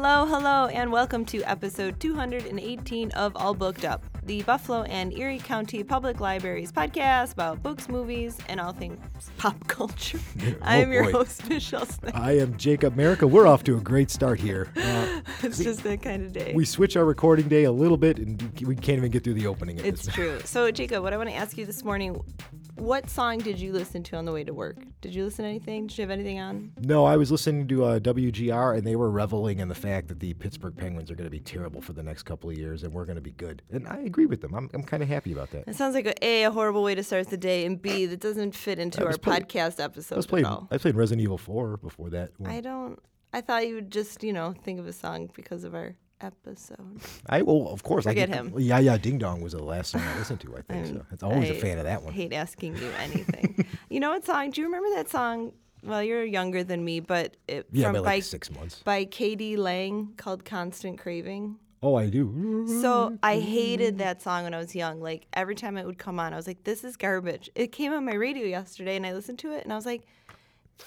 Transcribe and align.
Hello, 0.00 0.26
hello, 0.26 0.66
and 0.66 0.92
welcome 0.92 1.24
to 1.24 1.42
episode 1.42 1.98
218 1.98 3.10
of 3.12 3.34
All 3.34 3.52
Booked 3.52 3.84
Up, 3.84 4.04
the 4.26 4.42
Buffalo 4.42 4.82
and 4.84 5.12
Erie 5.12 5.40
County 5.40 5.82
Public 5.82 6.20
Libraries 6.20 6.70
podcast 6.70 7.32
about 7.32 7.64
books, 7.64 7.88
movies, 7.88 8.38
and 8.48 8.60
all 8.60 8.72
things 8.72 9.00
pop 9.38 9.56
culture. 9.66 10.20
I 10.62 10.76
am 10.76 10.92
your 10.92 11.02
boy. 11.06 11.12
host, 11.12 11.48
Michelle 11.48 11.84
Smith. 11.84 12.14
I 12.14 12.38
am 12.38 12.56
Jacob 12.56 12.92
America. 12.94 13.26
We're 13.26 13.48
off 13.48 13.64
to 13.64 13.76
a 13.76 13.80
great 13.80 14.10
start 14.12 14.38
here. 14.38 14.68
Uh, 14.78 15.20
It's 15.42 15.58
just 15.58 15.82
that 15.82 16.00
kind 16.02 16.24
of 16.24 16.32
day. 16.32 16.52
we 16.54 16.64
switch 16.64 16.96
our 16.96 17.04
recording 17.04 17.48
day 17.48 17.64
a 17.64 17.72
little 17.72 17.96
bit, 17.96 18.18
and 18.18 18.40
we 18.64 18.76
can't 18.76 18.98
even 18.98 19.10
get 19.10 19.24
through 19.24 19.34
the 19.34 19.46
opening. 19.48 19.80
Of 19.80 19.84
It's 19.86 20.06
this. 20.06 20.14
true. 20.14 20.38
So, 20.44 20.70
Jacob, 20.70 21.02
what 21.02 21.12
I 21.12 21.16
want 21.16 21.28
to 21.28 21.34
ask 21.34 21.58
you 21.58 21.66
this 21.66 21.82
morning 21.84 22.20
what 22.78 23.08
song 23.10 23.38
did 23.38 23.58
you 23.60 23.72
listen 23.72 24.02
to 24.04 24.16
on 24.16 24.24
the 24.24 24.32
way 24.32 24.44
to 24.44 24.54
work? 24.54 24.76
Did 25.00 25.14
you 25.14 25.24
listen 25.24 25.44
to 25.44 25.48
anything? 25.48 25.86
Did 25.86 25.98
you 25.98 26.02
have 26.02 26.10
anything 26.10 26.38
on? 26.40 26.72
No, 26.80 27.04
I 27.04 27.16
was 27.16 27.30
listening 27.30 27.66
to 27.68 27.84
uh, 27.84 27.98
WGR, 28.00 28.76
and 28.78 28.86
they 28.86 28.96
were 28.96 29.10
reveling 29.10 29.58
in 29.60 29.68
the 29.68 29.74
fact 29.74 30.08
that 30.08 30.20
the 30.20 30.34
Pittsburgh 30.34 30.76
Penguins 30.76 31.10
are 31.10 31.14
going 31.14 31.26
to 31.26 31.30
be 31.30 31.40
terrible 31.40 31.80
for 31.80 31.92
the 31.92 32.02
next 32.02 32.22
couple 32.24 32.50
of 32.50 32.56
years, 32.58 32.82
and 32.82 32.92
we're 32.92 33.04
going 33.04 33.16
to 33.16 33.22
be 33.22 33.32
good. 33.32 33.62
And 33.70 33.86
I 33.88 33.98
agree 33.98 34.26
with 34.26 34.40
them. 34.40 34.54
I'm, 34.54 34.70
I'm 34.74 34.82
kind 34.84 35.02
of 35.02 35.08
happy 35.08 35.32
about 35.32 35.50
that. 35.50 35.64
It 35.66 35.76
sounds 35.76 35.94
like 35.94 36.06
a, 36.06 36.24
a 36.24 36.44
a 36.44 36.50
horrible 36.50 36.82
way 36.82 36.94
to 36.94 37.02
start 37.02 37.28
the 37.28 37.36
day, 37.36 37.64
and 37.66 37.80
B 37.80 38.06
that 38.06 38.20
doesn't 38.20 38.54
fit 38.54 38.78
into 38.78 39.04
our 39.04 39.16
playing- 39.18 39.42
podcast 39.42 39.82
episode 39.82 40.14
I 40.14 40.18
was 40.18 40.26
at 40.26 40.30
playing. 40.30 40.46
all. 40.46 40.68
I 40.70 40.78
played 40.78 40.94
Resident 40.96 41.22
Evil 41.22 41.38
4 41.38 41.76
before 41.78 42.10
that. 42.10 42.30
I 42.44 42.60
don't. 42.60 42.98
I 43.32 43.40
thought 43.42 43.68
you 43.68 43.74
would 43.74 43.90
just, 43.90 44.22
you 44.22 44.32
know, 44.32 44.54
think 44.64 44.80
of 44.80 44.86
a 44.86 44.92
song 44.92 45.30
because 45.34 45.64
of 45.64 45.74
our 45.74 45.94
episode. 46.20 47.00
I 47.28 47.42
well, 47.42 47.68
of 47.68 47.82
course. 47.82 48.04
Forget 48.04 48.28
I 48.28 48.32
get, 48.32 48.44
him. 48.46 48.54
Yeah, 48.58 48.78
yeah. 48.78 48.96
Ding 48.98 49.18
Dong 49.18 49.40
was 49.40 49.52
the 49.52 49.62
last 49.62 49.90
song 49.92 50.02
I 50.02 50.18
listened 50.18 50.40
to. 50.40 50.56
I 50.56 50.62
think 50.62 50.86
so. 50.86 51.04
It's 51.12 51.22
always 51.22 51.50
a 51.50 51.56
I 51.56 51.60
fan 51.60 51.78
of 51.78 51.84
that 51.84 52.02
one. 52.02 52.12
hate 52.12 52.32
asking 52.32 52.76
you 52.76 52.88
anything. 52.98 53.66
you 53.88 54.00
know 54.00 54.10
what 54.10 54.24
song? 54.24 54.50
Do 54.50 54.60
you 54.60 54.66
remember 54.66 54.90
that 54.96 55.08
song? 55.08 55.52
Well, 55.84 56.02
you're 56.02 56.24
younger 56.24 56.64
than 56.64 56.84
me, 56.84 56.98
but 57.00 57.36
it, 57.46 57.66
Yeah, 57.70 57.86
from 57.86 57.92
by 57.94 57.98
by 58.00 58.04
like 58.16 58.24
six 58.24 58.50
months. 58.50 58.82
by 58.84 59.04
k.d. 59.04 59.56
lang 59.56 60.14
called 60.16 60.44
"Constant 60.44 60.98
Craving." 60.98 61.56
Oh, 61.80 61.94
I 61.94 62.10
do. 62.10 62.66
So 62.82 63.16
I 63.22 63.38
hated 63.38 63.98
that 63.98 64.20
song 64.20 64.42
when 64.42 64.52
I 64.52 64.58
was 64.58 64.74
young. 64.74 65.00
Like 65.00 65.26
every 65.32 65.54
time 65.54 65.76
it 65.78 65.86
would 65.86 65.98
come 65.98 66.18
on, 66.18 66.32
I 66.32 66.36
was 66.36 66.48
like, 66.48 66.64
"This 66.64 66.82
is 66.82 66.96
garbage." 66.96 67.48
It 67.54 67.70
came 67.70 67.92
on 67.92 68.04
my 68.04 68.14
radio 68.14 68.44
yesterday, 68.44 68.96
and 68.96 69.06
I 69.06 69.12
listened 69.12 69.38
to 69.40 69.52
it, 69.52 69.62
and 69.62 69.72
I 69.72 69.76
was 69.76 69.86
like, 69.86 70.02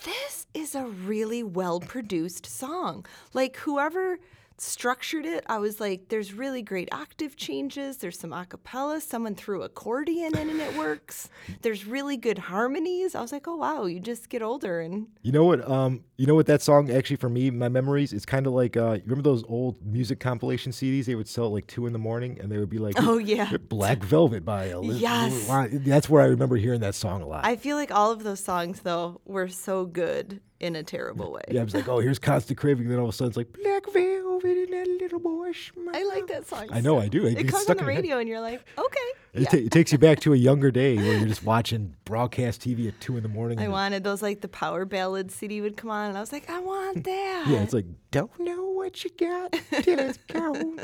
"This 0.04 0.48
is 0.54 0.76
a 0.76 0.86
really 0.86 1.44
well 1.44 1.80
produced 1.80 2.46
song." 2.46 3.06
Like 3.34 3.56
whoever 3.58 4.20
structured 4.62 5.26
it, 5.26 5.44
I 5.48 5.58
was 5.58 5.80
like, 5.80 6.10
"There's 6.10 6.34
really 6.34 6.62
great 6.62 6.90
octave 6.94 7.36
changes. 7.36 7.98
There's 7.98 8.20
some 8.20 8.32
a 8.32 8.46
cappella. 8.46 9.02
Someone 9.02 9.36
threw 9.36 9.64
accordion 9.64 10.38
in, 10.38 10.50
and 10.50 10.62
it 10.62 10.78
works. 10.78 11.30
There's 11.62 11.86
really 11.86 12.18
good 12.18 12.38
harmonies." 12.38 13.16
I 13.16 13.22
was 13.22 13.32
like, 13.32 13.48
"Oh 13.48 13.56
wow, 13.56 13.86
you 13.86 14.00
just 14.00 14.30
get 14.30 14.42
older 14.42 14.80
and." 14.80 15.08
You 15.24 15.32
know 15.32 15.46
what? 15.46 15.68
Um, 15.70 16.04
you 16.22 16.28
know 16.28 16.36
what 16.36 16.46
that 16.46 16.62
song 16.62 16.92
actually 16.92 17.16
for 17.16 17.30
me, 17.30 17.50
my 17.50 17.68
memories, 17.68 18.14
it's 18.14 18.26
kind 18.28 18.46
of 18.46 18.54
like 18.54 18.78
uh, 18.78 18.92
you 18.94 19.02
remember 19.06 19.24
those 19.24 19.44
old 19.48 19.84
music 19.84 20.20
compilation 20.20 20.72
CDs? 20.72 21.06
They 21.06 21.16
would 21.16 21.28
sell 21.28 21.46
at 21.48 21.52
like 21.52 21.66
two 21.66 21.88
in 21.88 21.94
the 21.94 22.00
morning, 22.00 22.38
and 22.40 22.52
they 22.52 22.58
would 22.60 22.70
be 22.70 22.78
like, 22.78 22.94
Oh, 23.00 23.18
yeah. 23.18 23.52
Black 23.70 24.04
Velvet 24.04 24.46
by 24.46 24.66
Eliz- 24.70 25.00
Yes. 25.02 25.48
That's 25.72 26.08
where 26.08 26.22
I 26.22 26.26
remember 26.28 26.58
hearing 26.58 26.82
that 26.82 26.94
song 26.94 27.24
a 27.24 27.28
lot. 27.28 27.44
I 27.44 27.56
feel 27.56 27.76
like 27.76 27.92
all 27.92 28.12
of 28.12 28.24
those 28.24 28.40
songs 28.40 28.82
though 28.82 29.20
were 29.26 29.48
so 29.48 29.86
good 29.86 30.42
in 30.60 30.76
a 30.76 30.84
terrible 30.84 31.32
way. 31.32 31.42
yeah, 31.50 31.62
I 31.62 31.64
was 31.64 31.74
like, 31.74 31.88
oh, 31.88 31.98
here's 32.02 32.20
Constant 32.20 32.60
Craving. 32.60 32.88
Then 32.88 33.00
all 33.00 33.06
of 33.06 33.10
a 33.10 33.14
sudden, 33.14 33.30
it's 33.30 33.38
like 33.38 33.52
Black 33.64 33.84
Velvet 33.92 34.58
and 34.58 34.74
that 34.74 34.88
little 35.02 35.20
boy. 35.20 35.52
smile." 35.54 35.96
I 35.96 36.04
like 36.04 36.28
that 36.28 36.48
song. 36.48 36.68
I 36.72 36.82
know, 36.82 37.00
so- 37.00 37.04
I 37.04 37.08
do. 37.08 37.26
It 37.26 37.40
It, 37.40 37.48
comes 37.48 37.68
on 37.68 37.78
the 37.78 37.82
in 37.82 37.86
your 37.88 37.92
head. 37.96 38.02
radio, 38.04 38.18
and 38.20 38.30
you're 38.30 38.42
like, 38.42 38.64
okay. 38.78 39.00
It, 39.34 39.42
yeah. 39.44 39.50
ta- 39.50 39.58
it 39.58 39.72
takes 39.72 39.92
you 39.92 39.98
back 39.98 40.20
to 40.20 40.34
a 40.34 40.36
younger 40.38 40.70
day 40.70 40.98
where 40.98 41.18
you're 41.18 41.28
just 41.28 41.44
watching 41.46 41.96
broadcast 42.06 42.62
TV 42.62 42.90
at 42.90 43.00
two 43.00 43.16
in 43.18 43.24
the 43.24 43.30
morning. 43.30 43.60
I 43.60 43.70
wanted 43.70 44.04
those 44.04 44.22
like 44.22 44.42
the 44.42 44.50
power 44.50 44.84
ballad 44.86 45.32
CD 45.32 45.62
would 45.62 45.78
come 45.78 45.90
on, 45.90 46.11
and 46.12 46.18
I 46.18 46.22
was 46.22 46.32
like, 46.32 46.50
I 46.50 46.60
want 46.60 47.04
that. 47.06 47.46
Yeah, 47.48 47.64
it's 47.64 47.74
like 47.74 47.86
don't 48.12 48.38
know 48.40 48.70
what 48.72 49.04
you 49.04 49.10
got 49.18 49.54
till 49.84 50.00
it's 50.00 50.18
gone. 50.28 50.80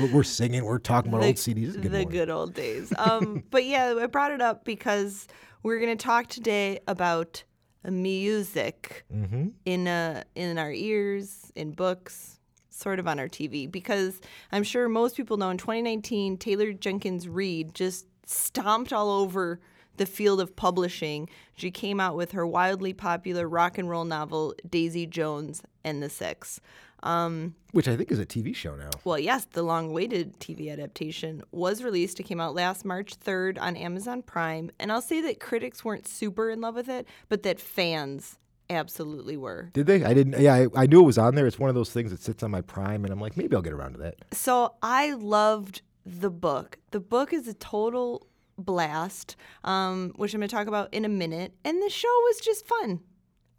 we're, 0.00 0.12
we're 0.12 0.22
singing, 0.22 0.64
we're 0.64 0.78
talking 0.78 1.10
about 1.10 1.20
the, 1.20 1.26
old 1.28 1.36
CDs. 1.36 1.74
A 1.74 1.78
good 1.78 1.82
the 1.84 1.88
morning. 1.90 2.08
good 2.08 2.30
old 2.30 2.54
days. 2.54 2.92
Um, 2.96 3.44
but 3.50 3.64
yeah, 3.64 3.94
I 4.00 4.06
brought 4.06 4.32
it 4.32 4.40
up 4.40 4.64
because 4.64 5.26
we're 5.62 5.78
going 5.80 5.96
to 5.96 6.02
talk 6.02 6.28
today 6.28 6.80
about 6.88 7.44
music 7.86 9.04
Mm-hmm. 9.14 9.48
in 9.64 9.88
uh, 9.88 10.24
in 10.34 10.58
our 10.58 10.72
ears, 10.72 11.52
in 11.54 11.72
books, 11.72 12.40
sort 12.70 12.98
of 12.98 13.06
on 13.06 13.18
our 13.20 13.28
TV. 13.28 13.70
Because 13.70 14.20
I'm 14.52 14.62
sure 14.64 14.88
most 14.88 15.16
people 15.16 15.36
know 15.36 15.50
in 15.50 15.58
2019, 15.58 16.38
Taylor 16.38 16.72
Jenkins 16.72 17.28
Reid 17.28 17.74
just 17.74 18.06
stomped 18.26 18.92
all 18.92 19.10
over 19.10 19.60
the 19.96 20.06
field 20.06 20.40
of 20.40 20.56
publishing. 20.56 21.28
She 21.56 21.70
came 21.70 22.00
out 22.00 22.16
with 22.16 22.32
her 22.32 22.46
wildly 22.46 22.92
popular 22.92 23.48
rock 23.48 23.78
and 23.78 23.88
roll 23.88 24.04
novel 24.04 24.54
Daisy 24.68 25.06
Jones 25.06 25.62
and 25.84 26.02
the 26.02 26.08
Six. 26.08 26.60
Um, 27.02 27.54
Which 27.72 27.86
I 27.86 27.96
think 27.96 28.10
is 28.10 28.18
a 28.18 28.24
TV 28.24 28.56
show 28.56 28.74
now. 28.76 28.88
well, 29.04 29.18
yes, 29.18 29.44
the 29.44 29.62
long 29.62 29.90
awaited 29.90 30.40
TV 30.40 30.72
adaptation 30.72 31.42
was 31.52 31.82
released. 31.82 32.18
It 32.18 32.22
came 32.22 32.40
out 32.40 32.54
last 32.54 32.84
March 32.84 33.18
3rd 33.20 33.60
on 33.60 33.76
Amazon 33.76 34.22
Prime. 34.22 34.70
And 34.80 34.90
I'll 34.90 35.02
say 35.02 35.20
that 35.20 35.38
critics 35.38 35.84
weren't 35.84 36.08
super 36.08 36.48
in 36.48 36.62
love 36.62 36.74
with 36.76 36.88
it, 36.88 37.06
but 37.28 37.42
that 37.42 37.60
fans 37.60 38.38
absolutely 38.70 39.36
were. 39.36 39.70
Did 39.74 39.86
they? 39.86 40.02
I 40.02 40.14
didn't. 40.14 40.40
Yeah, 40.40 40.54
I, 40.54 40.66
I 40.74 40.86
knew 40.86 41.00
it 41.00 41.06
was 41.06 41.18
on 41.18 41.34
there. 41.34 41.46
It's 41.46 41.58
one 41.58 41.68
of 41.68 41.74
those 41.74 41.90
things 41.90 42.10
that 42.10 42.22
sits 42.22 42.42
on 42.42 42.50
my 42.50 42.62
Prime, 42.62 43.04
and 43.04 43.12
I'm 43.12 43.20
like, 43.20 43.36
maybe 43.36 43.54
I'll 43.54 43.62
get 43.62 43.74
around 43.74 43.92
to 43.92 43.98
that. 43.98 44.16
So 44.32 44.74
I 44.82 45.12
loved 45.12 45.82
the 46.06 46.30
book. 46.30 46.78
The 46.90 47.00
book 47.00 47.34
is 47.34 47.48
a 47.48 47.54
total 47.54 48.26
blast, 48.58 49.36
um, 49.64 50.12
which 50.16 50.34
I'm 50.34 50.40
going 50.40 50.48
to 50.48 50.54
talk 50.54 50.66
about 50.66 50.92
in 50.92 51.04
a 51.04 51.08
minute. 51.08 51.54
And 51.64 51.82
the 51.82 51.90
show 51.90 52.08
was 52.08 52.40
just 52.40 52.66
fun. 52.66 53.00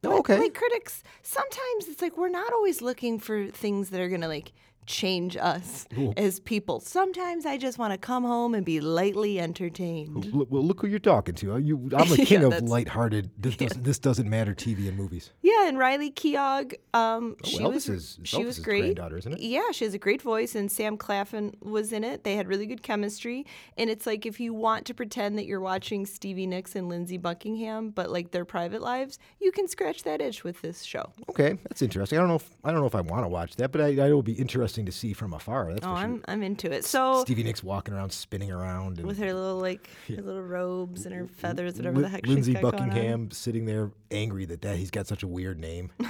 Oh, 0.04 0.20
okay. 0.20 0.38
Like 0.38 0.54
critics, 0.54 1.04
sometimes 1.24 1.88
it's 1.88 2.02
like 2.02 2.18
we're 2.18 2.30
not 2.30 2.54
always 2.54 2.82
looking 2.82 3.20
for 3.20 3.48
things 3.48 3.90
that 3.90 4.00
are 4.00 4.10
going 4.10 4.22
to 4.22 4.28
like 4.28 4.54
change 4.86 5.36
us 5.38 5.88
as 6.18 6.40
people. 6.40 6.80
Sometimes 6.80 7.46
I 7.46 7.58
just 7.58 7.78
want 7.78 7.94
to 7.94 7.98
come 7.98 8.24
home 8.24 8.54
and 8.54 8.66
be 8.66 8.80
lightly 8.80 9.40
entertained. 9.40 10.30
L- 10.34 10.46
well, 10.50 10.64
look 10.64 10.82
who 10.82 10.88
you're 10.88 11.00
talking 11.00 11.36
to. 11.36 11.58
You, 11.58 11.90
I'm 11.98 12.12
a 12.12 12.16
king 12.18 12.42
Yeah, 12.42 12.48
of 12.48 12.62
lighthearted. 12.64 13.32
This 13.38 13.56
doesn't. 13.58 13.84
This 13.84 14.00
doesn't 14.00 14.30
matter. 14.30 14.54
TV 14.54 14.88
and 14.88 14.98
movies. 14.98 15.32
Yeah, 15.42 15.68
and 15.68 15.78
Riley 15.78 16.12
Keough, 16.12 16.74
um, 16.94 17.36
she 17.44 17.60
Elvis 17.60 17.74
was 17.74 17.90
is- 17.90 18.20
she 18.24 18.44
was 18.44 18.60
great. 18.60 18.82
granddaughter, 18.82 19.18
isn't 19.18 19.34
it? 19.34 19.40
Yeah, 19.40 19.72
she 19.72 19.86
has 19.86 19.94
a 19.94 19.98
great 20.00 20.22
voice, 20.22 20.56
and 20.56 20.72
Sam 20.72 20.98
Claflin 20.98 21.56
was 21.62 21.92
in 21.92 22.04
it. 22.04 22.24
They 22.24 22.36
had 22.36 22.48
really 22.48 22.66
good 22.66 22.84
chemistry, 22.84 23.46
and 23.78 23.90
it's 23.90 24.06
like 24.06 24.26
if 24.26 24.40
you 24.40 24.54
want 24.54 24.86
to 24.86 24.94
pretend 24.94 25.38
that 25.38 25.46
you're 25.46 25.60
watching 25.60 26.06
Stevie 26.06 26.48
Nicks 26.48 26.76
and 26.76 26.90
Lindsey 26.90 27.18
Buckingham, 27.18 27.90
but 27.90 28.10
like 28.12 28.32
their 28.32 28.46
private 28.46 28.82
lives, 28.82 29.20
you 29.40 29.52
can 29.52 29.68
scratch 29.68 30.04
that 30.04 30.22
itch 30.22 30.44
with 30.44 30.62
this 30.62 30.84
show. 30.84 31.12
Okay, 31.30 31.58
that's 31.64 31.82
interesting. 31.82 32.18
I 32.18 32.22
don't 32.22 32.30
know. 32.30 32.36
If, 32.36 32.50
I 32.64 32.72
don't 32.72 32.82
know 32.82 32.88
if 32.88 32.96
I 32.96 33.02
want 33.02 33.24
to 33.24 33.30
watch 33.30 33.56
that, 33.58 33.72
but 33.72 33.82
I, 33.82 33.86
I, 33.86 34.08
it 34.10 34.14
will 34.14 34.22
be 34.24 34.34
interesting 34.78 34.86
to 34.86 34.92
see 34.92 35.14
from 35.14 35.34
afar. 35.34 35.74
That's 35.74 35.86
Oh, 35.86 35.90
sure. 35.90 35.98
I'm 35.98 36.22
I'm 36.28 36.44
into 36.44 36.72
it. 36.72 36.86
So 36.86 37.22
Stevie 37.22 37.44
Nicks 37.44 37.64
walking 37.64 37.94
around, 37.94 38.12
spinning 38.12 38.52
around, 38.52 38.98
and 38.98 39.08
with 39.08 39.18
her 39.20 39.34
little 39.34 39.58
like 39.60 39.90
her 40.08 40.22
little 40.22 40.42
robes 40.42 41.06
and 41.06 41.16
her 41.16 41.28
feathers, 41.28 41.76
whatever 41.76 41.96
Lin- 41.96 42.04
the 42.04 42.10
heck 42.10 42.26
Lindsey 42.28 42.54
she's 42.54 42.62
got 42.62 42.72
going 42.72 42.84
on. 42.84 42.90
Buckingham 42.90 43.32
sitting 43.32 43.66
there 43.66 43.92
angry 44.12 44.46
that, 44.46 44.62
that 44.62 44.78
he's 44.78 44.92
got 44.92 45.08
such 45.08 45.24
a 45.24 45.28
weird 45.28 45.60
name. 45.60 45.92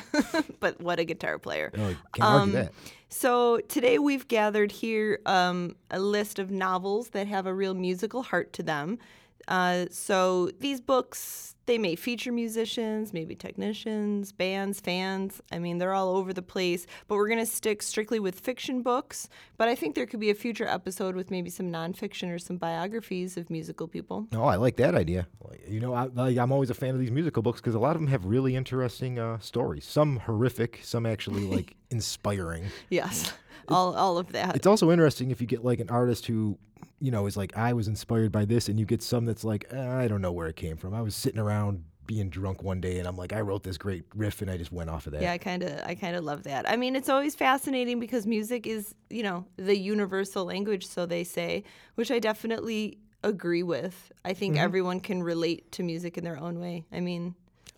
But 0.60 0.82
what 0.82 1.00
a 1.00 1.04
guitar 1.04 1.38
player. 1.38 1.72
Oh, 1.76 1.78
can't 1.78 1.98
argue 2.22 2.26
Um, 2.42 2.52
that. 2.54 2.74
So 3.10 3.60
today 3.68 4.00
we've 4.00 4.28
gathered 4.28 4.72
here 4.72 5.20
um, 5.26 5.76
a 5.92 6.00
list 6.00 6.40
of 6.40 6.50
novels 6.50 7.10
that 7.10 7.28
have 7.28 7.46
a 7.46 7.54
real 7.54 7.74
musical 7.76 8.24
heart 8.24 8.52
to 8.54 8.64
them. 8.64 8.98
Uh, 9.48 9.86
so 9.90 10.50
these 10.60 10.82
books, 10.82 11.56
they 11.66 11.78
may 11.78 11.96
feature 11.96 12.32
musicians, 12.32 13.14
maybe 13.14 13.36
technicians, 13.36 14.32
bands, 14.32 14.80
fans. 14.80 15.42
I 15.52 15.60
mean, 15.60 15.78
they're 15.78 15.94
all 15.94 16.16
over 16.16 16.34
the 16.34 16.42
place. 16.42 16.86
But 17.08 17.16
we're 17.16 17.28
going 17.28 17.40
to 17.40 17.46
stick 17.46 17.82
strictly 17.82 18.20
with 18.20 18.40
fiction 18.40 18.82
books. 18.82 19.30
But 19.58 19.68
I 19.68 19.76
think 19.76 19.96
there 19.96 20.06
could 20.06 20.20
be 20.20 20.30
a 20.30 20.36
future 20.36 20.68
episode 20.68 21.16
with 21.16 21.32
maybe 21.32 21.50
some 21.50 21.72
nonfiction 21.72 22.34
or 22.34 22.40
some 22.40 22.58
biographies 22.58 23.38
of 23.38 23.50
musical 23.50 23.88
people. 23.88 24.28
No, 24.32 24.44
I 24.44 24.56
like 24.56 24.76
that 24.78 24.96
idea. 24.96 25.28
You 25.68 25.80
know, 25.80 25.94
I, 25.94 26.08
I'm 26.16 26.52
always 26.52 26.70
a 26.70 26.76
fan 26.76 26.94
of 26.94 27.00
these 27.00 27.12
musical 27.12 27.42
books 27.42 27.62
because 27.62 27.76
a 27.76 27.80
lot 27.80 27.96
of 27.96 28.02
them 28.02 28.10
have 28.10 28.26
really 28.26 28.56
interesting 28.56 29.18
uh, 29.20 29.40
stories. 29.40 29.86
Some 29.86 30.18
horrific, 30.18 30.80
some 30.84 31.06
actually 31.06 31.46
like 31.46 31.76
inspiring. 31.90 32.66
Yes, 32.90 33.34
all, 33.68 33.96
all 33.96 34.18
of 34.18 34.32
that. 34.34 34.56
It's 34.56 34.68
also 34.68 34.92
interesting 34.92 35.32
if 35.32 35.42
you 35.42 35.48
get 35.48 35.64
like 35.64 35.80
an 35.80 35.90
artist 35.90 36.26
who, 36.28 36.58
you 37.00 37.12
know, 37.12 37.26
is 37.26 37.38
like, 37.38 37.56
I 37.58 37.74
was 37.74 37.88
inspired 37.88 38.32
by 38.32 38.46
this, 38.46 38.70
and 38.70 38.80
you 38.80 38.86
get 38.86 39.02
some 39.02 39.26
that's 39.26 39.44
like, 39.44 39.66
"Eh, 39.72 39.98
I 39.98 40.08
don't 40.08 40.22
know 40.22 40.32
where 40.32 40.48
it 40.48 40.56
came 40.56 40.78
from. 40.78 40.94
I 40.94 41.02
was 41.02 41.16
sitting 41.16 41.40
around 41.40 41.84
being 42.08 42.30
drunk 42.30 42.62
one 42.64 42.80
day, 42.80 43.00
and 43.00 43.08
I'm 43.08 43.18
like, 43.18 43.34
I 43.34 43.42
wrote 43.42 43.64
this 43.64 43.78
great 43.78 44.04
riff, 44.16 44.42
and 44.42 44.50
I 44.50 44.58
just 44.58 44.72
went 44.72 44.90
off 44.90 45.08
of 45.08 45.14
that. 45.14 45.22
Yeah, 45.22 45.32
I 45.34 45.38
kind 45.38 45.64
of 45.64 45.80
I 45.86 45.96
kind 45.96 46.16
of 46.16 46.24
love 46.24 46.44
that. 46.44 46.70
I 46.70 46.76
mean, 46.76 46.96
it's 46.96 47.10
always 47.10 47.36
fascinating 47.36 48.00
because 48.00 48.26
music 48.28 48.68
is, 48.68 48.94
you 49.10 49.24
know, 49.24 49.46
the 49.58 49.78
universal 49.78 50.46
language, 50.46 50.86
so 50.86 51.06
they 51.06 51.24
say, 51.24 51.64
which 51.96 52.12
I 52.12 52.20
definitely 52.20 53.00
agree 53.24 53.64
with. 53.64 54.12
I 54.24 54.34
think 54.34 54.58
everyone 54.58 55.00
can 55.00 55.24
relate 55.24 55.72
to 55.74 55.84
music 55.84 56.18
in 56.18 56.24
their 56.24 56.38
own 56.38 56.60
way. 56.60 56.86
I 56.92 57.00
mean, 57.00 57.34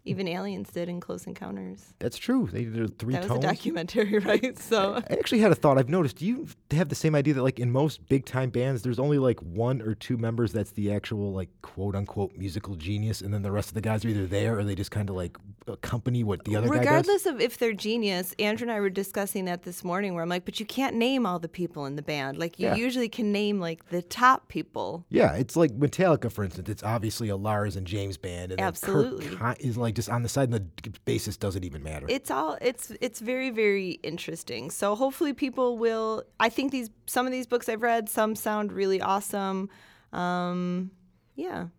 Even 0.08 0.28
aliens 0.28 0.70
did 0.72 0.90
in 0.90 1.00
Close 1.00 1.28
Encounters. 1.28 1.94
That's 2.00 2.18
true. 2.18 2.48
They 2.52 2.64
did 2.66 2.98
three 2.98 3.14
That 3.14 3.24
was 3.24 3.30
tones. 3.30 3.44
a 3.44 3.48
documentary, 3.48 4.20
right? 4.32 4.58
So 4.58 4.96
I 5.10 5.14
actually 5.14 5.40
had 5.40 5.52
a 5.52 5.56
thought. 5.56 5.78
I've 5.78 5.90
noticed. 5.90 6.18
Do 6.18 6.26
you 6.26 6.48
have 6.72 6.90
the 6.90 6.96
same 6.96 7.14
idea 7.16 7.34
that, 7.36 7.44
like, 7.44 7.60
in 7.60 7.72
most 7.72 8.08
big 8.08 8.26
time 8.26 8.50
bands, 8.50 8.82
there's 8.82 9.00
only 9.00 9.18
like 9.20 9.40
one 9.42 9.82
or 9.82 9.94
two 9.96 10.18
members 10.18 10.52
that's 10.54 10.72
the 10.72 10.92
actual, 10.94 11.34
like, 11.34 11.50
quote 11.62 11.96
unquote 11.96 12.36
musical 12.38 12.76
genius, 12.76 13.22
and 13.22 13.34
then 13.34 13.42
the 13.42 13.52
rest 13.52 13.70
of 13.70 13.74
the 13.76 13.82
guys 13.82 14.04
are 14.06 14.10
either 14.10 14.26
there 14.28 14.58
or 14.58 14.64
they 14.64 14.76
just 14.76 14.92
kind 14.92 15.10
of 15.10 15.16
like 15.16 15.38
accompany 15.68 16.24
what 16.24 16.46
the 16.46 16.56
other 16.56 16.68
guy 16.70 16.76
does? 16.76 16.80
regardless 16.86 17.26
of 17.26 17.42
if 17.42 17.58
they're 17.58 17.74
genius, 17.74 18.34
Andrew 18.40 18.64
and 18.66 18.72
I 18.72 18.80
were 18.80 18.90
discussing 18.90 19.46
that 19.46 19.64
this 19.64 19.84
morning 19.84 20.14
where 20.14 20.24
I'm 20.24 20.30
like, 20.30 20.46
but 20.46 20.60
you 20.60 20.66
can't 20.66 20.96
name 20.96 21.26
all 21.26 21.40
the 21.40 21.50
people 21.50 21.86
in 21.86 21.96
the 21.98 22.02
band. 22.02 22.38
Like 22.38 22.58
you 22.60 22.68
Yeah. 22.68 22.76
usually 22.76 23.10
can 23.10 23.32
name 23.34 23.60
like 23.60 23.90
the 23.90 24.02
top 24.02 24.48
people. 24.48 25.06
Yeah, 25.10 25.34
it's 25.34 25.58
like 25.58 25.72
Metallica, 25.78 26.32
for 26.32 26.44
instance. 26.46 26.70
It's 26.70 26.84
obviously 26.84 27.28
a 27.30 27.36
Lars 27.36 27.76
and 27.76 27.86
James 27.86 28.16
band, 28.18 28.52
and 28.54 28.62
Absolutely. 28.62 29.28
Kirk 29.36 29.60
is 29.60 29.78
like 29.78 29.94
just 29.98 30.10
on 30.10 30.22
the 30.22 30.30
side, 30.30 30.52
and 30.52 30.70
the 30.84 30.92
basis 31.06 31.38
doesn't 31.38 31.66
even 31.66 31.82
matter. 31.82 32.06
It's 32.08 32.30
all 32.30 32.56
it's 32.62 32.92
it's 33.02 33.20
very 33.20 33.50
very 33.50 34.00
interesting. 34.04 34.70
So 34.70 34.96
hopefully 34.96 35.34
people 35.34 35.80
will. 35.80 36.24
I 36.40 36.50
think 36.50 36.72
these 36.72 36.92
some 37.08 37.26
of 37.26 37.32
these 37.32 37.48
books 37.48 37.68
I've 37.68 37.82
read, 37.82 38.08
some 38.08 38.36
sound 38.36 38.72
really 38.72 39.02
awesome. 39.02 39.70
Um, 40.14 40.92
yeah. 41.36 41.70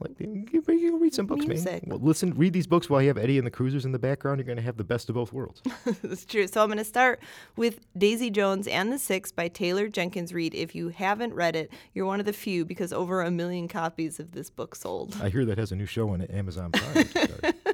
Like, 0.00 0.18
you, 0.20 0.46
you 0.52 0.62
can 0.62 1.00
read 1.00 1.14
some 1.14 1.26
books, 1.26 1.46
Music. 1.46 1.66
man. 1.66 1.82
Well, 1.86 1.98
listen, 1.98 2.34
read 2.34 2.52
these 2.52 2.66
books 2.66 2.88
while 2.88 3.00
you 3.02 3.08
have 3.08 3.18
Eddie 3.18 3.38
and 3.38 3.46
the 3.46 3.50
Cruisers 3.50 3.84
in 3.84 3.92
the 3.92 3.98
background. 3.98 4.38
You're 4.38 4.46
going 4.46 4.56
to 4.56 4.62
have 4.62 4.76
the 4.76 4.84
best 4.84 5.08
of 5.08 5.14
both 5.14 5.32
worlds. 5.32 5.62
That's 6.02 6.24
true. 6.24 6.46
So 6.46 6.62
I'm 6.62 6.68
going 6.68 6.78
to 6.78 6.84
start 6.84 7.20
with 7.56 7.80
Daisy 7.96 8.30
Jones 8.30 8.66
and 8.66 8.92
the 8.92 8.98
Six 8.98 9.32
by 9.32 9.48
Taylor 9.48 9.88
Jenkins 9.88 10.32
Reid. 10.32 10.54
If 10.54 10.74
you 10.74 10.88
haven't 10.88 11.34
read 11.34 11.56
it, 11.56 11.72
you're 11.92 12.06
one 12.06 12.20
of 12.20 12.26
the 12.26 12.32
few 12.32 12.64
because 12.64 12.92
over 12.92 13.22
a 13.22 13.30
million 13.30 13.68
copies 13.68 14.20
of 14.20 14.32
this 14.32 14.50
book 14.50 14.74
sold. 14.74 15.16
I 15.22 15.28
hear 15.28 15.44
that 15.44 15.58
has 15.58 15.72
a 15.72 15.76
new 15.76 15.86
show 15.86 16.10
on 16.10 16.22
Amazon 16.22 16.72
Prime. 16.72 17.54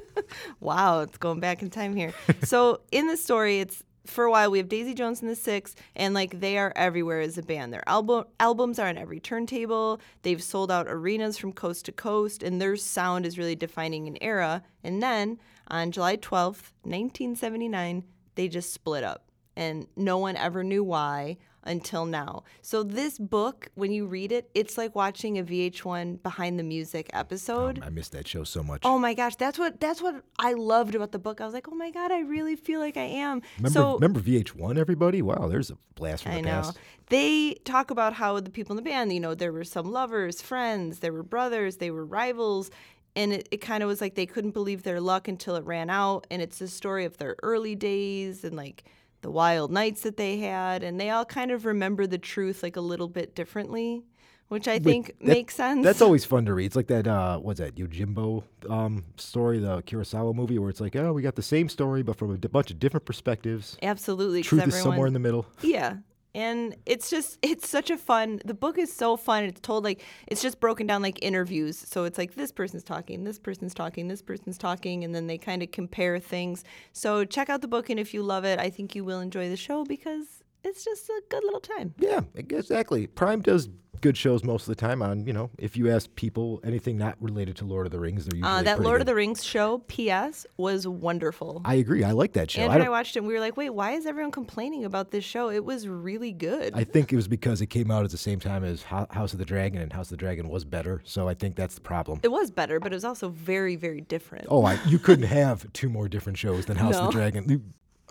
Wow, 0.59 1.01
it's 1.01 1.17
going 1.17 1.39
back 1.39 1.61
in 1.61 1.69
time 1.69 1.95
here. 1.95 2.13
so 2.43 2.81
in 2.91 3.07
the 3.07 3.17
story, 3.17 3.59
it's 3.59 3.83
for 4.05 4.25
a 4.25 4.31
while 4.31 4.49
we 4.49 4.57
have 4.57 4.69
Daisy 4.69 4.93
Jones 4.93 5.21
and 5.21 5.29
the 5.29 5.35
Six, 5.35 5.75
and 5.95 6.13
like 6.13 6.39
they 6.39 6.57
are 6.57 6.73
everywhere 6.75 7.21
as 7.21 7.37
a 7.37 7.43
band. 7.43 7.71
Their 7.71 7.87
album 7.87 8.25
albums 8.39 8.79
are 8.79 8.87
on 8.87 8.97
every 8.97 9.19
turntable. 9.19 10.01
They've 10.23 10.41
sold 10.41 10.71
out 10.71 10.87
arenas 10.87 11.37
from 11.37 11.53
coast 11.53 11.85
to 11.85 11.91
coast, 11.91 12.43
and 12.43 12.59
their 12.59 12.75
sound 12.75 13.25
is 13.25 13.37
really 13.37 13.55
defining 13.55 14.07
an 14.07 14.17
era. 14.21 14.63
And 14.83 15.01
then 15.01 15.39
on 15.67 15.91
July 15.91 16.15
twelfth, 16.15 16.73
nineteen 16.83 17.35
seventy 17.35 17.67
nine, 17.67 18.03
they 18.35 18.47
just 18.47 18.73
split 18.73 19.03
up, 19.03 19.29
and 19.55 19.87
no 19.95 20.17
one 20.17 20.35
ever 20.35 20.63
knew 20.63 20.83
why 20.83 21.37
until 21.63 22.05
now. 22.05 22.43
So 22.61 22.83
this 22.83 23.19
book, 23.19 23.69
when 23.75 23.91
you 23.91 24.05
read 24.07 24.31
it, 24.31 24.49
it's 24.53 24.77
like 24.77 24.95
watching 24.95 25.37
a 25.37 25.43
VH1 25.43 26.23
behind 26.23 26.57
the 26.57 26.63
music 26.63 27.09
episode. 27.13 27.79
Um, 27.79 27.83
I 27.85 27.89
missed 27.89 28.11
that 28.13 28.27
show 28.27 28.43
so 28.43 28.63
much. 28.63 28.81
Oh 28.83 28.97
my 28.97 29.13
gosh, 29.13 29.35
that's 29.35 29.59
what 29.59 29.79
that's 29.79 30.01
what 30.01 30.23
I 30.39 30.53
loved 30.53 30.95
about 30.95 31.11
the 31.11 31.19
book. 31.19 31.41
I 31.41 31.45
was 31.45 31.53
like, 31.53 31.67
oh 31.67 31.75
my 31.75 31.91
god, 31.91 32.11
I 32.11 32.21
really 32.21 32.55
feel 32.55 32.79
like 32.79 32.97
I 32.97 33.03
am. 33.03 33.41
remember, 33.57 33.73
so 33.73 33.93
remember 33.95 34.19
VH1, 34.19 34.77
everybody? 34.77 35.21
Wow, 35.21 35.47
there's 35.47 35.69
a 35.69 35.77
blast 35.95 36.23
from 36.23 36.33
the 36.33 36.37
I 36.39 36.41
know 36.41 36.49
past. 36.51 36.77
they 37.09 37.53
talk 37.65 37.91
about 37.91 38.13
how 38.13 38.39
the 38.39 38.49
people 38.49 38.73
in 38.73 38.83
the 38.83 38.89
band, 38.89 39.13
you 39.13 39.19
know, 39.19 39.35
there 39.35 39.51
were 39.51 39.63
some 39.63 39.91
lovers, 39.91 40.41
friends, 40.41 40.99
there 40.99 41.13
were 41.13 41.23
brothers, 41.23 41.77
they 41.77 41.91
were 41.91 42.05
rivals. 42.05 42.71
And 43.13 43.33
it, 43.33 43.49
it 43.51 43.57
kind 43.57 43.83
of 43.83 43.87
was 43.87 43.99
like 43.99 44.15
they 44.15 44.25
couldn't 44.25 44.51
believe 44.51 44.83
their 44.83 45.01
luck 45.01 45.27
until 45.27 45.57
it 45.57 45.65
ran 45.65 45.89
out. 45.89 46.25
And 46.31 46.41
it's 46.41 46.61
a 46.61 46.67
story 46.69 47.03
of 47.03 47.17
their 47.17 47.35
early 47.43 47.75
days 47.75 48.45
and 48.45 48.55
like 48.55 48.85
the 49.21 49.31
wild 49.31 49.71
nights 49.71 50.01
that 50.01 50.17
they 50.17 50.37
had. 50.37 50.83
And 50.83 50.99
they 50.99 51.09
all 51.09 51.25
kind 51.25 51.51
of 51.51 51.65
remember 51.65 52.07
the 52.07 52.17
truth 52.17 52.63
like 52.63 52.75
a 52.75 52.81
little 52.81 53.07
bit 53.07 53.35
differently, 53.35 54.03
which 54.47 54.67
I 54.67 54.79
think 54.79 55.07
That- 55.19 55.27
makes 55.27 55.55
sense. 55.55 55.83
That's 55.83 56.01
always 56.01 56.25
fun 56.25 56.45
to 56.45 56.53
read. 56.53 56.65
It's 56.65 56.75
like 56.75 56.87
that, 56.87 57.07
uh, 57.07 57.39
what's 57.39 57.59
that, 57.59 57.75
Yojimbo 57.75 58.43
um, 58.69 59.05
story, 59.17 59.59
the 59.59 59.81
Kurosawa 59.83 60.33
movie, 60.35 60.59
where 60.59 60.69
it's 60.69 60.81
like, 60.81 60.95
oh, 60.95 61.13
we 61.13 61.21
got 61.21 61.35
the 61.35 61.41
same 61.43 61.69
story, 61.69 62.03
but 62.03 62.17
from 62.17 62.33
a 62.33 62.37
d- 62.37 62.47
bunch 62.47 62.71
of 62.71 62.79
different 62.79 63.05
perspectives. 63.05 63.77
Absolutely, 63.81 64.41
Truth 64.43 64.67
is 64.67 64.75
somewhere 64.81 65.07
in 65.07 65.13
the 65.13 65.19
middle. 65.19 65.45
Yeah. 65.61 65.97
And 66.33 66.75
it's 66.85 67.09
just 67.09 67.37
it's 67.41 67.67
such 67.67 67.89
a 67.89 67.97
fun 67.97 68.41
the 68.45 68.53
book 68.53 68.77
is 68.77 68.91
so 68.91 69.17
fun. 69.17 69.43
It's 69.43 69.59
told 69.61 69.83
like 69.83 70.01
it's 70.27 70.41
just 70.41 70.59
broken 70.59 70.87
down 70.87 71.01
like 71.01 71.19
interviews. 71.21 71.77
So 71.77 72.05
it's 72.05 72.17
like 72.17 72.35
this 72.35 72.51
person's 72.51 72.83
talking, 72.83 73.23
this 73.23 73.39
person's 73.39 73.73
talking, 73.73 74.07
this 74.07 74.21
person's 74.21 74.57
talking, 74.57 75.03
and 75.03 75.13
then 75.13 75.27
they 75.27 75.37
kind 75.37 75.61
of 75.61 75.71
compare 75.71 76.19
things. 76.19 76.63
So 76.93 77.25
check 77.25 77.49
out 77.49 77.61
the 77.61 77.67
book 77.67 77.89
and 77.89 77.99
if 77.99 78.13
you 78.13 78.23
love 78.23 78.45
it, 78.45 78.59
I 78.59 78.69
think 78.69 78.95
you 78.95 79.03
will 79.03 79.19
enjoy 79.19 79.49
the 79.49 79.57
show 79.57 79.83
because 79.83 80.43
it's 80.63 80.83
just 80.85 81.09
a 81.09 81.21
good 81.29 81.43
little 81.43 81.59
time. 81.59 81.93
Yeah, 81.97 82.21
exactly. 82.35 83.07
Prime 83.07 83.41
does 83.41 83.67
good 84.01 84.17
shows 84.17 84.43
most 84.43 84.63
of 84.63 84.67
the 84.67 84.75
time 84.75 85.01
on, 85.01 85.25
you 85.25 85.33
know, 85.33 85.49
if 85.57 85.77
you 85.77 85.89
ask 85.89 86.13
people 86.15 86.59
anything 86.63 86.97
not 86.97 87.15
related 87.21 87.55
to 87.57 87.65
Lord 87.65 87.85
of 87.85 87.91
the 87.91 87.99
Rings, 87.99 88.25
they're 88.25 88.35
usually 88.37 88.51
Uh, 88.59 88.63
that 88.63 88.81
Lord 88.81 88.95
good. 88.95 89.01
of 89.01 89.07
the 89.07 89.15
Rings 89.15 89.43
show, 89.43 89.79
P.S., 89.87 90.45
was 90.57 90.87
wonderful. 90.87 91.61
I 91.63 91.75
agree. 91.75 92.03
I 92.03 92.11
like 92.11 92.33
that 92.33 92.51
show. 92.51 92.61
Andrew 92.61 92.73
I, 92.73 92.75
and 92.77 92.83
I 92.85 92.89
watched 92.89 93.15
it 93.15 93.19
and 93.19 93.27
we 93.27 93.33
were 93.33 93.39
like, 93.39 93.55
wait, 93.57 93.69
why 93.69 93.91
is 93.91 94.05
everyone 94.05 94.31
complaining 94.31 94.83
about 94.85 95.11
this 95.11 95.23
show? 95.23 95.49
It 95.49 95.63
was 95.63 95.87
really 95.87 96.31
good. 96.31 96.73
I 96.75 96.83
think 96.83 97.13
it 97.13 97.15
was 97.15 97.27
because 97.27 97.61
it 97.61 97.67
came 97.67 97.91
out 97.91 98.03
at 98.03 98.11
the 98.11 98.17
same 98.17 98.39
time 98.39 98.63
as 98.63 98.81
Ho- 98.83 99.07
House 99.11 99.33
of 99.33 99.39
the 99.39 99.45
Dragon, 99.45 99.81
and 99.81 99.93
House 99.93 100.07
of 100.07 100.11
the 100.11 100.17
Dragon 100.17 100.49
was 100.49 100.65
better. 100.65 101.01
So 101.05 101.27
I 101.27 101.33
think 101.33 101.55
that's 101.55 101.75
the 101.75 101.81
problem. 101.81 102.19
it 102.23 102.31
was 102.31 102.51
better, 102.51 102.79
but 102.79 102.91
it 102.91 102.95
was 102.95 103.05
also 103.05 103.29
very, 103.29 103.75
very 103.75 104.01
different. 104.01 104.47
Oh, 104.49 104.65
I, 104.65 104.79
you 104.85 104.99
couldn't 104.99 105.25
have 105.27 105.71
two 105.73 105.89
more 105.89 106.07
different 106.09 106.37
shows 106.37 106.65
than 106.65 106.77
House 106.77 106.95
of 106.95 107.05
the 107.05 107.11
Dragon. 107.11 107.47
You- 107.47 107.61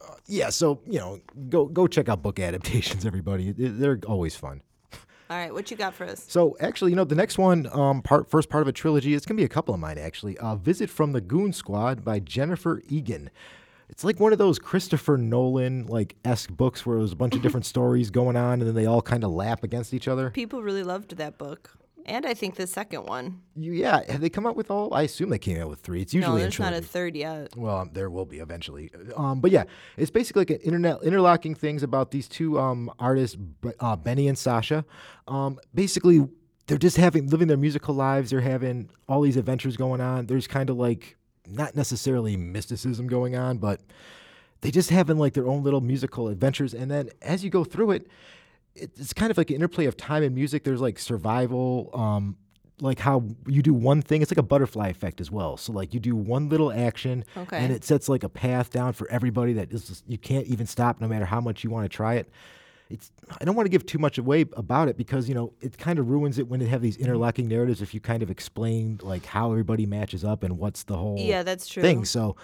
uh, 0.03 0.15
yeah, 0.27 0.49
so 0.49 0.81
you 0.87 0.99
know, 0.99 1.21
go 1.51 1.67
go 1.67 1.87
check 1.87 2.09
out 2.09 2.23
book 2.23 2.39
adaptations, 2.39 3.05
everybody. 3.11 3.53
They're 3.53 3.99
always 4.07 4.35
fun. 4.35 4.63
All 5.31 5.37
right, 5.37 5.55
what 5.55 5.71
you 5.71 5.77
got 5.77 5.95
for 5.95 6.05
us? 6.05 6.25
So 6.27 6.57
actually, 6.59 6.91
you 6.91 6.97
know, 6.97 7.05
the 7.05 7.15
next 7.15 7.39
one, 7.39 7.69
um, 7.73 8.03
part 8.03 8.29
first 8.29 8.49
part 8.49 8.63
of 8.63 8.69
a 8.69 8.73
trilogy. 8.73 9.15
It's 9.15 9.25
gonna 9.25 9.37
be 9.37 9.45
a 9.45 9.49
couple 9.49 9.73
of 9.73 9.79
mine 9.79 9.97
actually. 9.97 10.37
Uh, 10.39 10.57
Visit 10.57 10.91
from 10.91 11.13
the 11.13 11.21
Goon 11.21 11.53
Squad 11.53 12.05
by 12.05 12.19
Jennifer 12.19 12.83
Egan. 12.89 13.31
It's 13.89 14.03
like 14.03 14.19
one 14.19 14.33
of 14.33 14.39
those 14.39 14.59
Christopher 14.59 15.17
Nolan 15.17 15.87
like 15.87 16.17
esque 16.25 16.51
books 16.51 16.85
where 16.85 16.99
there's 16.99 17.13
a 17.13 17.17
bunch 17.17 17.37
of 17.37 17.43
different 17.43 17.65
stories 17.65 18.11
going 18.11 18.35
on, 18.37 18.55
and 18.55 18.63
then 18.63 18.75
they 18.75 18.87
all 18.87 19.03
kind 19.03 19.23
of 19.23 19.31
lap 19.31 19.63
against 19.63 19.95
each 19.95 20.09
other. 20.09 20.31
People 20.31 20.65
really 20.65 20.83
loved 20.83 21.17
that 21.17 21.39
book. 21.39 21.77
And 22.11 22.27
I 22.27 22.35
think 22.35 22.57
the 22.57 22.67
second 22.67 23.07
one. 23.07 23.41
You, 23.55 23.73
yeah, 23.73 24.01
have 24.11 24.21
they 24.21 24.29
come 24.29 24.45
out 24.45 24.57
with 24.57 24.69
all? 24.69 24.93
I 24.93 25.03
assume 25.03 25.31
they 25.31 25.39
came 25.39 25.61
out 25.63 25.69
with 25.69 25.79
three. 25.79 26.03
It's 26.03 26.13
usually 26.13 26.43
in 26.43 26.47
there's 26.47 26.59
not 26.59 26.73
a 26.73 26.83
third 26.83 27.15
yet. 27.15 27.57
Well, 27.57 27.77
um, 27.79 27.91
there 27.93 28.11
will 28.11 28.25
be 28.25 28.41
eventually. 28.41 28.91
Um, 29.17 29.41
but 29.41 29.53
yeah, 29.53 29.63
it's 29.97 30.11
basically 30.11 30.41
like 30.41 30.51
an 30.51 30.57
internet 30.59 31.05
interlocking 31.05 31.55
things 31.55 31.85
about 31.85 32.11
these 32.11 32.27
two 32.27 32.59
um, 32.59 32.91
artists, 32.99 33.37
uh, 33.79 33.95
Benny 33.95 34.27
and 34.27 34.37
Sasha. 34.37 34.85
Um, 35.29 35.61
basically, 35.73 36.27
they're 36.67 36.79
just 36.79 36.97
having 36.97 37.29
living 37.29 37.47
their 37.47 37.57
musical 37.57 37.95
lives. 37.95 38.31
They're 38.31 38.41
having 38.41 38.91
all 39.09 39.21
these 39.21 39.37
adventures 39.37 39.77
going 39.77 40.01
on. 40.01 40.27
There's 40.27 40.49
kind 40.49 40.69
of 40.69 40.77
like 40.79 41.17
not 41.47 41.77
necessarily 41.77 42.37
mysticism 42.37 43.07
going 43.07 43.37
on, 43.37 43.59
but 43.59 43.83
they 44.63 44.73
just 44.73 44.91
having 44.91 45.17
like 45.17 45.35
their 45.35 45.47
own 45.47 45.63
little 45.63 45.81
musical 45.81 46.27
adventures. 46.27 46.75
And 46.75 46.91
then 46.91 47.11
as 47.23 47.45
you 47.45 47.51
go 47.51 47.63
through 47.63 47.93
it- 47.93 48.09
it's 48.75 49.13
kind 49.13 49.31
of 49.31 49.39
like 49.39 49.51
an 49.51 49.57
interplay 49.57 49.87
of 49.87 49.97
time 49.97 50.23
and 50.23 50.35
music. 50.35 50.65
There's 50.65 50.81
like 50.81 50.99
survival, 50.99 51.91
um, 51.95 52.37
like 52.81 52.99
how 52.99 53.25
you 53.47 53.63
do 53.63 53.75
one 53.75 54.01
thing. 54.01 54.23
It's 54.23 54.31
like 54.31 54.39
a 54.39 54.43
butterfly 54.43 54.89
effect 54.89 55.21
as 55.21 55.31
well. 55.31 55.57
So 55.57 55.73
like 55.73 55.93
you 55.93 56.01
do 56.01 56.17
one 56.17 56.49
little 56.49 56.73
action, 56.73 57.25
Okay. 57.37 57.59
and 57.59 57.73
it 57.73 57.85
sets 57.85 58.09
like 58.09 58.23
a 58.23 58.29
path 58.29 58.71
down 58.71 58.93
for 58.95 59.11
everybody 59.11 59.53
that 59.55 59.71
is 59.73 59.87
just, 59.89 60.05
you 60.09 60.17
can't 60.19 60.47
even 60.47 60.67
stop 60.67 61.01
no 61.01 61.09
matter 61.09 61.25
how 61.27 61.41
much 61.41 61.63
you 61.65 61.71
want 61.71 61.85
to 61.91 61.95
try 61.95 62.15
it. 62.15 62.31
It's 62.89 63.13
I 63.41 63.45
don't 63.45 63.55
want 63.55 63.67
to 63.67 63.71
give 63.71 63.87
too 63.87 63.99
much 63.99 64.19
away 64.19 64.47
about 64.57 64.89
it 64.89 64.97
because 64.97 65.29
you 65.29 65.35
know 65.35 65.53
it 65.61 65.79
kind 65.79 65.99
of 66.01 66.11
ruins 66.11 66.39
it 66.39 66.49
when 66.49 66.59
they 66.59 66.67
have 66.67 66.83
these 66.83 66.97
interlocking 66.97 67.47
narratives. 67.47 67.81
If 67.83 67.95
you 67.95 68.01
kind 68.01 68.21
of 68.23 68.31
explain 68.31 68.99
like 69.03 69.27
how 69.27 69.51
everybody 69.53 69.87
matches 69.87 70.25
up 70.25 70.43
and 70.43 70.59
what's 70.59 70.83
the 70.85 70.97
whole 70.97 71.17
Yeah, 71.19 71.45
that's 71.45 71.69
true. 71.69 71.83
thing. 71.83 72.05
So 72.05 72.35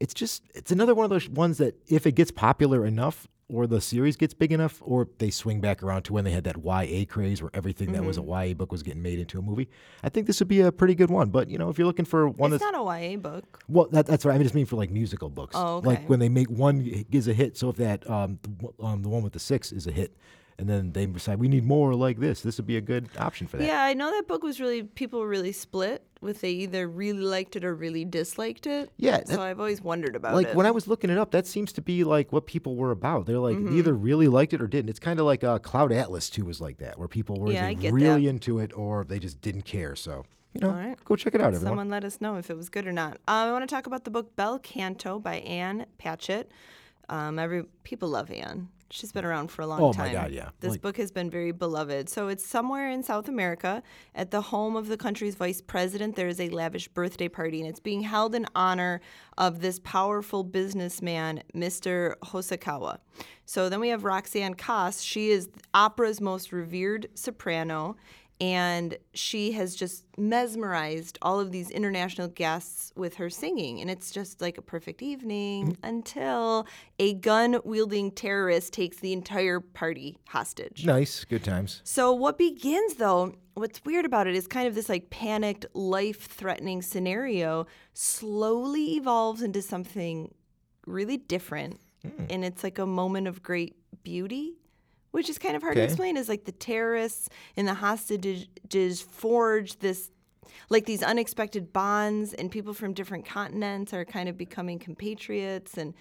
it's 0.00 0.12
just 0.14 0.42
it's 0.56 0.72
another 0.72 0.94
one 0.94 1.04
of 1.04 1.10
those 1.10 1.28
ones 1.28 1.58
that 1.58 1.76
if 1.86 2.04
it 2.04 2.16
gets 2.16 2.32
popular 2.32 2.84
enough 2.84 3.28
or 3.52 3.66
the 3.66 3.80
series 3.80 4.16
gets 4.16 4.32
big 4.34 4.50
enough 4.52 4.78
or 4.80 5.08
they 5.18 5.30
swing 5.30 5.60
back 5.60 5.82
around 5.82 6.02
to 6.04 6.12
when 6.12 6.24
they 6.24 6.30
had 6.30 6.44
that 6.44 6.56
YA 6.64 7.04
craze 7.08 7.42
where 7.42 7.50
everything 7.54 7.92
that 7.92 8.02
was 8.04 8.16
Mm-hmm. 8.18 8.30
a 8.32 8.46
YA 8.48 8.54
book 8.54 8.72
was 8.72 8.82
getting 8.82 9.02
made 9.02 9.18
into 9.18 9.38
a 9.38 9.42
movie, 9.42 9.68
I 10.02 10.08
think 10.08 10.26
this 10.26 10.38
would 10.40 10.48
be 10.48 10.60
a 10.62 10.72
pretty 10.72 10.94
good 10.94 11.10
one. 11.10 11.30
But 11.30 11.48
you 11.48 11.58
know, 11.58 11.68
if 11.68 11.78
you're 11.78 11.86
looking 11.86 12.04
for 12.06 12.28
one 12.28 12.52
It's 12.52 12.62
that's 12.62 12.72
not 12.72 12.80
a 12.80 13.00
YA 13.10 13.16
book. 13.16 13.62
well, 13.68 13.88
that, 13.92 14.06
that's 14.06 14.24
what 14.24 14.34
I 14.34 14.42
just 14.42 14.54
mean 14.54 14.66
for 14.66 14.76
like 14.76 14.90
musical 14.90 15.28
books. 15.28 15.54
Oh, 15.56 15.80
Like 15.84 16.08
when 16.08 16.18
they 16.18 16.28
make 16.28 16.48
one 16.50 17.04
gives 17.10 17.28
a 17.28 17.32
hit. 17.34 17.56
So 17.56 17.68
if 17.70 17.76
that 17.76 18.08
um 18.10 18.38
the, 18.42 18.84
um 18.84 19.02
the 19.02 19.08
one 19.08 19.22
with 19.22 19.32
the 19.34 19.38
six 19.40 19.70
is 19.72 19.86
a 19.86 19.92
hit, 19.92 20.16
and 20.58 20.68
then 20.68 20.92
they 20.92 21.06
decide 21.06 21.38
we 21.38 21.48
need 21.48 21.64
more 21.64 21.94
like 21.94 22.18
this, 22.18 22.40
this 22.42 22.56
would 22.58 22.66
be 22.66 22.76
a 22.76 22.80
good 22.80 23.08
option 23.18 23.46
for 23.46 23.56
that. 23.56 23.66
Yeah, 23.66 23.82
I 23.82 23.94
know 23.94 24.10
that 24.10 24.28
book 24.28 24.42
was 24.42 24.60
really 24.60 24.82
people 24.82 25.20
were 25.20 25.28
really 25.28 25.52
split 25.52 26.04
with 26.20 26.40
they 26.40 26.50
either 26.50 26.86
really 26.86 27.18
liked 27.18 27.56
it 27.56 27.64
or 27.64 27.74
really 27.74 28.04
disliked 28.04 28.66
it. 28.66 28.90
Yeah, 28.96 29.18
that- 29.18 29.28
So 29.28 29.42
I've 29.42 29.58
always 29.58 29.82
wondered 29.82 30.14
about 30.14 30.34
like 30.34 30.46
it. 30.46 30.48
Like 30.50 30.56
when 30.56 30.66
I 30.66 30.70
was 30.70 30.86
looking 30.86 31.10
it 31.10 31.18
up, 31.18 31.32
that 31.32 31.46
seems 31.46 31.72
to 31.72 31.82
be 31.82 32.04
like 32.04 32.32
what 32.32 32.46
people 32.46 32.76
were 32.76 32.92
about. 32.92 33.26
They're 33.26 33.38
like 33.38 33.56
Mm-hmm. 33.56 33.76
either 33.78 33.92
really 33.94 34.28
liked 34.28 34.52
it 34.54 34.62
or 34.62 34.66
didn't. 34.68 34.88
It's 34.90 35.00
kind 35.00 35.18
of 35.18 35.26
like 35.26 35.42
uh, 35.42 35.58
Cloud 35.58 35.90
Atlas 35.92 36.30
too 36.30 36.44
was 36.44 36.60
like 36.60 36.78
that, 36.78 36.98
where 36.98 37.08
people 37.08 37.36
were 37.40 37.50
Yeah, 37.52 37.70
either 37.70 37.92
really 37.92 38.24
that. 38.24 38.30
into 38.30 38.58
it 38.60 38.72
or 38.76 39.04
they 39.04 39.18
just 39.18 39.40
didn't 39.40 39.62
care. 39.62 39.96
So 39.96 40.24
you 40.54 40.60
know, 40.60 40.68
All 40.68 40.74
right. 40.76 41.02
go 41.06 41.16
check 41.16 41.34
it 41.34 41.40
out, 41.40 41.54
everyone. 41.54 41.70
Someone 41.70 41.88
let 41.88 42.04
us 42.04 42.20
know 42.20 42.36
if 42.36 42.50
it 42.50 42.56
was 42.58 42.68
good 42.68 42.86
or 42.86 42.92
not. 42.92 43.14
Um, 43.26 43.48
I 43.48 43.52
want 43.52 43.66
to 43.66 43.74
talk 43.74 43.86
about 43.86 44.04
the 44.04 44.10
book 44.10 44.36
Bel 44.36 44.58
Canto 44.58 45.18
by 45.18 45.36
Ann 45.36 45.86
Patchett. 45.98 46.50
Um, 47.08 47.38
every 47.38 47.64
people 47.84 48.10
love 48.10 48.30
Anne. 48.30 48.68
She's 48.94 49.10
been 49.10 49.24
around 49.24 49.50
for 49.50 49.62
a 49.62 49.66
long 49.66 49.80
Oh 49.80 49.86
my 49.88 49.92
time. 50.04 50.12
God, 50.12 50.32
yeah. 50.32 50.50
This 50.60 50.72
Like- 50.72 50.82
book 50.82 50.96
has 50.98 51.10
been 51.10 51.30
very 51.30 51.50
beloved. 51.50 52.10
So 52.10 52.28
it's 52.28 52.44
somewhere 52.44 52.90
in 52.90 53.02
South 53.02 53.26
America 53.26 53.82
at 54.14 54.30
the 54.30 54.42
home 54.42 54.76
of 54.76 54.88
the 54.88 54.98
country's 54.98 55.34
vice 55.34 55.62
president. 55.62 56.14
There 56.14 56.28
is 56.28 56.38
a 56.38 56.50
lavish 56.50 56.88
birthday 56.88 57.28
party, 57.28 57.58
and 57.60 57.66
it's 57.70 57.80
being 57.80 58.02
held 58.02 58.34
in 58.34 58.44
honor 58.54 59.00
of 59.38 59.62
this 59.62 59.80
powerful 59.82 60.44
businessman, 60.44 61.42
Mr. 61.54 62.16
Hosokawa. 62.22 62.98
So 63.46 63.70
then 63.70 63.80
we 63.80 63.88
have 63.88 64.04
Roxane 64.04 64.54
Coss. 64.54 65.00
She 65.00 65.30
is 65.30 65.48
opera's 65.72 66.20
most 66.20 66.52
revered 66.52 67.08
soprano. 67.14 67.96
And 68.40 68.96
she 69.14 69.52
has 69.52 69.76
just 69.76 70.04
mesmerized 70.18 71.16
all 71.22 71.38
of 71.38 71.52
these 71.52 71.70
international 71.70 72.26
guests 72.26 72.92
with 72.96 73.14
her 73.14 73.30
singing. 73.30 73.80
And 73.80 73.88
it's 73.88 74.10
just 74.10 74.40
like 74.40 74.58
a 74.58 74.62
perfect 74.62 75.00
evening 75.00 75.72
mm-hmm. 75.72 75.86
until 75.86 76.66
a 76.98 77.14
gun 77.14 77.60
wielding 77.64 78.10
terrorist 78.10 78.72
takes 78.72 78.96
the 78.98 79.12
entire 79.12 79.60
party 79.60 80.18
hostage. 80.28 80.84
Nice, 80.84 81.24
good 81.24 81.44
times. 81.44 81.82
So, 81.84 82.12
what 82.12 82.36
begins 82.36 82.94
though, 82.94 83.34
what's 83.54 83.84
weird 83.84 84.04
about 84.04 84.26
it 84.26 84.34
is 84.34 84.46
kind 84.46 84.66
of 84.66 84.74
this 84.74 84.88
like 84.88 85.10
panicked, 85.10 85.66
life 85.74 86.22
threatening 86.22 86.82
scenario 86.82 87.66
slowly 87.94 88.94
evolves 88.96 89.42
into 89.42 89.62
something 89.62 90.34
really 90.86 91.16
different. 91.16 91.80
Hmm. 92.02 92.24
And 92.28 92.44
it's 92.44 92.64
like 92.64 92.78
a 92.78 92.86
moment 92.86 93.28
of 93.28 93.42
great 93.42 93.76
beauty, 94.02 94.54
which 95.12 95.30
is 95.30 95.38
kind 95.38 95.56
of 95.56 95.62
hard 95.62 95.76
to 95.76 95.82
explain. 95.82 96.16
Is 96.16 96.28
like 96.28 96.44
the 96.44 96.52
terrorists 96.52 97.28
and 97.56 97.66
the 97.66 97.74
hostages 97.74 99.00
forge 99.00 99.78
this. 99.78 100.10
Like 100.68 100.84
these 100.84 101.02
unexpected 101.02 101.72
bonds, 101.72 102.34
and 102.34 102.50
people 102.50 102.74
from 102.74 102.92
different 102.92 103.24
continents 103.24 103.92
are 103.94 104.04
kind 104.04 104.28
of 104.28 104.36
becoming 104.36 104.78
compatriots 104.78 105.78
and 105.78 105.94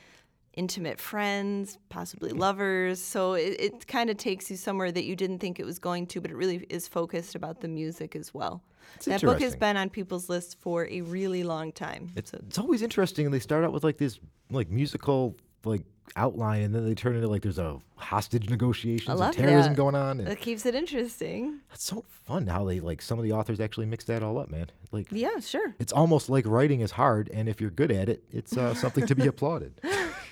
intimate 0.54 1.00
friends, 1.00 1.78
possibly 1.90 2.32
lovers. 2.32 3.02
So 3.02 3.34
it, 3.34 3.56
it 3.60 3.88
kind 3.88 4.10
of 4.10 4.18
takes 4.18 4.50
you 4.50 4.58
somewhere 4.58 4.92
that 4.92 5.04
you 5.04 5.16
didn't 5.16 5.40
think 5.40 5.60
it 5.60 5.66
was 5.66 5.80
going 5.80 6.08
to, 6.08 6.22
but 6.22 6.32
it 6.32 6.36
really 6.36 6.66
is 6.70 6.88
focused 6.88 7.36
about 7.36 7.62
the 7.62 7.68
music 7.68 8.16
as 8.16 8.34
well. 8.34 8.62
that 9.06 9.22
book 9.22 9.40
has 9.42 9.56
been 9.56 9.78
on 9.78 9.90
people's 9.90 10.30
lists 10.30 10.54
for 10.54 10.88
a 10.88 11.02
really 11.02 11.44
long 11.44 11.72
time. 11.72 12.12
It's 12.16 12.34
it's 12.34 12.58
always 12.58 12.82
interesting. 12.82 13.26
And 13.26 13.34
they 13.34 13.40
start 13.40 13.64
out 13.64 13.72
with 13.72 13.84
like 13.84 13.98
this 13.98 14.20
like 14.50 14.70
musical 14.70 15.36
like 15.64 15.84
outline, 16.16 16.62
and 16.64 16.76
then 16.76 16.86
they 16.86 16.94
turn 16.96 17.16
into 17.16 17.28
like 17.28 17.42
there's 17.42 17.58
a 17.60 17.80
hostage 17.96 18.50
negotiations 18.50 19.20
and 19.20 19.34
terrorism 19.34 19.74
that. 19.74 19.78
going 19.78 19.96
on, 19.96 20.20
and 20.20 20.28
That 20.28 20.40
keeps 20.42 20.66
it 20.66 20.76
interesting. 20.76 21.60
it's 21.74 21.84
so 21.86 22.04
fun 22.26 22.48
how 22.48 22.66
they 22.66 22.80
like 22.80 23.02
some 23.02 23.18
of 23.20 23.24
the 23.24 23.32
authors 23.32 23.60
actually 23.60 23.86
mix 23.86 24.04
that 24.06 24.22
all 24.24 24.38
up, 24.38 24.50
man. 24.50 24.68
Like 24.92 25.08
Yeah, 25.12 25.40
sure. 25.40 25.74
it's 25.80 25.94
almost 25.94 26.30
like 26.30 26.46
writing 26.46 26.82
is 26.82 26.92
hard, 26.92 27.30
and 27.34 27.48
if 27.48 27.62
you're 27.62 27.70
good 27.70 27.92
at 27.92 28.10
it, 28.10 28.24
it's 28.32 28.58
uh, 28.58 28.74
something 28.74 29.06
to 29.08 29.16
be 29.16 29.28
applauded. 29.34 29.80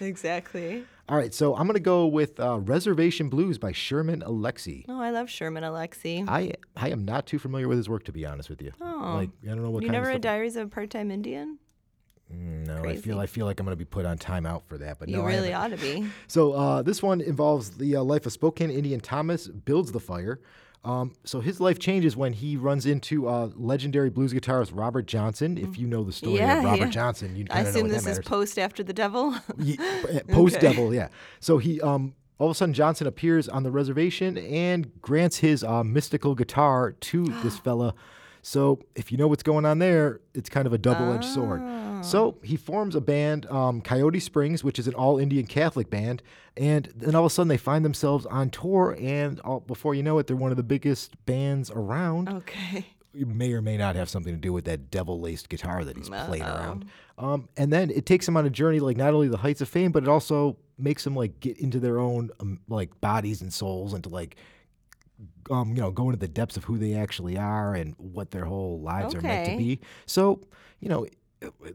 Exactly. 0.02 0.84
All 1.08 1.18
right, 1.18 1.34
so 1.34 1.56
I'm 1.56 1.66
gonna 1.68 1.80
go 1.80 2.06
with 2.08 2.40
uh, 2.40 2.60
Reservation 2.60 3.30
Blues 3.30 3.58
by 3.58 3.72
Sherman 3.72 4.22
Alexie. 4.22 4.86
Oh, 4.88 5.00
I 5.00 5.10
love 5.12 5.30
Sherman 5.30 5.64
Alexie. 5.64 6.26
I 6.28 6.54
I 6.76 6.90
am 6.90 7.04
not 7.06 7.26
too 7.26 7.40
familiar 7.40 7.68
with 7.68 7.78
his 7.78 7.90
work 7.90 8.04
to 8.06 8.12
be 8.12 8.26
honest 8.26 8.50
with 8.50 8.62
you. 8.62 8.72
Oh. 8.82 9.14
Like 9.16 9.30
I 9.44 9.48
don't 9.48 9.64
know 9.64 9.72
what 9.72 9.84
you 9.84 9.90
never 9.90 10.08
read. 10.08 10.22
Diaries 10.22 10.56
of 10.56 10.68
a 10.68 10.70
Part-Time 10.70 11.10
Indian? 11.12 11.58
Mm, 12.34 12.68
no, 12.68 12.90
I 12.90 12.96
feel 12.96 13.20
I 13.20 13.26
feel 13.26 13.46
like 13.46 13.60
I'm 13.60 13.66
gonna 13.66 13.76
be 13.76 13.86
put 13.86 14.06
on 14.06 14.18
timeout 14.18 14.64
for 14.68 14.78
that, 14.78 15.00
but 15.00 15.10
You 15.10 15.18
no, 15.18 15.24
really 15.24 15.54
ought 15.54 15.70
to 15.70 15.78
be. 15.78 16.06
So 16.28 16.54
uh, 16.54 16.82
this 16.84 17.02
one 17.02 17.22
involves 17.22 17.72
the 17.72 17.96
uh, 17.96 18.04
life 18.04 18.26
of 18.26 18.32
Spokane 18.34 18.70
Indian 18.70 19.00
Thomas 19.00 19.48
Builds-the-Fire. 19.48 20.40
Um, 20.86 21.16
so 21.26 21.42
his 21.42 21.60
life 21.60 21.78
changes 21.78 22.16
when 22.16 22.32
he 22.32 22.56
runs 22.56 22.86
into 22.86 23.28
uh, 23.28 23.50
legendary 23.56 24.10
blues 24.10 24.32
guitarist 24.32 24.72
Robert 24.74 25.08
Johnson. 25.08 25.58
If 25.58 25.78
you 25.78 25.88
know 25.88 26.04
the 26.06 26.14
story 26.14 26.38
Yeah, 26.38 26.60
of 26.60 26.64
Robert 26.66 26.86
yeah. 26.86 26.90
Johnson, 26.92 27.36
you 27.36 27.46
I 27.50 27.54
kind 27.54 27.68
of 27.68 27.74
know 27.74 27.80
assume 27.80 27.90
this 27.90 28.08
is 28.08 28.20
post 28.20 28.58
After 28.58 28.82
the 28.84 28.94
Devil. 28.94 29.36
Post 30.30 30.60
Devil, 30.62 30.94
yeah. 30.94 31.10
So 31.40 31.58
he 31.58 31.82
um, 31.82 32.14
all 32.38 32.48
of 32.48 32.52
a 32.52 32.56
sudden 32.56 32.74
Johnson 32.74 33.08
appears 33.08 33.50
on 33.50 33.64
the 33.64 33.72
reservation 33.72 34.38
and 34.38 34.90
grants 35.02 35.38
his 35.38 35.64
uh, 35.64 35.84
mystical 35.84 36.36
guitar 36.36 36.92
to 36.94 37.26
this 37.44 37.58
fella. 37.66 37.94
So 38.42 38.80
if 38.96 39.12
you 39.12 39.18
know 39.18 39.28
what's 39.28 39.44
going 39.44 39.66
on 39.66 39.80
there, 39.80 40.22
it's 40.34 40.50
kind 40.50 40.66
of 40.66 40.74
a 40.74 40.78
double-edged 40.78 41.26
sword. 41.26 41.62
So 42.06 42.38
he 42.42 42.56
forms 42.56 42.96
a 42.96 43.02
band, 43.02 43.46
um, 43.48 43.82
Coyote 43.82 44.20
Springs, 44.20 44.64
which 44.64 44.80
is 44.80 44.88
an 44.88 44.94
all-Indian 44.94 45.46
Catholic 45.46 45.90
band, 45.90 46.24
and 46.56 46.90
then 46.96 47.14
all 47.14 47.26
of 47.26 47.32
a 47.32 47.34
sudden 47.34 47.50
they 47.50 47.58
find 47.58 47.84
themselves 47.84 48.26
on 48.26 48.50
tour, 48.50 48.96
and 49.00 49.40
all, 49.42 49.60
before 49.60 49.96
you 49.96 50.04
know 50.04 50.18
it, 50.18 50.28
they're 50.28 50.38
one 50.38 50.52
of 50.52 50.58
the 50.58 50.64
biggest 50.64 51.24
bands 51.26 51.70
around 51.70 52.30
okay. 52.30 52.86
it 53.14 53.28
may 53.28 53.52
or 53.52 53.62
may 53.62 53.76
not 53.76 53.96
have 53.96 54.10
something 54.10 54.34
to 54.34 54.40
do 54.40 54.54
with 54.54 54.66
that 54.66 54.90
devil-laced 54.90 55.50
guitar 55.50 55.84
that 55.84 55.98
he's 55.98 56.10
playing 56.10 56.44
around. 56.44 56.86
Um, 57.18 57.50
and 57.58 57.74
then 57.74 57.90
it 57.90 58.06
takes 58.06 58.26
him 58.26 58.38
on 58.38 58.46
a 58.46 58.50
journey, 58.50 58.80
like 58.80 58.96
not 58.96 59.14
only 59.14 59.28
the 59.28 59.38
heights 59.38 59.60
of 59.60 59.68
fame, 59.68 59.92
but 59.92 60.04
it 60.04 60.10
also 60.10 60.56
makes 60.78 61.04
them 61.04 61.16
like 61.16 61.42
get 61.42 61.58
into 61.58 61.80
their 61.80 62.00
own 62.00 62.30
um, 62.40 62.62
like 62.70 63.02
bodies 63.02 63.42
and 63.42 63.52
souls, 63.52 63.94
and 63.94 64.04
to 64.06 64.10
like, 64.10 64.38
um, 65.50 65.70
you 65.76 65.82
know, 65.82 65.92
go 65.92 66.06
into 66.06 66.18
the 66.18 66.28
depths 66.28 66.58
of 66.58 66.64
who 66.66 66.78
they 66.78 66.94
actually 66.94 67.38
are 67.38 67.74
and 67.76 67.96
what 67.98 68.32
their 68.32 68.46
whole 68.46 68.80
lives 68.82 69.14
are 69.16 69.22
meant 69.22 69.46
to 69.46 69.58
be. 69.58 69.80
So, 70.06 70.42
you 70.80 70.90
know, 70.90 71.08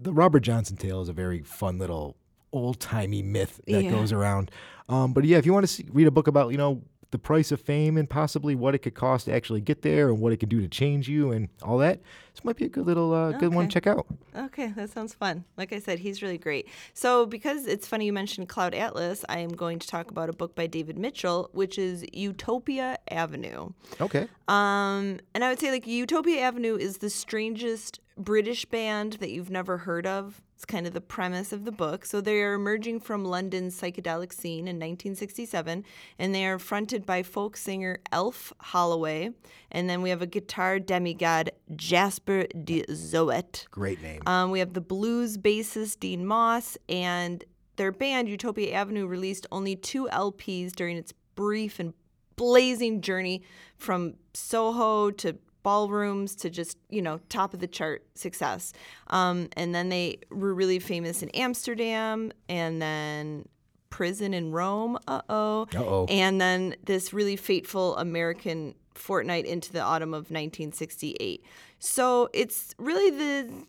the 0.00 0.12
Robert 0.12 0.40
Johnson 0.40 0.76
tale 0.76 1.00
is 1.02 1.08
a 1.08 1.12
very 1.12 1.40
fun 1.42 1.78
little 1.78 2.16
old 2.52 2.78
timey 2.80 3.22
myth 3.22 3.60
that 3.66 3.84
Yeah. 3.84 3.90
goes 3.90 4.12
around. 4.12 4.50
Um, 4.88 5.12
but 5.12 5.24
yeah, 5.24 5.38
if 5.38 5.46
you 5.46 5.52
want 5.52 5.64
to 5.64 5.72
see, 5.72 5.86
read 5.92 6.06
a 6.06 6.10
book 6.10 6.26
about 6.28 6.50
you 6.52 6.58
know 6.58 6.82
the 7.14 7.18
price 7.20 7.52
of 7.52 7.60
fame 7.60 7.96
and 7.96 8.10
possibly 8.10 8.56
what 8.56 8.74
it 8.74 8.78
could 8.78 8.94
cost 8.94 9.26
to 9.26 9.32
actually 9.32 9.60
get 9.60 9.82
there 9.82 10.08
and 10.08 10.18
what 10.18 10.32
it 10.32 10.38
could 10.38 10.48
do 10.48 10.60
to 10.60 10.66
change 10.66 11.08
you 11.08 11.30
and 11.30 11.48
all 11.62 11.78
that, 11.78 12.00
this 12.34 12.44
might 12.44 12.56
be 12.56 12.64
a 12.64 12.68
good 12.68 12.84
little 12.84 13.14
uh, 13.14 13.30
good 13.30 13.54
one 13.54 13.68
to 13.68 13.72
check 13.72 13.86
out. 13.86 14.04
Okay, 14.34 14.72
that 14.74 14.90
sounds 14.90 15.14
fun. 15.14 15.44
Like 15.56 15.72
I 15.72 15.78
said, 15.78 16.00
he's 16.00 16.22
really 16.22 16.38
great. 16.38 16.68
So, 16.92 17.24
because 17.24 17.68
it's 17.68 17.86
funny 17.86 18.06
you 18.06 18.12
mentioned 18.12 18.48
Cloud 18.48 18.74
Atlas, 18.74 19.24
I 19.28 19.38
am 19.38 19.50
going 19.50 19.78
to 19.78 19.86
talk 19.86 20.10
about 20.10 20.28
a 20.28 20.32
book 20.32 20.56
by 20.56 20.66
David 20.66 20.98
Mitchell, 20.98 21.50
which 21.52 21.78
is 21.78 22.04
Utopia 22.12 22.98
Avenue. 23.08 23.70
Okay. 24.00 24.26
Um, 24.48 25.20
and 25.34 25.44
I 25.44 25.50
would 25.50 25.60
say 25.60 25.70
like 25.70 25.86
Utopia 25.86 26.40
Avenue 26.40 26.74
is 26.74 26.98
the 26.98 27.10
strangest 27.10 28.00
British 28.18 28.64
band 28.64 29.14
that 29.14 29.30
you've 29.30 29.50
never 29.50 29.78
heard 29.78 30.04
of. 30.04 30.42
Kind 30.64 30.86
of 30.86 30.92
the 30.92 31.00
premise 31.00 31.52
of 31.52 31.64
the 31.64 31.72
book. 31.72 32.04
So 32.04 32.20
they 32.20 32.40
are 32.42 32.54
emerging 32.54 33.00
from 33.00 33.24
London's 33.24 33.80
psychedelic 33.80 34.32
scene 34.32 34.66
in 34.66 34.76
1967, 34.76 35.84
and 36.18 36.34
they 36.34 36.46
are 36.46 36.58
fronted 36.58 37.06
by 37.06 37.22
folk 37.22 37.56
singer 37.56 37.98
Elf 38.12 38.52
Holloway, 38.60 39.30
and 39.70 39.88
then 39.88 40.02
we 40.02 40.10
have 40.10 40.22
a 40.22 40.26
guitar 40.26 40.78
demigod 40.78 41.50
Jasper 41.76 42.46
de 42.46 42.84
Zoet. 42.92 43.66
Great 43.70 44.02
name. 44.02 44.22
Um, 44.26 44.50
we 44.50 44.58
have 44.58 44.72
the 44.72 44.80
blues 44.80 45.36
bassist 45.38 46.00
Dean 46.00 46.26
Moss, 46.26 46.76
and 46.88 47.44
their 47.76 47.92
band 47.92 48.28
Utopia 48.28 48.74
Avenue 48.74 49.06
released 49.06 49.46
only 49.50 49.76
two 49.76 50.08
LPs 50.12 50.72
during 50.72 50.96
its 50.96 51.12
brief 51.34 51.78
and 51.78 51.92
blazing 52.36 53.00
journey 53.00 53.42
from 53.76 54.14
Soho 54.32 55.10
to 55.10 55.36
ballrooms 55.64 56.36
to 56.36 56.50
just 56.50 56.78
you 56.88 57.02
know 57.02 57.18
top 57.28 57.52
of 57.52 57.58
the 57.58 57.66
chart 57.66 58.06
success. 58.14 58.72
Um, 59.08 59.48
and 59.56 59.74
then 59.74 59.88
they 59.88 60.20
were 60.30 60.54
really 60.54 60.78
famous 60.78 61.24
in 61.24 61.30
Amsterdam, 61.30 62.30
and 62.48 62.80
then 62.80 63.48
prison 63.90 64.32
in 64.34 64.52
Rome. 64.52 64.98
Uh 65.08 65.22
oh. 65.28 65.62
Uh-oh. 65.74 66.06
And 66.08 66.40
then 66.40 66.76
this 66.84 67.12
really 67.12 67.36
fateful 67.36 67.96
American 67.96 68.74
fortnight 68.94 69.46
into 69.46 69.72
the 69.72 69.80
autumn 69.80 70.14
of 70.14 70.30
1968. 70.30 71.44
So 71.78 72.28
it's 72.32 72.74
really 72.78 73.10
the 73.10 73.66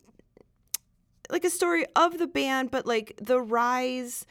like 1.30 1.44
a 1.44 1.50
story 1.50 1.84
of 1.96 2.18
the 2.18 2.26
band, 2.26 2.70
but 2.70 2.86
like 2.86 3.18
the 3.20 3.40
rise 3.40 4.26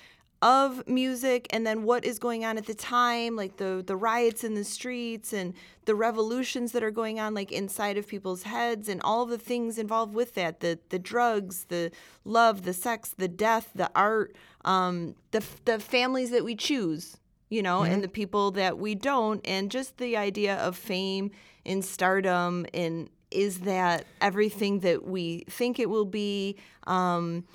of 0.46 0.88
music 0.88 1.48
and 1.50 1.66
then 1.66 1.82
what 1.82 2.06
is 2.06 2.20
going 2.20 2.46
on 2.46 2.56
at 2.56 2.68
the 2.68 2.76
time, 2.76 3.36
like 3.36 3.58
the 3.58 3.84
the 3.84 3.96
riots 3.96 4.44
in 4.44 4.54
the 4.54 4.64
streets 4.64 5.34
and 5.34 5.56
the 5.86 5.96
revolutions 5.96 6.72
that 6.74 6.84
are 6.84 6.92
going 6.92 7.20
on 7.20 7.34
like 7.34 7.52
inside 7.52 7.98
of 7.98 8.08
people's 8.08 8.44
heads 8.44 8.88
and 8.88 9.02
all 9.02 9.24
of 9.24 9.30
the 9.30 9.40
things 9.40 9.80
involved 9.80 10.14
with 10.14 10.36
that, 10.36 10.60
the 10.60 10.78
the 10.90 11.00
drugs, 11.00 11.66
the 11.70 11.90
love, 12.26 12.62
the 12.62 12.74
sex, 12.74 13.16
the 13.18 13.28
death, 13.28 13.72
the 13.74 13.90
art, 13.96 14.36
um, 14.66 15.16
the 15.32 15.44
the 15.66 15.80
families 15.80 16.30
that 16.30 16.46
we 16.46 16.56
choose, 16.56 17.18
you 17.50 17.64
know, 17.64 17.82
and 17.82 18.04
the 18.04 18.08
people 18.08 18.52
that 18.52 18.78
we 18.78 18.94
don't, 18.94 19.42
and 19.46 19.72
just 19.72 19.98
the 19.98 20.16
idea 20.16 20.58
of 20.58 20.78
fame 20.78 21.32
and 21.66 21.84
stardom 21.84 22.68
and 22.72 23.10
is 23.32 23.62
that 23.62 24.06
everything 24.22 24.82
that 24.82 25.04
we 25.08 25.44
think 25.50 25.80
it 25.80 25.90
will 25.90 26.06
be? 26.06 26.56
Um, 26.86 27.46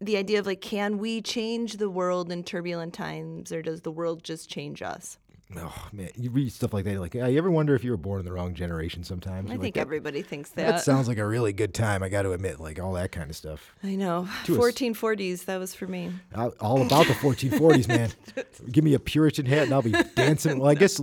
the 0.00 0.16
idea 0.16 0.38
of 0.38 0.46
like, 0.46 0.60
can 0.60 0.98
we 0.98 1.22
change 1.22 1.78
the 1.78 1.90
world 1.90 2.30
in 2.30 2.44
turbulent 2.44 2.94
times, 2.94 3.52
or 3.52 3.62
does 3.62 3.80
the 3.82 3.90
world 3.90 4.22
just 4.22 4.50
change 4.50 4.82
us? 4.82 5.18
Oh 5.54 5.88
man, 5.92 6.10
you 6.16 6.30
read 6.30 6.52
stuff 6.52 6.72
like 6.74 6.84
that. 6.86 6.98
Like, 6.98 7.14
you 7.14 7.20
ever 7.22 7.50
wonder 7.50 7.76
if 7.76 7.84
you 7.84 7.92
were 7.92 7.96
born 7.96 8.18
in 8.18 8.26
the 8.26 8.32
wrong 8.32 8.52
generation? 8.52 9.04
Sometimes 9.04 9.48
I 9.48 9.54
You're 9.54 9.62
think 9.62 9.76
like, 9.76 9.80
everybody 9.80 10.22
thinks 10.22 10.50
that, 10.50 10.66
that 10.66 10.80
sounds 10.80 11.06
like 11.06 11.18
a 11.18 11.26
really 11.26 11.52
good 11.52 11.72
time. 11.72 12.02
I 12.02 12.08
got 12.08 12.22
to 12.22 12.32
admit, 12.32 12.58
like 12.58 12.80
all 12.80 12.94
that 12.94 13.12
kind 13.12 13.30
of 13.30 13.36
stuff. 13.36 13.72
I 13.84 13.94
know. 13.94 14.28
To 14.46 14.60
us. 14.60 14.72
1440s, 14.74 15.44
that 15.44 15.58
was 15.58 15.72
for 15.72 15.86
me. 15.86 16.12
I- 16.34 16.48
All 16.60 16.82
about 16.82 17.06
the 17.06 17.12
1440s, 17.12 17.86
man. 17.86 18.10
Give 18.72 18.82
me 18.82 18.94
a 18.94 18.98
Puritan 18.98 19.46
hat 19.46 19.64
and 19.64 19.72
I'll 19.72 19.82
be 19.82 19.92
dancing. 20.16 20.58
Well, 20.58 20.70
I 20.70 20.74
guess 20.76 21.00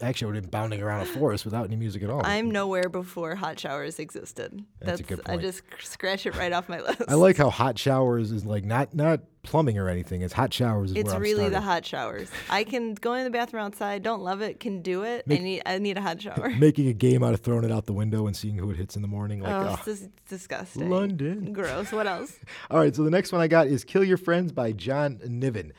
Actually, 0.00 0.24
I 0.24 0.28
would 0.28 0.34
have 0.36 0.44
been 0.44 0.50
bounding 0.50 0.80
around 0.80 1.02
a 1.02 1.04
forest 1.04 1.44
without 1.44 1.66
any 1.66 1.76
music 1.76 2.02
at 2.02 2.08
all. 2.08 2.22
I'm 2.24 2.50
nowhere 2.50 2.88
before 2.88 3.34
hot 3.34 3.58
showers 3.60 3.98
existed. 3.98 4.64
That's 4.80 5.00
a 5.00 5.02
good 5.02 5.22
point. 5.22 5.38
I 5.38 5.42
just 5.42 5.62
scratch 5.82 6.24
it 6.24 6.34
right 6.34 6.50
off 6.50 6.68
my 6.70 6.80
list. 6.80 7.02
I 7.08 7.12
like 7.14 7.36
how 7.36 7.50
hot 7.50 7.78
showers 7.78 8.32
is 8.32 8.46
like 8.46 8.64
not 8.64 8.94
not 8.94 9.20
plumbing 9.46 9.78
or 9.78 9.88
anything. 9.88 10.22
It's 10.22 10.34
hot 10.34 10.52
showers. 10.52 10.90
Is 10.90 10.96
It's 10.98 11.14
really 11.14 11.48
the 11.48 11.60
hot 11.60 11.86
showers. 11.86 12.28
I 12.50 12.64
can 12.64 12.94
go 12.94 13.14
in 13.14 13.24
the 13.24 13.30
bathroom 13.30 13.64
outside. 13.64 14.02
Don't 14.02 14.22
love 14.22 14.42
it. 14.42 14.60
Can 14.60 14.82
do 14.82 15.04
it. 15.04 15.24
I 15.30 15.38
need. 15.38 15.62
I 15.64 15.78
need 15.78 15.96
a 15.96 16.02
hot 16.02 16.20
shower. 16.26 16.50
Making 16.50 16.88
a 16.88 16.92
game 16.92 17.22
out 17.22 17.32
of 17.32 17.40
throwing 17.40 17.64
it 17.64 17.72
out 17.72 17.86
the 17.86 17.92
window 17.92 18.26
and 18.26 18.36
seeing 18.36 18.58
who 18.58 18.70
it 18.70 18.76
hits 18.76 18.96
in 18.96 19.02
the 19.02 19.08
morning. 19.08 19.40
Like, 19.40 19.52
oh, 19.52 19.68
oh. 19.68 19.72
it's 19.72 19.80
ah. 19.80 19.84
dis- 19.84 20.08
disgusting. 20.28 20.90
London. 20.90 21.52
Gross. 21.52 21.92
What 21.92 22.06
else? 22.06 22.36
All 22.70 22.78
right, 22.78 22.94
so 22.94 23.02
the 23.02 23.10
next 23.10 23.32
one 23.32 23.40
I 23.40 23.48
got 23.48 23.68
is 23.68 23.84
Kill 23.84 24.04
Your 24.04 24.18
Friends 24.18 24.52
by 24.52 24.72
John 24.72 25.20
Niven. 25.26 25.72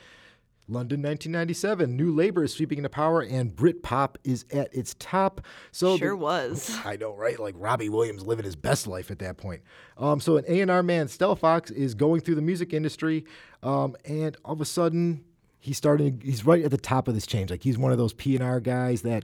London 0.69 1.01
1997. 1.01 1.95
New 1.95 2.13
labor 2.13 2.43
is 2.43 2.53
sweeping 2.53 2.77
into 2.79 2.89
power 2.89 3.21
and 3.21 3.55
Britpop 3.55 4.15
is 4.23 4.45
at 4.51 4.73
its 4.73 4.95
top. 4.99 5.41
So 5.71 5.93
the- 5.93 5.97
Sure 5.99 6.15
was. 6.15 6.77
I 6.85 6.95
know, 6.97 7.13
right? 7.13 7.39
Like 7.39 7.55
Robbie 7.57 7.89
Williams 7.89 8.25
living 8.25 8.45
his 8.45 8.55
best 8.55 8.85
life 8.87 9.09
at 9.11 9.19
that 9.19 9.37
point. 9.37 9.61
Um, 9.97 10.19
so 10.19 10.37
an 10.37 10.45
A&R 10.47 10.83
man, 10.83 11.07
Stelfox, 11.07 11.71
is 11.71 11.93
going 11.95 12.21
through 12.21 12.35
the 12.35 12.41
music 12.41 12.73
industry, 12.73 13.25
um, 13.63 13.95
and 14.05 14.35
all 14.45 14.53
of 14.53 14.61
a 14.61 14.65
sudden 14.65 15.23
he's 15.59 15.77
starting. 15.77 16.21
He's 16.23 16.45
right 16.45 16.63
at 16.63 16.71
the 16.71 16.77
top 16.77 17.07
of 17.07 17.15
this 17.15 17.25
change. 17.25 17.49
Like 17.49 17.63
he's 17.63 17.77
one 17.77 17.91
of 17.91 17.97
those 17.97 18.13
P&R 18.13 18.59
guys 18.59 19.01
that 19.03 19.23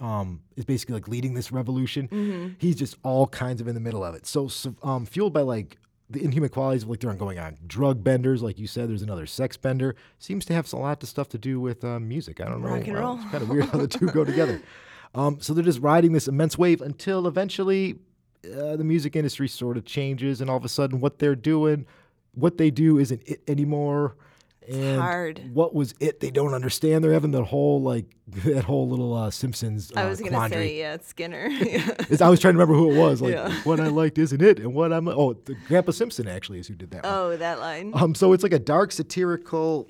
um, 0.00 0.40
is 0.56 0.64
basically 0.64 0.94
like 0.94 1.08
leading 1.08 1.34
this 1.34 1.50
revolution. 1.52 2.54
He's 2.58 2.76
just 2.76 2.96
all 3.02 3.26
kinds 3.26 3.60
of 3.60 3.68
in 3.68 3.74
the 3.74 3.80
middle 3.80 4.04
of 4.04 4.14
it. 4.14 4.26
So, 4.26 4.48
so 4.48 4.74
um, 4.82 5.04
fueled 5.06 5.32
by 5.32 5.40
like 5.42 5.78
the 6.08 6.22
inhuman 6.22 6.48
qualities 6.50 6.84
of 6.84 6.88
like 6.88 7.00
they're 7.00 7.12
going 7.14 7.38
on 7.38 7.56
drug 7.66 8.04
benders, 8.04 8.42
like 8.42 8.58
you 8.58 8.66
said. 8.66 8.88
There's 8.88 9.02
another 9.02 9.26
sex 9.26 9.56
bender. 9.56 9.96
Seems 10.18 10.44
to 10.46 10.54
have 10.54 10.72
a 10.72 10.76
lot 10.76 11.02
of 11.02 11.08
stuff 11.08 11.28
to 11.30 11.38
do 11.38 11.60
with 11.60 11.84
uh, 11.84 11.98
music. 11.98 12.40
I 12.40 12.44
don't 12.44 12.62
know. 12.62 12.68
Rock 12.68 12.86
and 12.86 12.96
roll. 12.96 13.14
It's 13.16 13.30
kind 13.30 13.42
of 13.42 13.48
weird 13.48 13.66
how 13.66 13.78
the 13.78 13.88
two 13.88 14.06
go 14.06 14.24
together. 14.24 14.62
Um, 15.14 15.40
so 15.40 15.54
they're 15.54 15.64
just 15.64 15.80
riding 15.80 16.12
this 16.12 16.28
immense 16.28 16.56
wave 16.58 16.80
until 16.80 17.26
eventually 17.26 17.98
uh, 18.44 18.76
the 18.76 18.84
music 18.84 19.16
industry 19.16 19.48
sort 19.48 19.76
of 19.76 19.84
changes, 19.84 20.40
and 20.40 20.48
all 20.48 20.56
of 20.56 20.64
a 20.64 20.68
sudden, 20.68 21.00
what 21.00 21.18
they're 21.18 21.34
doing, 21.34 21.86
what 22.34 22.58
they 22.58 22.70
do, 22.70 22.98
isn't 22.98 23.22
it 23.26 23.40
anymore. 23.48 24.16
And 24.68 25.00
hard. 25.00 25.50
what 25.52 25.74
was 25.74 25.94
it? 26.00 26.20
They 26.20 26.30
don't 26.30 26.54
understand. 26.54 27.02
They're 27.04 27.12
having 27.12 27.30
that 27.32 27.44
whole 27.44 27.80
like 27.82 28.06
that 28.44 28.64
whole 28.64 28.88
little 28.88 29.14
uh, 29.14 29.30
Simpsons. 29.30 29.92
Uh, 29.96 30.00
I 30.00 30.04
was 30.06 30.18
gonna 30.18 30.30
quandary. 30.32 30.68
say 30.68 30.78
yeah, 30.78 30.94
it's 30.94 31.08
Skinner. 31.08 31.48
Yeah. 31.50 31.94
I 32.20 32.28
was 32.30 32.40
trying 32.40 32.54
to 32.54 32.58
remember 32.58 32.74
who 32.74 32.92
it 32.92 32.98
was. 32.98 33.20
Like 33.22 33.32
Yeah. 33.34 33.52
what 33.64 33.80
I 33.80 33.88
liked 33.88 34.18
isn't 34.18 34.42
it, 34.42 34.58
and 34.58 34.74
what 34.74 34.92
I'm. 34.92 35.08
Oh, 35.08 35.34
the 35.34 35.54
Grandpa 35.68 35.92
Simpson 35.92 36.26
actually 36.28 36.58
is 36.60 36.68
who 36.68 36.74
did 36.74 36.90
that. 36.92 37.04
one. 37.04 37.12
oh, 37.12 37.36
that 37.36 37.58
line. 37.60 37.92
Um, 37.94 38.14
so 38.14 38.32
it's 38.32 38.42
like 38.42 38.52
a 38.52 38.58
dark 38.58 38.92
satirical 38.92 39.88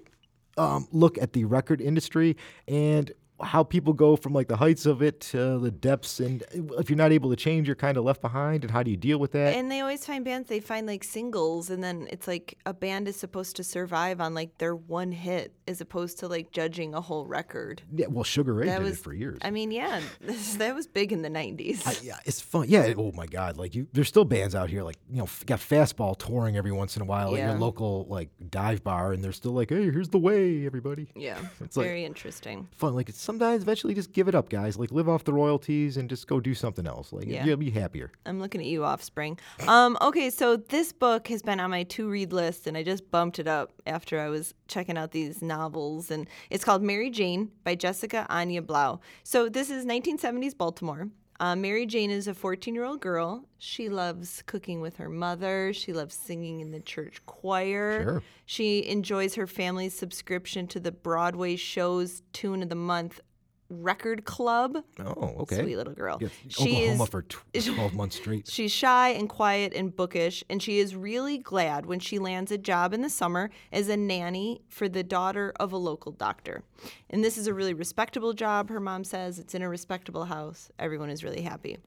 um, 0.59 0.89
look 0.93 1.19
at 1.19 1.33
the 1.35 1.45
record 1.45 1.81
industry 1.81 2.37
and 2.67 3.13
how 3.43 3.63
people 3.63 3.93
go 3.93 4.17
from 4.17 4.33
like 4.33 4.49
the 4.49 4.57
heights 4.57 4.87
of 4.87 5.03
it 5.03 5.21
to 5.21 5.59
the 5.59 5.71
depths, 5.71 6.21
and 6.21 6.43
if 6.79 6.89
you're 6.89 6.97
not 6.97 7.13
able 7.13 7.31
to 7.31 7.37
change, 7.37 7.69
you're 7.69 7.77
kind 7.77 7.97
of 7.97 8.05
left 8.05 8.21
behind. 8.23 8.65
And 8.65 8.71
how 8.71 8.83
do 8.83 8.91
you 8.91 8.97
deal 8.97 9.19
with 9.19 9.33
that? 9.33 9.55
And 9.55 9.71
they 9.71 9.81
always 9.81 10.05
find 10.07 10.25
bands, 10.25 10.49
they 10.49 10.61
find 10.61 10.87
like 10.87 11.05
singles, 11.05 11.69
and 11.71 11.83
then 11.85 12.09
it's 12.11 12.27
like 12.27 12.57
a 12.65 12.73
band 12.73 13.09
is 13.09 13.17
supposed 13.17 13.57
to 13.57 13.65
survive 13.65 14.21
on 14.21 14.35
like 14.35 14.57
their 14.59 14.75
one 14.75 15.13
hit 15.13 15.53
as 15.69 15.81
opposed 15.81 16.19
to 16.21 16.29
like 16.29 16.51
judging 16.51 16.95
a 16.95 17.01
whole 17.01 17.27
record. 17.27 17.83
yeah, 17.95 18.07
well, 18.09 18.25
Sugar 18.25 18.55
Ray 18.55 18.67
That 18.67 18.79
did 18.79 18.85
was 18.85 18.95
it 18.95 19.03
for 19.03 19.13
years. 19.13 19.39
I 19.43 19.51
mean, 19.51 19.71
yeah, 19.71 20.01
this, 20.21 20.55
that 20.57 20.75
was 20.75 20.87
big 20.87 21.13
in 21.13 21.23
the 21.23 21.29
90s. 21.31 21.87
I- 21.87 21.97
yeah, 22.03 22.19
it's 22.25 22.41
fun. 22.41 22.67
Yeah. 22.69 22.95
Oh 22.97 23.13
my 23.15 23.27
God. 23.27 23.57
Like 23.57 23.75
you, 23.75 23.87
there's 23.93 24.09
still 24.09 24.25
bands 24.25 24.55
out 24.55 24.71
here. 24.71 24.83
Like 24.83 24.97
you 25.11 25.19
know, 25.19 25.29
got 25.47 25.59
fastball 25.61 26.17
touring 26.19 26.57
every 26.57 26.73
once 26.73 26.97
in 26.97 27.03
a 27.03 27.05
while 27.05 27.35
at 27.37 27.41
your 27.43 27.59
local 27.59 28.07
like 28.09 28.31
dive 28.51 28.83
bar, 28.83 29.13
and 29.13 29.23
they're 29.23 29.33
still 29.33 29.53
like, 29.53 29.71
"Hey, 29.71 29.91
here's 29.91 30.09
the 30.09 30.19
way, 30.19 30.65
everybody." 30.67 31.09
yeah, 31.15 31.39
It's 31.61 31.77
like- 31.77 31.87
very 31.87 32.05
interesting. 32.05 32.69
Fun. 32.77 32.95
Like 32.95 33.09
it's 33.09 33.21
sometimes 33.27 33.63
eventually 33.63 33.93
just 33.93 34.13
give 34.13 34.29
it 34.29 34.35
up, 34.35 34.49
guys. 34.49 34.79
Like 34.79 34.91
live 34.93 35.09
off 35.09 35.25
the 35.25 35.33
royalties 35.35 35.97
and 35.99 36.09
just 36.09 36.27
go 36.27 36.41
do 36.41 36.55
something 36.55 36.87
else. 36.87 37.13
Like 37.13 37.27
Yeah. 37.27 37.45
you'll 37.45 37.57
be 37.59 37.71
happier. 37.71 38.11
I'm 38.25 38.41
looking 38.41 38.61
at 38.61 38.67
you, 38.67 38.85
Offspring. 38.85 39.39
Um, 39.69 39.99
okay, 40.01 40.31
so 40.31 40.57
this 40.57 40.93
book 40.93 41.29
has 41.29 41.43
been 41.43 41.61
on 41.61 41.71
my 41.71 41.83
to 41.83 42.09
read 42.09 42.33
list, 42.33 42.67
and 42.67 42.77
I 42.77 42.83
just 42.83 43.11
bumped 43.11 43.39
it 43.39 43.49
up 43.49 43.73
after 43.87 44.19
I 44.21 44.29
was 44.29 44.55
checking 44.69 44.97
out 44.97 45.11
these 45.11 45.43
novels. 45.43 46.11
And 46.11 46.29
it's 46.49 46.65
called 46.65 46.83
Mary 46.83 47.11
Jane 47.11 47.51
by 47.65 47.75
Jessica 47.75 48.27
Anya 48.31 48.63
Blau. 48.63 49.01
So 49.25 49.49
this 49.49 49.69
is 49.71 49.85
1970s 49.85 50.57
Baltimore. 50.57 51.09
Uh, 51.39 51.55
Mary 51.55 51.87
Jane 51.87 52.11
is 52.11 52.29
a 52.29 52.35
14 52.35 52.75
year 52.75 52.85
old 52.85 53.01
girl. 53.01 53.45
She 53.59 53.89
loves 53.89 54.43
cooking 54.47 54.81
with 54.81 54.97
her 54.97 55.09
mother. 55.09 55.73
She 55.73 55.93
loves 55.93 56.15
singing 56.15 56.61
in 56.61 56.71
the 56.71 56.81
church 56.81 57.21
choir. 57.27 58.03
Sure. 58.03 58.23
She 58.47 58.87
enjoys 58.87 59.35
her 59.35 59.47
family's 59.47 59.95
subscription 59.95 60.67
to 60.69 60.81
the 60.81 60.93
Broadway 60.93 61.57
show's 61.57 62.23
Tune 62.33 62.63
of 62.63 62.69
the 62.69 62.75
Month 62.75 63.21
Record 63.69 64.25
Club. 64.25 64.79
Oh, 65.01 65.35
okay. 65.41 65.61
Sweet 65.63 65.77
little 65.77 65.93
girl. 65.93 66.19
Yeah, 66.21 66.29
She 66.49 66.71
Oklahoma 66.77 67.03
is- 67.05 67.09
for 67.11 67.23
tw- 67.23 67.45
12 67.75 67.95
months 67.95 68.17
straight. 68.17 68.47
She's 68.49 68.71
shy 68.73 69.09
and 69.11 69.29
quiet 69.29 69.73
and 69.75 69.95
bookish, 69.95 70.45
and 70.49 70.63
she 70.63 70.79
is 70.79 70.95
really 70.95 71.39
glad 71.39 71.87
when 71.87 71.99
she 71.99 72.19
lands 72.19 72.53
a 72.53 72.59
job 72.59 72.95
in 72.95 73.03
the 73.03 73.11
summer 73.11 73.51
as 73.73 73.89
a 73.89 73.97
nanny 73.97 74.63
for 74.69 74.89
the 74.89 75.03
daughter 75.03 75.53
of 75.59 75.73
a 75.73 75.77
local 75.77 76.13
doctor. 76.13 76.63
And 77.11 77.25
this 77.25 77.37
is 77.37 77.47
a 77.47 77.55
really 77.55 77.75
respectable 77.75 78.33
job, 78.33 78.69
her 78.71 78.81
mom 78.81 79.03
says. 79.05 79.39
It's 79.39 79.55
in 79.55 79.63
a 79.63 79.69
respectable 79.69 80.27
house. 80.27 80.71
Everyone 80.79 81.11
is 81.11 81.25
really 81.25 81.43
happy. 81.43 81.79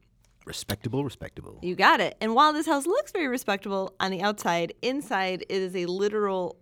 Respectable, 0.46 1.04
respectable. 1.04 1.58
You 1.62 1.74
got 1.76 2.00
it. 2.00 2.16
And 2.20 2.34
while 2.34 2.52
this 2.52 2.66
house 2.66 2.86
looks 2.86 3.12
very 3.12 3.28
respectable 3.28 3.94
on 4.00 4.10
the 4.10 4.22
outside, 4.22 4.72
inside 4.82 5.42
it 5.48 5.50
is 5.62 5.76
a 5.76 5.86
literal 5.86 6.56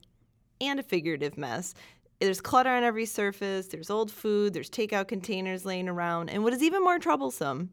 and 0.61 0.81
a 0.81 0.83
figurative 0.83 1.39
mess. 1.39 1.75
There's 2.21 2.41
clutter 2.41 2.71
on 2.71 2.83
every 2.83 3.07
surface, 3.07 3.69
there's 3.69 3.91
old 3.91 4.11
food, 4.11 4.53
there's 4.53 4.71
takeout 4.71 5.09
containers 5.09 5.65
laying 5.65 5.89
around. 5.89 6.31
And 6.31 6.43
what 6.43 6.53
is 6.53 6.63
even 6.63 6.83
more 6.83 6.99
troublesome, 6.99 7.71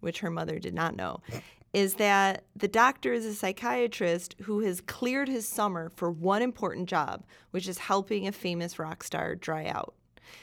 which 0.00 0.20
her 0.20 0.30
mother 0.30 0.58
did 0.58 0.74
not 0.74 0.96
know, 0.96 1.20
is 1.72 1.94
that 1.94 2.44
the 2.54 2.68
doctor 2.68 3.12
is 3.12 3.24
a 3.24 3.34
psychiatrist 3.34 4.34
who 4.42 4.60
has 4.60 4.80
cleared 4.80 5.28
his 5.28 5.48
summer 5.48 5.90
for 5.96 6.10
one 6.10 6.42
important 6.42 6.88
job, 6.88 7.24
which 7.50 7.68
is 7.68 7.78
helping 7.78 8.26
a 8.26 8.32
famous 8.32 8.78
rock 8.78 9.02
star 9.02 9.34
dry 9.34 9.66
out. 9.66 9.94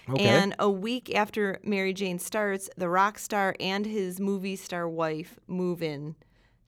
Okay. 0.10 0.24
And 0.24 0.56
a 0.60 0.70
week 0.70 1.14
after 1.16 1.60
Mary 1.64 1.94
Jane 1.94 2.20
starts, 2.20 2.70
the 2.78 2.90
rock 2.90 3.20
star 3.20 3.56
and 3.60 3.86
his 3.86 4.20
movie 4.20 4.56
star 4.56 4.88
wife 4.88 5.40
move 5.48 5.82
in 5.82 6.16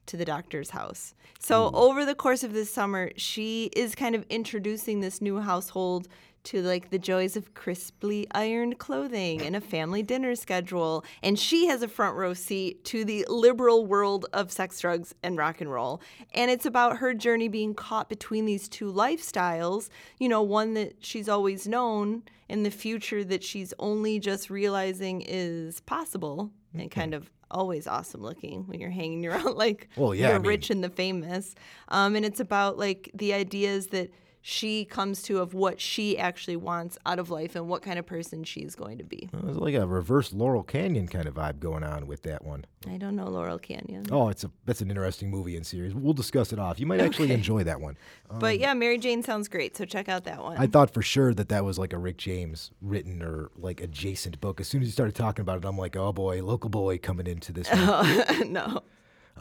to 0.08 0.18
the 0.18 0.26
doctor's 0.26 0.70
house. 0.72 1.16
So 1.40 1.70
hmm. 1.70 1.76
over 1.76 2.06
the 2.06 2.16
course 2.16 2.44
of 2.44 2.54
this 2.54 2.72
summer, 2.72 3.12
she 3.18 3.66
is 3.76 3.96
kind 3.96 4.16
of 4.16 4.26
introducing 4.30 5.00
this 5.00 5.22
new 5.22 5.40
household 5.40 6.08
to 6.46 6.62
like 6.62 6.90
the 6.90 7.00
joys 7.00 7.36
of 7.36 7.54
crisply 7.54 8.28
ironed 8.32 8.78
clothing 8.80 9.42
and 9.42 9.56
a 9.56 9.62
family 9.62 10.02
dinner 10.04 10.36
schedule. 10.36 11.04
And 11.22 11.38
she 11.38 11.68
has 11.68 11.82
a 11.84 11.88
front 11.88 12.16
row 12.16 12.34
seat 12.34 12.84
to 12.86 13.04
the 13.06 13.26
liberal 13.30 13.86
world 13.86 14.26
of 14.34 14.52
sex, 14.52 14.80
drugs, 14.80 15.14
and 15.24 15.38
rock 15.38 15.62
and 15.62 15.72
roll. 15.72 16.02
And 16.34 16.50
it's 16.50 16.66
about 16.66 16.98
her 16.98 17.14
journey 17.14 17.48
being 17.48 17.74
caught 17.74 18.10
between 18.10 18.46
these 18.46 18.68
two 18.70 18.92
lifestyles, 18.92 19.90
you 20.20 20.30
know, 20.30 20.42
one 20.42 20.74
that 20.76 21.04
she's 21.04 21.28
always 21.30 21.68
known 21.68 22.24
and 22.50 22.66
the 22.66 22.72
future 22.72 23.24
that 23.24 23.44
she's 23.44 23.74
only 23.80 24.20
just 24.20 24.50
realizing 24.50 25.22
is 25.22 25.80
possible 25.82 26.52
and 26.78 26.92
kind 26.92 27.14
of 27.14 27.32
always 27.52 27.88
awesome 27.88 28.22
looking 28.22 28.64
when 28.68 28.80
you're 28.80 28.90
hanging 28.90 29.26
around 29.28 29.56
like 29.56 29.88
Well, 29.96 30.14
yeah, 30.14 30.30
the 30.30 30.36
I 30.36 30.38
mean- 30.40 30.48
rich 30.48 30.70
and 30.70 30.84
the 30.84 30.90
famous. 30.90 31.56
Um, 31.88 32.16
and 32.16 32.26
it's 32.26 32.40
about 32.40 32.78
like 32.78 33.10
the 33.14 33.34
ideas 33.34 33.88
that 33.88 34.12
she 34.48 34.86
comes 34.86 35.24
to 35.24 35.40
of 35.40 35.56
what 35.56 35.82
she 35.82 36.20
actually 36.20 36.56
wants 36.56 37.00
out 37.04 37.18
of 37.18 37.32
life 37.32 37.56
and 37.56 37.68
what 37.68 37.82
kind 37.82 37.98
of 37.98 38.06
person 38.06 38.44
she's 38.44 38.76
going 38.76 38.96
to 39.00 39.04
be. 39.04 39.28
There's 39.34 39.58
like 39.58 39.74
a 39.74 39.88
reverse 39.88 40.34
Laurel 40.34 40.62
Canyon 40.62 41.08
kind 41.08 41.26
of 41.26 41.34
vibe 41.34 41.60
going 41.60 41.84
on 41.84 42.06
with 42.06 42.22
that 42.22 42.46
one. 42.46 42.64
I 42.88 42.98
don't 42.98 43.16
know 43.16 43.28
Laurel 43.28 43.58
Canyon. 43.58 44.06
Oh, 44.12 44.30
it's 44.30 44.44
a 44.44 44.52
that's 44.66 44.82
an 44.82 44.92
interesting 44.92 45.32
movie 45.32 45.56
and 45.58 45.66
series. 45.66 45.96
We'll 45.96 46.14
discuss 46.14 46.54
it 46.54 46.60
off. 46.60 46.80
You 46.80 46.86
might 46.86 47.00
actually 47.02 47.26
Okay. 47.30 47.34
enjoy 47.34 47.64
that 47.64 47.82
one. 47.82 47.98
but 48.40 48.54
um, 48.54 48.60
yeah, 48.62 48.76
Mary 48.76 49.00
Jane 49.00 49.24
sounds 49.24 49.48
great, 49.48 49.76
so 49.76 49.84
check 49.84 50.08
out 50.10 50.26
that 50.26 50.44
one. 50.44 50.58
I 50.58 50.68
thought 50.68 50.94
for 50.94 51.02
sure 51.02 51.34
that 51.34 51.50
that 51.50 51.66
was 51.66 51.80
like 51.80 51.92
a 51.92 51.98
Rick 51.98 52.18
James 52.18 52.70
written 52.84 53.24
or 53.24 53.50
like 53.58 53.82
adjacent 53.82 54.40
book. 54.42 54.62
As 54.62 54.68
soon 54.68 54.84
as 54.84 54.88
you 54.90 54.92
started 54.92 55.16
talking 55.16 55.42
about 55.42 55.58
it, 55.58 55.66
I'm 55.66 55.76
like, 55.76 55.96
oh 55.96 56.14
boy, 56.14 56.44
local 56.44 56.70
boy 56.70 57.00
coming 57.00 57.26
into 57.26 57.52
this. 57.52 57.68
One. 57.72 58.54
no. 58.54 58.84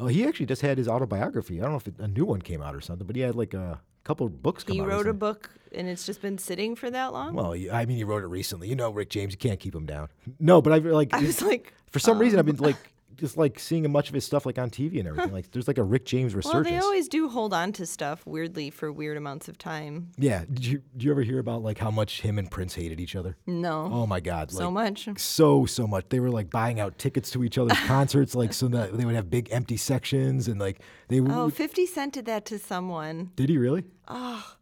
oh, 0.00 0.06
he 0.06 0.26
actually 0.26 0.46
just 0.46 0.62
had 0.62 0.78
his 0.78 0.88
autobiography. 0.88 1.60
I 1.60 1.64
don't 1.64 1.72
know 1.72 1.76
if 1.76 1.88
it, 1.88 1.98
a 1.98 2.08
new 2.08 2.24
one 2.24 2.40
came 2.40 2.62
out 2.62 2.74
or 2.74 2.80
something, 2.80 3.06
but 3.06 3.16
he 3.16 3.20
had 3.20 3.34
like 3.34 3.52
a 3.52 3.82
couple 4.04 4.28
books 4.28 4.64
come 4.64 4.74
He 4.76 4.80
out. 4.82 4.88
wrote 4.88 5.06
a 5.06 5.12
book 5.12 5.50
and 5.72 5.88
it's 5.88 6.06
just 6.06 6.22
been 6.22 6.38
sitting 6.38 6.76
for 6.76 6.90
that 6.90 7.12
long? 7.12 7.34
Well, 7.34 7.54
I 7.72 7.84
mean, 7.84 7.96
he 7.96 8.04
wrote 8.04 8.22
it 8.22 8.28
recently. 8.28 8.68
You 8.68 8.76
know, 8.76 8.90
Rick 8.90 9.10
James, 9.10 9.32
you 9.32 9.38
can't 9.38 9.58
keep 9.58 9.74
him 9.74 9.86
down. 9.86 10.08
No, 10.38 10.62
but 10.62 10.72
I 10.72 10.78
like 10.78 11.12
I 11.12 11.20
was 11.20 11.42
like, 11.42 11.72
for 11.90 11.98
some 11.98 12.18
reason 12.18 12.38
um. 12.38 12.46
I've 12.48 12.56
been 12.56 12.64
like 12.64 12.76
just 13.16 13.36
like 13.36 13.58
seeing 13.58 13.90
much 13.90 14.08
of 14.08 14.14
his 14.14 14.24
stuff 14.24 14.46
like 14.46 14.58
on 14.58 14.70
TV 14.70 14.98
and 14.98 15.08
everything. 15.08 15.32
Like 15.32 15.50
there's 15.50 15.68
like 15.68 15.78
a 15.78 15.82
Rick 15.82 16.04
James 16.06 16.34
resurgence. 16.34 16.64
well, 16.70 16.72
they 16.72 16.78
always 16.84 17.08
do 17.08 17.28
hold 17.28 17.54
on 17.54 17.72
to 17.72 17.86
stuff 17.86 18.26
weirdly 18.26 18.70
for 18.70 18.90
weird 18.92 19.16
amounts 19.16 19.48
of 19.48 19.58
time. 19.58 20.10
yeah. 20.16 20.44
Did 20.52 20.64
you 20.64 20.82
did 20.96 21.04
you 21.04 21.10
ever 21.10 21.22
hear 21.22 21.38
about 21.38 21.62
like 21.62 21.78
how 21.78 21.90
much 21.90 22.20
him 22.22 22.38
and 22.38 22.50
Prince 22.50 22.74
hated 22.74 23.00
each 23.00 23.16
other? 23.16 23.36
No. 23.46 23.88
Oh 23.92 24.06
my 24.06 24.20
God! 24.20 24.50
so 24.50 24.70
much. 24.70 25.08
so 25.18 25.66
so 25.66 25.86
much. 25.86 26.06
They 26.08 26.20
were 26.20 26.30
like 26.30 26.50
buying 26.50 26.80
out 26.80 26.98
tickets 26.98 27.30
to 27.32 27.44
each 27.44 27.58
other's 27.58 27.78
concerts, 27.86 28.34
like 28.34 28.52
so 28.52 28.68
that 28.68 28.96
they 28.96 29.04
would 29.04 29.14
have 29.14 29.30
big 29.30 29.48
empty 29.50 29.76
sections, 29.76 30.48
and 30.48 30.60
like 30.60 30.80
they 31.08 31.20
would. 31.20 31.32
Oh, 31.32 31.50
50 31.50 31.86
Cent 31.86 32.14
did 32.14 32.26
that 32.26 32.44
to 32.46 32.58
someone. 32.58 33.30
Did 33.36 33.48
he 33.48 33.58
really? 33.58 33.84
Oh. 34.08 34.54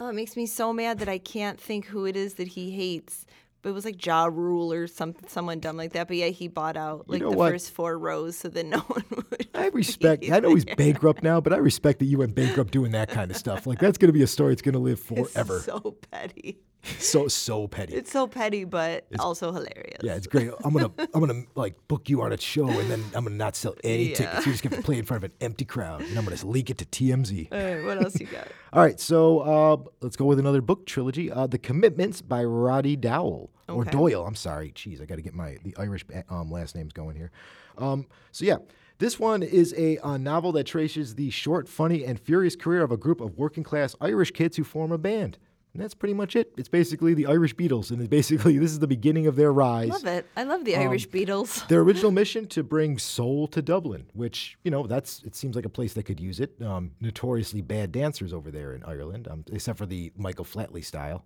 Oh, 0.00 0.08
it 0.08 0.12
makes 0.14 0.36
me 0.36 0.46
so 0.46 0.72
mad 0.72 1.00
that 1.00 1.08
I 1.08 1.18
can't 1.18 1.60
think 1.60 1.86
who 1.86 2.06
it 2.06 2.16
is 2.16 2.34
that 2.34 2.46
he 2.48 2.70
hates. 2.70 3.26
It 3.64 3.72
was 3.72 3.84
like 3.84 4.04
Ja 4.04 4.26
Rule 4.26 4.72
or 4.72 4.86
some 4.86 5.14
someone 5.26 5.58
dumb 5.60 5.76
like 5.76 5.92
that. 5.92 6.08
But 6.08 6.16
yeah, 6.16 6.28
he 6.28 6.48
bought 6.48 6.76
out 6.76 7.08
like 7.08 7.20
know 7.20 7.30
the 7.30 7.36
what? 7.36 7.52
first 7.52 7.72
four 7.72 7.98
rows 7.98 8.36
so 8.38 8.48
that 8.48 8.64
no 8.64 8.78
one 8.86 9.04
would. 9.10 9.48
I 9.54 9.66
respect. 9.72 10.24
I 10.30 10.40
know 10.40 10.54
he's 10.54 10.64
bankrupt 10.64 11.22
now, 11.22 11.40
but 11.40 11.52
I 11.52 11.56
respect 11.56 11.98
that 11.98 12.06
you 12.06 12.18
went 12.18 12.34
bankrupt 12.34 12.70
doing 12.70 12.92
that 12.92 13.10
kind 13.10 13.30
of 13.30 13.36
stuff. 13.36 13.66
Like 13.66 13.78
that's 13.78 13.98
going 13.98 14.08
to 14.08 14.12
be 14.12 14.22
a 14.22 14.26
story 14.28 14.52
that's 14.52 14.62
going 14.62 14.74
to 14.74 14.78
live 14.78 15.00
forever. 15.34 15.60
So 15.60 15.96
petty. 16.10 16.58
So 16.98 17.28
so 17.28 17.66
petty. 17.68 17.94
It's 17.94 18.10
so 18.10 18.26
petty, 18.26 18.64
but 18.64 19.04
also 19.18 19.52
hilarious. 19.52 19.98
Yeah, 20.02 20.14
it's 20.14 20.26
great. 20.26 20.50
I'm 20.64 20.72
gonna 20.72 20.90
I'm 21.12 21.20
gonna 21.20 21.42
like 21.54 21.74
book 21.88 22.08
you 22.08 22.22
on 22.22 22.32
a 22.32 22.38
show, 22.38 22.68
and 22.68 22.90
then 22.90 23.02
I'm 23.14 23.24
gonna 23.24 23.36
not 23.36 23.56
sell 23.56 23.74
any 23.84 24.10
Yeah. 24.10 24.14
tickets. 24.14 24.46
You're 24.46 24.52
just 24.54 24.62
gonna 24.68 24.82
play 24.82 24.98
in 24.98 25.04
front 25.04 25.24
of 25.24 25.30
an 25.30 25.36
empty 25.40 25.64
crowd, 25.64 26.00
and 26.02 26.16
I'm 26.16 26.24
gonna 26.24 26.44
leak 26.46 26.70
it 26.70 26.78
to 26.78 26.84
TMZ. 26.86 27.48
All 27.52 27.58
right, 27.58 27.84
what 27.84 28.02
else 28.02 28.18
you 28.20 28.26
got? 28.26 28.48
All 28.72 28.82
right, 28.82 28.98
so 28.98 29.40
uh, 29.40 29.76
let's 30.00 30.16
go 30.16 30.24
with 30.24 30.38
another 30.38 30.60
book 30.60 30.86
trilogy. 30.86 31.30
Uh, 31.30 31.46
the 31.46 31.58
Commitments 31.58 32.22
by 32.22 32.44
Roddy 32.44 32.96
Dowell 32.96 33.50
or 33.68 33.84
Doyle. 33.84 34.24
I'm 34.24 34.34
sorry, 34.36 34.72
jeez, 34.72 35.02
I 35.02 35.04
got 35.04 35.16
to 35.16 35.22
get 35.22 35.34
my 35.34 35.58
the 35.64 35.74
Irish 35.78 36.04
um, 36.30 36.50
last 36.50 36.74
names 36.74 36.92
going 36.92 37.16
here. 37.16 37.30
Um, 37.76 38.06
so 38.32 38.44
yeah, 38.44 38.58
this 38.98 39.18
one 39.18 39.42
is 39.42 39.74
a, 39.76 39.98
uh 39.98 40.16
novel 40.16 40.52
that 40.52 40.64
traces 40.64 41.16
the 41.16 41.30
short, 41.30 41.68
funny, 41.68 42.04
and 42.04 42.18
furious 42.18 42.56
career 42.56 42.82
of 42.82 42.92
a 42.92 42.96
group 42.96 43.20
of 43.20 43.36
working 43.36 43.62
class 43.64 43.94
Irish 44.00 44.30
kids 44.30 44.56
who 44.56 44.64
form 44.64 44.90
a 44.92 44.98
band. 44.98 45.38
And 45.78 45.84
that's 45.84 45.94
pretty 45.94 46.14
much 46.14 46.34
it. 46.34 46.52
It's 46.56 46.68
basically 46.68 47.14
the 47.14 47.26
Irish 47.26 47.54
Beatles, 47.54 47.92
and 47.92 48.10
basically 48.10 48.58
this 48.58 48.72
is 48.72 48.80
the 48.80 48.88
beginning 48.88 49.28
of 49.28 49.36
their 49.36 49.52
rise. 49.52 49.90
I 49.90 49.92
love 49.94 50.06
it. 50.06 50.26
I 50.36 50.42
love 50.42 50.64
the 50.64 50.74
Um, 50.74 50.82
Irish 50.82 51.08
Beatles. 51.08 51.68
Their 51.68 51.82
original 51.82 52.10
mission 52.10 52.48
to 52.48 52.64
bring 52.64 52.98
soul 52.98 53.46
to 53.46 53.62
Dublin, 53.62 54.06
which 54.12 54.58
you 54.64 54.72
know 54.72 54.88
that's 54.88 55.22
it 55.22 55.36
seems 55.36 55.54
like 55.54 55.64
a 55.64 55.68
place 55.68 55.92
that 55.94 56.02
could 56.02 56.18
use 56.18 56.40
it. 56.40 56.60
Um, 56.60 56.90
notoriously 57.00 57.62
bad 57.62 57.92
dancers 57.92 58.32
over 58.32 58.50
there 58.50 58.72
in 58.74 58.82
Ireland, 58.82 59.28
um, 59.30 59.44
except 59.52 59.78
for 59.78 59.86
the 59.86 60.10
Michael 60.16 60.44
Flatley 60.44 60.84
style. 60.84 61.24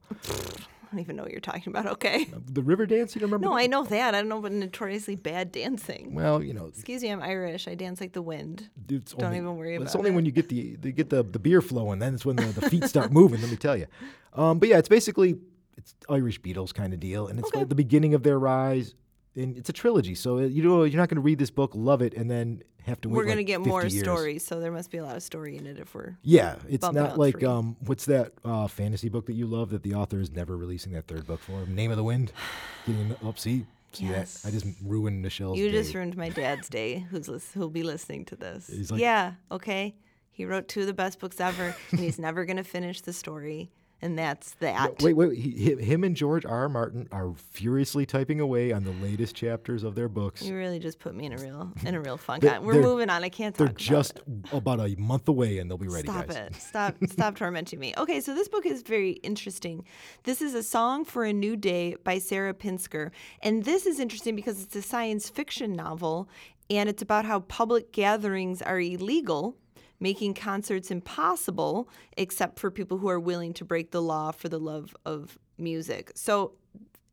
I 0.92 0.94
don't 0.96 1.00
even 1.04 1.16
know 1.16 1.22
what 1.22 1.32
you're 1.32 1.40
talking 1.40 1.68
about. 1.72 1.86
Okay. 1.86 2.26
The 2.52 2.60
river 2.62 2.84
dance, 2.84 3.14
you 3.14 3.20
don't 3.20 3.28
remember? 3.30 3.46
No, 3.46 3.52
that? 3.56 3.62
I 3.62 3.66
know 3.66 3.84
that. 3.84 4.14
I 4.14 4.18
don't 4.20 4.28
know 4.28 4.38
about 4.38 4.52
notoriously 4.52 5.16
bad 5.16 5.52
dancing. 5.52 6.12
Well, 6.12 6.42
you 6.42 6.52
know, 6.52 6.66
Excuse 6.66 7.02
me, 7.02 7.08
I'm 7.10 7.22
Irish. 7.22 7.66
I 7.66 7.74
dance 7.74 7.98
like 8.00 8.12
the 8.12 8.20
wind. 8.20 8.68
it's 8.90 9.12
Don't 9.12 9.24
only, 9.24 9.38
even 9.38 9.56
worry 9.56 9.76
about 9.76 9.84
it. 9.84 9.86
It's 9.86 9.96
only 9.96 10.10
it. 10.10 10.14
when 10.14 10.26
you 10.26 10.32
get 10.32 10.50
the 10.50 10.76
they 10.76 10.92
get 10.92 11.08
the, 11.08 11.22
the 11.22 11.38
beer 11.38 11.62
flowing, 11.62 11.98
then 11.98 12.14
it's 12.14 12.26
when 12.26 12.36
the, 12.36 12.44
the 12.46 12.68
feet 12.68 12.84
start 12.84 13.10
moving. 13.10 13.40
Let 13.40 13.50
me 13.50 13.56
tell 13.56 13.76
you. 13.76 13.86
Um, 14.34 14.58
but 14.58 14.68
yeah, 14.68 14.76
it's 14.78 14.88
basically 14.88 15.36
it's 15.78 15.94
Irish 16.10 16.40
Beatles 16.42 16.74
kind 16.74 16.92
of 16.92 17.00
deal, 17.00 17.26
and 17.28 17.38
it's 17.38 17.48
Okay. 17.48 17.60
like 17.60 17.68
the 17.70 17.74
beginning 17.74 18.12
of 18.12 18.22
their 18.22 18.38
rise. 18.38 18.94
And 19.34 19.56
it's 19.56 19.70
a 19.70 19.72
trilogy, 19.72 20.14
so 20.14 20.36
uh, 20.38 20.42
you 20.42 20.62
know 20.62 20.84
you're 20.84 21.00
not 21.00 21.08
going 21.08 21.16
to 21.16 21.22
read 21.22 21.38
this 21.38 21.50
book, 21.50 21.70
love 21.74 22.02
it, 22.02 22.12
and 22.12 22.30
then 22.30 22.62
have 22.86 23.00
to 23.02 23.08
wait. 23.08 23.16
We're 23.16 23.24
gonna 23.24 23.36
like 23.36 23.46
get 23.46 23.60
more 23.60 23.82
years. 23.82 23.98
stories, 24.00 24.44
so 24.44 24.60
there 24.60 24.72
must 24.72 24.90
be 24.90 24.98
a 24.98 25.04
lot 25.04 25.16
of 25.16 25.22
story 25.22 25.56
in 25.56 25.66
it 25.66 25.78
if 25.78 25.94
we're. 25.94 26.16
Yeah, 26.22 26.56
it's 26.68 26.90
not 26.92 27.18
like 27.18 27.42
um, 27.44 27.76
what's 27.86 28.04
that 28.06 28.32
uh, 28.44 28.66
fantasy 28.66 29.08
book 29.08 29.26
that 29.26 29.34
you 29.34 29.46
love 29.46 29.70
that 29.70 29.82
the 29.82 29.94
author 29.94 30.20
is 30.20 30.30
never 30.30 30.56
releasing 30.56 30.92
that 30.92 31.06
third 31.06 31.26
book 31.26 31.40
for? 31.40 31.64
Name 31.66 31.90
of 31.90 31.96
the 31.96 32.04
Wind. 32.04 32.32
Getting 32.86 33.14
up, 33.24 33.38
see, 33.38 33.64
see 33.92 34.06
Yes. 34.06 34.42
that? 34.42 34.48
I 34.48 34.50
just 34.50 34.66
ruined 34.84 35.22
Michelle's. 35.22 35.58
You 35.58 35.66
day. 35.70 35.72
just 35.78 35.94
ruined 35.94 36.16
my 36.16 36.28
dad's 36.30 36.68
day. 36.68 36.98
Who's 37.10 37.28
lis- 37.28 37.52
who'll 37.52 37.68
be 37.70 37.82
listening 37.84 38.24
to 38.26 38.36
this? 38.36 38.66
He's 38.68 38.90
like- 38.90 39.00
yeah, 39.00 39.34
okay. 39.50 39.94
He 40.34 40.44
wrote 40.46 40.66
two 40.66 40.80
of 40.80 40.86
the 40.86 40.94
best 40.94 41.20
books 41.20 41.40
ever, 41.40 41.76
and 41.90 42.00
he's 42.00 42.18
never 42.28 42.44
gonna 42.46 42.64
finish 42.64 43.00
the 43.02 43.12
story, 43.12 43.70
and 44.02 44.18
that's 44.18 44.54
that. 44.54 45.00
Wait, 45.00 45.14
wait. 45.14 45.38
He, 45.38 45.74
him 45.76 46.04
and 46.04 46.14
George 46.16 46.44
R. 46.44 46.62
R. 46.62 46.68
Martin 46.68 47.08
are 47.12 47.32
furiously 47.52 48.04
typing 48.04 48.40
away 48.40 48.72
on 48.72 48.84
the 48.84 48.90
latest 48.92 49.34
chapters 49.34 49.84
of 49.84 49.94
their 49.94 50.08
books. 50.08 50.42
You 50.42 50.54
really 50.56 50.78
just 50.78 50.98
put 50.98 51.14
me 51.14 51.26
in 51.26 51.32
a 51.32 51.36
real 51.38 51.72
in 51.86 51.94
a 51.94 52.00
real 52.00 52.16
funk. 52.16 52.42
They're- 52.42 52.60
We're 52.60 52.74
they're- 52.74 52.82
moving 52.82 53.08
on. 53.10 53.24
I 53.24 53.28
can't 53.28 53.54
They're 53.54 53.66
about 53.68 53.78
just 53.78 54.18
it. 54.18 54.24
about 54.52 54.80
a 54.80 54.94
month 54.98 55.28
away, 55.28 55.58
and 55.58 55.70
they'll 55.70 55.78
be 55.78 55.88
ready, 55.88 56.08
Stop 56.08 56.26
guys. 56.28 56.36
it. 56.36 56.54
Stop 56.60 56.96
stop 57.08 57.36
tormenting 57.36 57.78
me. 57.78 57.94
Okay, 57.96 58.20
so 58.20 58.34
this 58.34 58.48
book 58.48 58.66
is 58.66 58.82
very 58.82 59.12
interesting. 59.22 59.84
This 60.24 60.42
is 60.42 60.54
a 60.54 60.62
song 60.62 61.04
for 61.04 61.24
a 61.24 61.32
new 61.32 61.56
day 61.56 61.96
by 62.04 62.18
Sarah 62.18 62.54
Pinsker. 62.54 63.10
And 63.42 63.64
this 63.64 63.86
is 63.86 64.00
interesting 64.00 64.34
because 64.36 64.62
it's 64.62 64.76
a 64.76 64.82
science 64.82 65.28
fiction 65.28 65.72
novel 65.72 66.28
and 66.70 66.88
it's 66.88 67.02
about 67.02 67.24
how 67.24 67.40
public 67.40 67.92
gatherings 67.92 68.62
are 68.62 68.80
illegal, 68.80 69.56
making 70.02 70.34
concerts 70.34 70.90
impossible 70.90 71.88
except 72.16 72.58
for 72.58 72.72
people 72.72 72.98
who 72.98 73.08
are 73.08 73.20
willing 73.20 73.54
to 73.54 73.64
break 73.64 73.92
the 73.92 74.02
law 74.02 74.32
for 74.32 74.48
the 74.48 74.58
love 74.58 74.96
of 75.06 75.38
music. 75.56 76.10
So 76.16 76.54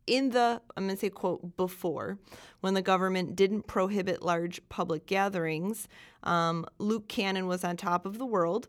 in 0.08 0.30
the 0.30 0.60
I'm 0.76 0.86
going 0.86 0.96
to 0.96 1.00
say 1.00 1.08
quote 1.08 1.56
before 1.56 2.18
when 2.62 2.74
the 2.74 2.82
government 2.82 3.36
didn't 3.36 3.68
prohibit 3.68 4.22
large 4.22 4.60
public 4.68 5.06
gatherings, 5.06 5.86
um, 6.24 6.66
Luce 6.78 7.04
Cannon 7.06 7.46
was 7.46 7.62
on 7.62 7.76
top 7.76 8.04
of 8.04 8.18
the 8.18 8.26
world. 8.26 8.68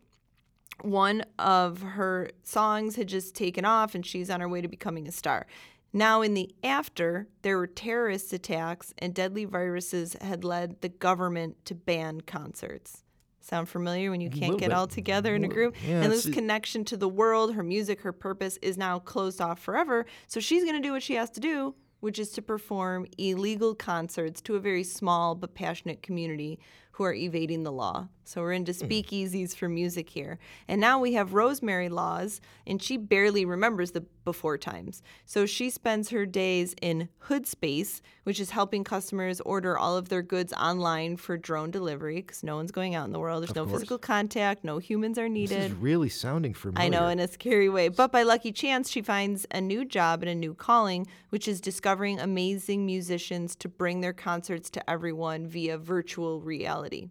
One 0.82 1.24
of 1.40 1.82
her 1.82 2.30
songs 2.44 2.96
had 2.96 3.08
just 3.08 3.36
taken 3.36 3.66
off, 3.66 3.94
and 3.94 4.06
she's 4.06 4.30
on 4.30 4.40
her 4.40 4.50
way 4.50 4.62
to 4.62 4.68
becoming 4.68 5.08
a 5.08 5.12
star. 5.12 5.46
Now, 5.94 6.22
in 6.22 6.34
the 6.34 6.56
after, 6.64 7.28
there 7.42 7.58
were 7.58 7.68
terrorist 7.68 8.34
attacks, 8.34 8.94
and 8.98 9.14
deadly 9.14 9.46
viruses 9.46 10.16
had 10.22 10.44
led 10.44 10.82
the 10.82 10.90
government 10.90 11.64
to 11.66 11.76
ban 11.76 12.22
concerts. 12.22 13.04
Sound 13.42 13.68
familiar 13.68 14.12
when 14.12 14.22
you 14.22 14.30
can't 14.30 14.60
get 14.60 14.70
bit. 14.70 14.78
all 14.78 14.88
together 14.88 15.36
in 15.36 15.44
a 15.44 15.48
group 15.48 15.76
yeah, 15.86 16.02
and 16.02 16.10
lose 16.10 16.30
connection 16.30 16.86
to 16.86 16.96
the 16.96 17.10
world? 17.10 17.56
Her 17.56 17.64
music, 17.64 18.02
her 18.02 18.14
purpose 18.14 18.58
is 18.62 18.78
now 18.78 19.00
closed 19.00 19.42
off 19.42 19.60
forever. 19.60 20.06
So 20.28 20.40
she's 20.40 20.64
going 20.64 20.80
to 20.80 20.88
do 20.88 20.94
what 20.94 21.02
she 21.02 21.16
has 21.16 21.32
to 21.32 21.40
do, 21.40 21.74
which 22.02 22.20
is 22.20 22.30
to 22.34 22.42
perform 22.44 23.08
illegal 23.18 23.74
concerts 23.74 24.42
to 24.42 24.56
a 24.56 24.60
very 24.60 24.84
small 24.84 25.34
but 25.34 25.56
passionate 25.56 26.04
community 26.04 26.60
who 26.92 27.04
are 27.04 27.14
evading 27.14 27.64
the 27.64 27.72
law. 27.72 28.08
So 28.26 28.42
we're 28.42 28.52
into 28.52 28.74
speakeasies 28.74 29.56
for 29.56 29.68
music 29.68 30.10
here. 30.10 30.38
And 30.68 30.80
now 30.80 31.00
we 31.00 31.14
have 31.14 31.34
Rosemary 31.34 31.90
Laws, 31.90 32.42
and 32.68 32.82
she 32.82 32.98
barely 32.98 33.44
remembers 33.44 33.92
the 33.92 34.06
before 34.24 34.58
times. 34.58 35.02
So 35.26 35.46
she 35.46 35.70
spends 35.70 36.10
her 36.10 36.26
days 36.26 36.76
in 36.82 37.10
Hoodspace, 37.28 38.02
which 38.24 38.40
is 38.40 38.52
helping 38.52 38.84
customers 38.84 39.42
order 39.42 39.78
all 39.78 39.98
of 39.98 40.10
their 40.10 40.22
goods 40.22 40.54
online 40.54 41.18
for 41.18 41.38
drone 41.38 41.72
delivery 41.72 42.18
because 42.18 42.44
no 42.44 42.56
one's 42.56 42.72
going 42.72 42.96
out 42.96 43.06
in 43.06 43.14
the 43.14 43.20
world. 43.20 43.44
There's 43.44 43.56
no 43.56 43.66
course. 43.66 43.82
physical 43.82 43.98
contact, 43.98 44.64
no 44.64 44.78
humans 44.78 45.18
are 45.18 45.28
This 45.28 45.34
needed. 45.34 45.72
is 45.72 45.74
really 45.74 46.10
sounding 46.10 46.54
familiar. 46.54 46.86
I 46.86 46.90
know, 46.90 47.08
in 47.08 47.20
a 47.20 47.28
scary 47.28 47.70
way. 47.70 47.90
But 47.90 48.12
by 48.12 48.24
lucky 48.24 48.52
chance, 48.52 48.90
she 48.90 49.02
finds 49.02 49.46
a 49.52 49.62
new 49.62 49.86
job 49.86 50.22
and 50.22 50.30
a 50.30 50.36
new 50.36 50.54
calling, 50.54 51.08
which 51.30 51.48
is 51.48 51.62
discovering 51.62 52.20
amazing 52.20 52.86
musicians 52.86 53.56
to 53.58 53.70
bring 53.70 54.02
their 54.02 54.14
concerts 54.14 54.70
to 54.72 54.90
everyone 54.90 55.48
via 55.48 55.78
virtual 55.78 56.42
reality. 56.42 57.10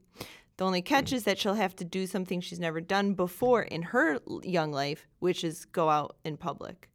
The 0.61 0.67
only 0.67 0.83
catch 0.83 1.09
hmm. 1.09 1.17
is 1.17 1.25
that 1.25 1.39
she'll 1.39 1.55
have 1.55 1.75
to 1.77 1.87
do 1.87 2.07
something 2.07 2.43
she's 2.43 2.61
never 2.61 2.83
done 2.83 3.15
before 3.15 3.63
in 3.63 3.81
her 3.81 4.21
young 4.43 4.73
life, 4.73 5.09
which 5.19 5.43
is 5.43 5.65
go 5.65 5.89
out 5.89 6.17
in 6.23 6.37
public. 6.37 6.91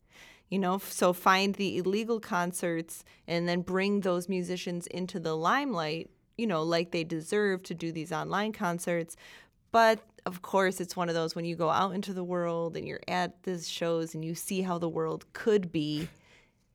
You 0.50 0.60
know, 0.60 0.78
so 0.78 1.12
find 1.12 1.56
the 1.56 1.78
illegal 1.78 2.20
concerts 2.20 3.04
and 3.28 3.48
then 3.48 3.62
bring 3.62 4.02
those 4.02 4.30
musicians 4.30 4.86
into 4.88 5.20
the 5.20 5.36
limelight, 5.36 6.10
you 6.38 6.46
know, 6.46 6.62
like 6.64 6.92
they 6.92 7.04
deserve 7.04 7.64
to 7.64 7.74
do 7.74 7.92
these 7.92 8.12
online 8.12 8.54
concerts. 8.54 9.18
But 9.72 10.00
of 10.26 10.42
course, 10.42 10.80
it's 10.80 10.96
one 10.96 11.10
of 11.10 11.16
those 11.16 11.36
when 11.36 11.46
you 11.46 11.56
go 11.56 11.70
out 11.70 11.94
into 11.94 12.14
the 12.14 12.24
world 12.24 12.78
and 12.78 12.88
you're 12.88 13.02
at 13.08 13.44
these 13.44 13.68
shows 13.68 14.14
and 14.14 14.24
you 14.24 14.36
see 14.36 14.62
how 14.62 14.78
the 14.78 14.90
world 14.90 15.26
could 15.34 15.72
be, 15.72 16.08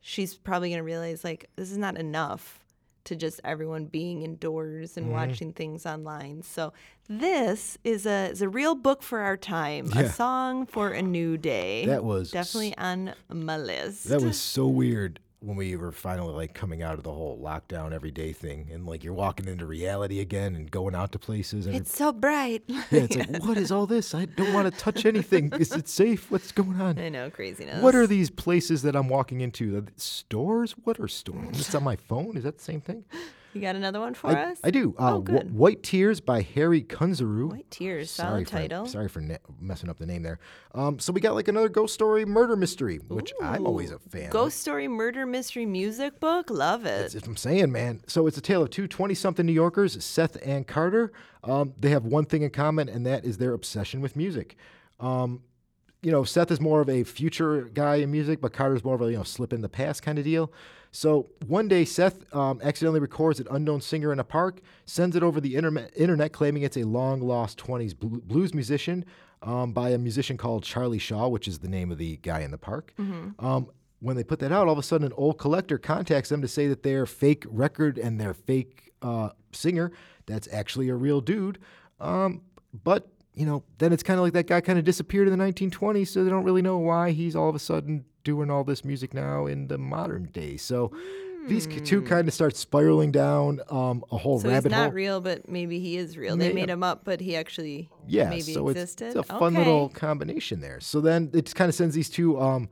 she's 0.01 0.35
probably 0.35 0.69
going 0.69 0.79
to 0.79 0.83
realize 0.83 1.23
like 1.23 1.49
this 1.55 1.71
is 1.71 1.77
not 1.77 1.97
enough 1.97 2.59
to 3.05 3.15
just 3.15 3.41
everyone 3.43 3.85
being 3.85 4.21
indoors 4.21 4.97
and 4.97 5.07
mm-hmm. 5.07 5.15
watching 5.15 5.53
things 5.53 5.85
online. 5.85 6.43
So 6.43 6.73
this 7.07 7.77
is 7.83 8.05
a 8.05 8.29
is 8.29 8.41
a 8.41 8.49
real 8.49 8.75
book 8.75 9.03
for 9.03 9.19
our 9.19 9.37
time. 9.37 9.91
A 9.95 10.09
song 10.09 10.65
for 10.65 10.89
a 10.89 11.01
new 11.01 11.37
day. 11.37 11.85
That 11.85 12.03
was 12.03 12.31
definitely 12.31 12.77
on 12.77 13.13
my 13.29 13.57
list. 13.57 14.05
That 14.05 14.21
was 14.21 14.39
so 14.39 14.67
weird 14.67 15.19
when 15.41 15.57
we 15.57 15.75
were 15.75 15.91
finally 15.91 16.33
like 16.33 16.53
coming 16.53 16.83
out 16.83 16.93
of 16.93 17.03
the 17.03 17.11
whole 17.11 17.39
lockdown 17.39 17.91
everyday 17.91 18.31
thing, 18.31 18.69
and 18.71 18.85
like 18.85 19.03
you're 19.03 19.13
walking 19.13 19.47
into 19.47 19.65
reality 19.65 20.19
again 20.19 20.55
and 20.55 20.69
going 20.69 20.93
out 20.93 21.11
to 21.11 21.19
places. 21.19 21.65
And 21.65 21.75
it's 21.75 21.95
so 21.95 22.11
bright. 22.11 22.63
yeah, 22.67 22.83
it's 22.91 23.15
like, 23.15 23.43
what 23.43 23.57
is 23.57 23.71
all 23.71 23.87
this? 23.87 24.13
I 24.13 24.25
don't 24.25 24.53
want 24.53 24.71
to 24.71 24.79
touch 24.79 25.05
anything. 25.05 25.51
Is 25.59 25.71
it 25.71 25.87
safe? 25.87 26.29
What's 26.29 26.51
going 26.51 26.79
on? 26.79 26.99
I 26.99 27.09
know 27.09 27.29
craziness. 27.29 27.81
What 27.81 27.95
are 27.95 28.07
these 28.07 28.29
places 28.29 28.83
that 28.83 28.95
I'm 28.95 29.09
walking 29.09 29.41
into? 29.41 29.81
They 29.81 29.91
stores? 29.97 30.73
What 30.83 30.99
are 30.99 31.07
stores? 31.07 31.59
It's 31.59 31.73
on 31.73 31.83
my 31.83 31.95
phone. 31.95 32.37
Is 32.37 32.43
that 32.43 32.57
the 32.57 32.63
same 32.63 32.81
thing? 32.81 33.03
You 33.53 33.59
got 33.61 33.75
another 33.75 33.99
one 33.99 34.13
for 34.13 34.27
I, 34.29 34.51
us? 34.51 34.59
I 34.63 34.71
do. 34.71 34.95
Uh, 34.97 35.15
Oh, 35.15 35.21
Wh- 35.21 35.25
good. 35.25 35.53
White 35.53 35.83
Tears 35.83 36.21
by 36.21 36.41
Hari 36.41 36.83
Kunzru. 36.83 37.49
White 37.51 37.69
Tears, 37.69 38.09
Sorry 38.09 38.45
solid 38.45 38.49
for, 38.49 38.57
title. 38.57 38.85
Sorry 38.85 39.09
for 39.09 39.21
messing 39.59 39.89
up 39.89 39.97
the 39.97 40.05
name 40.05 40.23
there. 40.23 40.39
Um, 40.73 40.99
so 40.99 41.11
we 41.11 41.19
got 41.19 41.35
like 41.35 41.47
another 41.49 41.67
ghost 41.67 41.93
story 41.93 42.23
murder 42.25 42.55
mystery, 42.55 42.97
which 43.09 43.33
I'm 43.41 43.65
always 43.67 43.91
a 43.91 43.99
fan 43.99 44.25
of. 44.25 44.29
Ghost 44.31 44.59
story 44.59 44.87
murder 44.87 45.25
mystery 45.25 45.65
music 45.65 46.19
book. 46.19 46.49
Love 46.49 46.85
it. 46.85 47.11
That's 47.11 47.15
what 47.15 47.27
I'm 47.27 47.35
saying, 47.37 47.71
man. 47.71 48.01
So 48.07 48.25
it's 48.27 48.37
a 48.37 48.41
tale 48.41 48.63
of 48.63 48.69
two 48.69 48.87
20 48.87 49.13
something 49.15 49.45
New 49.45 49.51
Yorkers, 49.51 50.01
Seth 50.03 50.37
and 50.45 50.65
Carter. 50.65 51.11
Um, 51.43 51.73
they 51.77 51.89
have 51.89 52.05
one 52.05 52.25
thing 52.25 52.43
in 52.43 52.51
common, 52.51 52.87
and 52.87 53.05
that 53.05 53.25
is 53.25 53.37
their 53.37 53.53
obsession 53.53 53.99
with 53.99 54.15
music. 54.15 54.55
Um, 54.99 55.41
you 56.01 56.11
know, 56.11 56.23
Seth 56.23 56.49
is 56.51 56.59
more 56.61 56.81
of 56.81 56.89
a 56.89 57.03
future 57.03 57.63
guy 57.73 57.95
in 57.97 58.11
music, 58.11 58.41
but 58.41 58.53
Carter's 58.53 58.83
more 58.83 58.95
of 58.95 59.01
a, 59.01 59.11
you 59.11 59.17
know, 59.17 59.23
slip 59.23 59.53
in 59.53 59.61
the 59.61 59.69
past 59.69 60.01
kind 60.03 60.17
of 60.17 60.23
deal. 60.23 60.51
So 60.91 61.29
one 61.47 61.67
day, 61.69 61.85
Seth 61.85 62.33
um, 62.35 62.59
accidentally 62.61 62.99
records 62.99 63.39
an 63.39 63.47
unknown 63.49 63.79
singer 63.81 64.11
in 64.11 64.19
a 64.19 64.23
park, 64.25 64.59
sends 64.85 65.15
it 65.15 65.23
over 65.23 65.39
the 65.39 65.55
internet, 65.55 65.91
internet 65.95 66.33
claiming 66.33 66.63
it's 66.63 66.77
a 66.77 66.83
long 66.83 67.21
lost 67.21 67.57
20s 67.57 67.97
blu- 67.97 68.21
blues 68.21 68.53
musician 68.53 69.05
um, 69.41 69.71
by 69.71 69.89
a 69.91 69.97
musician 69.97 70.37
called 70.37 70.63
Charlie 70.63 70.99
Shaw, 70.99 71.29
which 71.29 71.47
is 71.47 71.59
the 71.59 71.69
name 71.69 71.91
of 71.91 71.97
the 71.97 72.17
guy 72.17 72.41
in 72.41 72.51
the 72.51 72.57
park. 72.57 72.93
Um, 73.39 73.67
when 73.99 74.17
they 74.17 74.23
put 74.23 74.39
that 74.39 74.51
out, 74.51 74.67
all 74.67 74.73
of 74.73 74.79
a 74.79 74.83
sudden 74.83 75.05
an 75.07 75.13
old 75.15 75.37
collector 75.37 75.77
contacts 75.77 76.29
them 76.29 76.41
to 76.41 76.47
say 76.47 76.67
that 76.67 76.83
their 76.83 77.05
fake 77.05 77.45
record 77.47 77.97
and 77.97 78.19
their 78.19 78.33
fake 78.33 78.91
uh, 79.01 79.29
singer 79.51 79.91
that's 80.25 80.47
actually 80.51 80.89
a 80.89 80.95
real 80.95 81.21
dude. 81.21 81.59
Um, 81.99 82.41
but 82.83 83.07
you 83.33 83.45
know, 83.45 83.63
then 83.77 83.93
it's 83.93 84.03
kind 84.03 84.19
of 84.19 84.23
like 84.25 84.33
that 84.33 84.47
guy 84.47 84.59
kind 84.59 84.77
of 84.77 84.83
disappeared 84.83 85.27
in 85.29 85.37
the 85.37 85.43
1920s, 85.43 86.09
so 86.09 86.23
they 86.23 86.29
don't 86.29 86.43
really 86.43 86.61
know 86.61 86.77
why 86.77 87.11
he's 87.11 87.33
all 87.35 87.47
of 87.47 87.55
a 87.55 87.59
sudden 87.59 88.03
doing 88.23 88.49
all 88.49 88.63
this 88.63 88.83
music 88.85 89.13
now 89.13 89.45
in 89.45 89.67
the 89.67 89.77
modern 89.77 90.25
day. 90.25 90.57
So 90.57 90.91
these 91.47 91.65
two 91.67 92.03
kind 92.03 92.27
of 92.27 92.33
start 92.33 92.55
spiraling 92.55 93.11
down 93.11 93.61
um, 93.69 94.03
a 94.11 94.17
whole 94.17 94.37
Hmm. 94.39 94.43
So 94.43 94.49
he's 94.49 94.53
rabbit 94.55 94.71
not 94.71 94.83
hole. 94.83 94.91
real, 94.91 95.21
but 95.21 95.49
maybe 95.49 95.79
he 95.79 95.97
is 95.97 96.17
real. 96.17 96.37
They 96.37 96.49
May- 96.49 96.61
made 96.61 96.69
him 96.69 96.83
up, 96.83 97.03
but 97.03 97.19
he 97.19 97.35
actually 97.35 97.89
yeah, 98.07 98.29
maybe 98.29 98.53
so 98.53 98.67
it's, 98.69 98.79
existed. 98.79 99.07
it's 99.17 99.29
a 99.29 99.39
fun 99.39 99.55
little 99.55 99.89
combination 99.89 100.61
there. 100.61 100.79
So 100.79 101.01
then 101.01 101.31
it 101.33 101.53
kind 101.55 101.67
of 101.69 101.73
sends 101.75 101.95
these 101.95 102.09
two 102.11 102.39
um, 102.39 102.69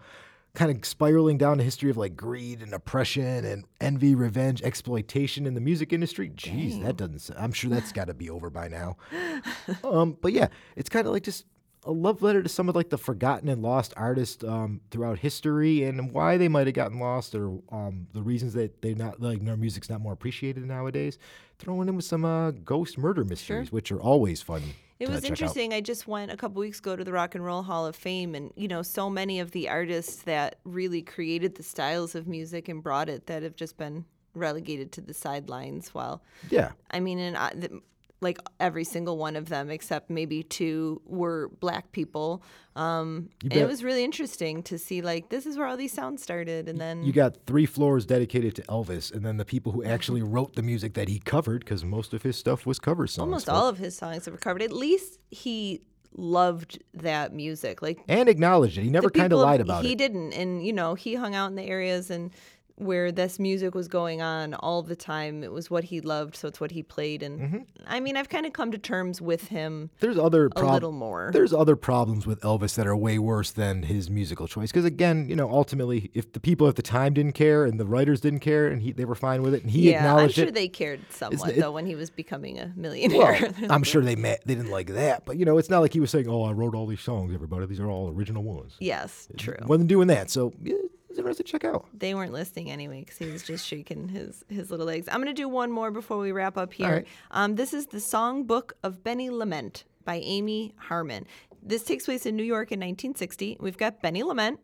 kind 0.54 0.70
of 0.76 0.86
spiraling 0.86 1.38
down 1.40 1.60
a 1.60 1.64
history 1.64 1.90
of 1.90 1.98
like 1.98 2.16
greed 2.16 2.62
and 2.62 2.72
oppression 2.74 3.44
and 3.44 3.66
envy, 3.82 4.14
revenge, 4.14 4.62
exploitation 4.62 5.48
in 5.48 5.56
the 5.56 5.62
music 5.62 5.92
industry. 5.92 6.30
Jeez, 6.30 6.84
that 6.84 6.96
doesn't. 6.96 7.36
I'm 7.40 7.52
sure 7.52 7.72
that's 7.72 7.92
got 7.92 8.06
to 8.06 8.14
be 8.14 8.30
over 8.30 8.52
by 8.52 8.68
now. 8.68 8.98
um, 9.84 10.16
but 10.22 10.32
yeah, 10.32 10.48
it's 10.76 10.90
kind 10.90 11.08
of 11.08 11.14
like 11.14 11.24
just 11.24 11.46
a 11.84 11.92
love 11.92 12.22
letter 12.22 12.44
to 12.44 12.50
some 12.50 12.68
of 12.68 12.76
like 12.76 12.90
the 12.90 12.98
forgotten 12.98 13.48
and 13.48 13.62
lost 13.62 13.94
artists 13.96 14.44
um, 14.44 14.82
throughout 14.92 15.20
history 15.20 15.84
and 15.84 16.12
why 16.12 16.38
they 16.38 16.48
might 16.48 16.68
have 16.68 16.74
gotten 16.74 17.00
lost 17.00 17.34
or 17.34 17.60
um, 17.72 18.08
the 18.14 18.22
reasons 18.22 18.54
that 18.54 18.82
they 18.82 18.94
not 18.94 19.22
like 19.22 19.44
their 19.46 19.56
music's 19.56 19.90
not 19.90 20.02
more 20.02 20.14
appreciated 20.14 20.66
nowadays. 20.66 21.18
Throwing 21.58 21.88
in 21.88 21.96
with 21.96 22.06
some 22.06 22.26
uh, 22.26 22.52
ghost 22.52 22.98
murder 22.98 23.24
mysteries, 23.24 23.72
which 23.72 23.92
are 23.92 24.00
always 24.00 24.42
fun. 24.42 24.62
It 25.00 25.08
was 25.08 25.22
check 25.22 25.24
out. 25.24 25.30
interesting. 25.30 25.74
I 25.74 25.82
just 25.82 26.08
went 26.08 26.32
a 26.32 26.38
couple 26.38 26.60
weeks 26.60 26.80
ago 26.80 26.96
to 26.96 27.04
the 27.04 27.14
Rock 27.14 27.36
and 27.36 27.46
Roll 27.46 27.64
Hall 27.64 27.86
of 27.86 27.96
Fame, 27.96 28.36
and 28.36 28.52
you 28.56 28.68
know, 28.68 28.82
so 28.82 29.10
many 29.10 29.40
of 29.40 29.52
the 29.52 29.70
artists 29.70 30.24
that 30.24 30.60
really 30.66 31.02
created 31.02 31.56
the 31.56 31.64
styles 31.64 32.16
of 32.16 32.28
music 32.28 32.68
and 32.68 32.84
brought 32.84 33.10
it 33.10 33.28
that 33.28 33.44
have 33.44 33.56
just 33.56 33.78
been 33.78 34.06
relegated 34.34 34.92
to 34.94 35.02
the 35.02 35.14
sidelines. 35.14 35.94
While 35.94 36.22
Yeah. 36.50 36.72
I 36.92 37.00
mean, 37.00 37.20
and 37.20 37.38
I, 37.38 37.54
the, 37.54 37.82
like 38.22 38.38
every 38.60 38.84
single 38.84 39.18
one 39.18 39.36
of 39.36 39.48
them, 39.50 39.70
except 39.70 40.10
maybe 40.10 40.44
two, 40.44 41.02
were 41.06 41.50
black 41.60 41.92
people. 41.92 42.44
Um, 42.76 43.30
and 43.44 43.54
it 43.54 43.68
was 43.68 43.84
really 43.84 44.04
interesting 44.04 44.64
to 44.64 44.78
see 44.78 45.02
like 45.02 45.30
this 45.30 45.46
is 45.46 45.58
where 45.58 45.68
all 45.68 45.78
these 45.78 45.94
sounds 45.94 46.22
started, 46.22 46.68
and 46.68 46.80
then 46.80 47.04
You 47.04 47.14
got 47.14 47.38
three 47.46 47.66
floors 47.66 48.06
dedicated 48.06 48.56
to 48.56 48.62
Elvis, 48.64 49.14
and 49.14 49.26
then 49.26 49.38
the 49.38 49.46
people 49.46 49.72
who 49.72 49.84
actually 49.84 50.22
wrote 50.22 50.56
the 50.56 50.64
music 50.64 50.94
that 50.96 51.08
he 51.08 51.20
covered, 51.20 51.60
because 51.62 51.84
most 51.84 52.14
of 52.14 52.24
his 52.24 52.38
stuff 52.38 52.66
was 52.66 52.80
cover 52.80 53.08
songs. 53.08 53.24
almost 53.26 53.46
folks. 53.46 53.58
all 53.58 53.68
of 53.68 53.78
his 53.78 53.96
songs 53.96 54.30
were 54.30 54.38
covered 54.38 54.62
At 54.62 54.72
least 54.72 55.20
he 55.32 55.82
loved 56.16 56.82
that 56.94 57.34
music. 57.34 57.82
Like 57.82 58.00
and 58.08 58.28
acknowledged 58.28 58.78
it. 58.78 58.84
He 58.84 58.90
never 58.90 59.10
kind 59.10 59.32
of 59.32 59.40
lied 59.40 59.62
about 59.62 59.86
it. 59.86 59.88
he 59.88 59.96
didn't 59.96 60.34
and 60.34 60.66
you 60.66 60.74
know 60.74 60.96
he 60.96 61.16
hung 61.16 61.36
out 61.36 61.48
in 61.48 61.56
the 61.56 61.64
areas 61.64 62.10
and 62.10 62.32
where 62.80 63.12
this 63.12 63.40
music 63.40 63.76
was 63.76 63.88
going 63.88 64.22
on 64.22 64.54
all 64.56 64.82
the 64.82 64.96
time 64.96 65.44
it 65.44 65.52
was 65.52 65.70
what 65.70 65.84
he 65.86 66.02
loved 66.02 66.36
so 66.36 66.48
it's 66.48 66.60
what 66.60 66.72
he 66.72 66.82
played 66.84 67.22
and 67.24 67.40
Mm-hmm. 67.40 67.58
i 67.88 68.00
mean 68.00 68.18
i've 68.18 68.30
kind 68.30 68.46
of 68.46 68.54
come 68.54 68.72
to 68.72 68.78
terms 68.78 69.22
with 69.22 69.48
him 69.50 69.90
There's 70.00 70.18
other 70.18 70.50
a 70.56 70.64
little 70.74 70.92
more 70.92 71.30
There's 71.34 71.54
other 71.54 71.76
problems 71.76 72.26
with 72.26 72.42
Elvis 72.42 72.76
that 72.76 72.88
are 72.88 72.96
way 72.96 73.20
worse 73.20 73.52
than 73.52 73.84
his 73.84 74.10
musical 74.10 74.48
choice. 74.48 74.72
Because 74.72 74.86
again, 74.86 75.28
you 75.30 75.36
know, 75.36 75.50
ultimately, 75.50 76.10
if 76.14 76.32
the 76.34 76.40
people 76.40 76.68
at 76.68 76.76
the 76.76 76.82
time 76.82 77.14
didn't 77.14 77.34
care 77.34 77.66
and 77.66 77.80
the 77.80 77.86
writers 77.86 78.22
didn't 78.22 78.40
care 78.40 78.68
and 78.68 78.82
he, 78.82 78.92
they 78.92 79.06
were 79.06 79.16
fine 79.16 79.42
with 79.42 79.54
it 79.54 79.62
and 79.64 79.72
he 79.72 79.92
yeah 79.92 80.16
i'm 80.16 80.30
sure 80.30 80.46
it, 80.46 80.54
they 80.54 80.68
cared 80.68 81.00
somewhat 81.10 81.52
it- 81.52 81.60
though 81.60 81.72
when 81.72 81.86
he 81.86 81.96
was 81.96 82.10
becoming 82.10 82.58
a 82.60 82.72
millionaire 82.76 83.38
well, 83.42 83.54
I'm 83.72 83.84
sure 83.84 84.02
they 84.02 84.16
met, 84.16 84.42
they 84.46 84.56
didn't 84.56 84.72
like 84.72 84.88
that. 84.88 85.26
But 85.26 85.38
you 85.38 85.46
know, 85.46 85.58
it's 85.58 85.70
not 85.70 85.80
like 85.80 85.94
he 85.94 86.00
was 86.00 86.10
saying, 86.12 86.28
"Oh, 86.28 86.44
I 86.44 86.52
wrote 86.54 86.76
all 86.76 86.88
these 86.88 87.02
songs, 87.02 87.34
everybody. 87.34 87.66
These 87.66 87.80
are 87.80 87.90
all 87.90 88.10
original 88.10 88.44
ones." 88.44 88.76
yes 88.80 89.28
true 89.38 89.56
Wasn't 89.66 89.88
doing 89.90 90.08
that. 90.08 90.30
So 90.30 90.54
yeah, 90.64 90.76
it's 91.10 91.18
interesting 91.18 91.46
to 91.46 91.52
check 91.52 91.64
out. 91.66 91.86
they 91.94 92.14
weren't 92.14 92.32
listening 92.34 92.70
anyway 92.72 93.00
because 93.02 93.18
he 93.18 93.26
was 93.26 93.44
just 93.44 93.66
shaking 93.66 94.08
his 94.10 94.44
his 94.50 94.70
little 94.72 94.86
legs. 94.86 95.08
I'm 95.12 95.20
gonna 95.20 95.34
do 95.34 95.50
one 95.50 95.72
more 95.72 95.92
before 95.92 96.18
we 96.20 96.32
wrap 96.32 96.58
up 96.58 96.74
here. 96.74 96.90
right. 96.90 97.08
Um, 97.32 97.56
this 97.56 97.74
is 97.74 97.88
the 97.88 97.98
Songbook 97.98 98.72
of 98.84 99.04
Benny 99.04 99.30
Lament 99.30 99.86
by 100.06 100.16
Amy 100.18 100.74
Harmon. 100.78 101.26
This 101.62 101.84
takes 101.84 102.06
place 102.06 102.26
in 102.26 102.36
New 102.36 102.44
York 102.44 102.72
in 102.72 102.80
1960. 102.80 103.58
We've 103.60 103.78
got 103.78 104.02
Benny 104.02 104.24
Lament. 104.24 104.60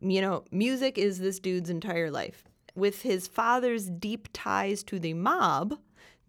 You 0.00 0.20
know, 0.20 0.44
music 0.50 0.96
is 0.96 1.18
this 1.18 1.38
dude's 1.40 1.68
entire 1.70 2.10
life. 2.10 2.44
With 2.74 3.02
his 3.02 3.26
father's 3.26 3.90
deep 3.90 4.28
ties 4.32 4.82
to 4.84 4.98
the 4.98 5.12
mob, 5.14 5.78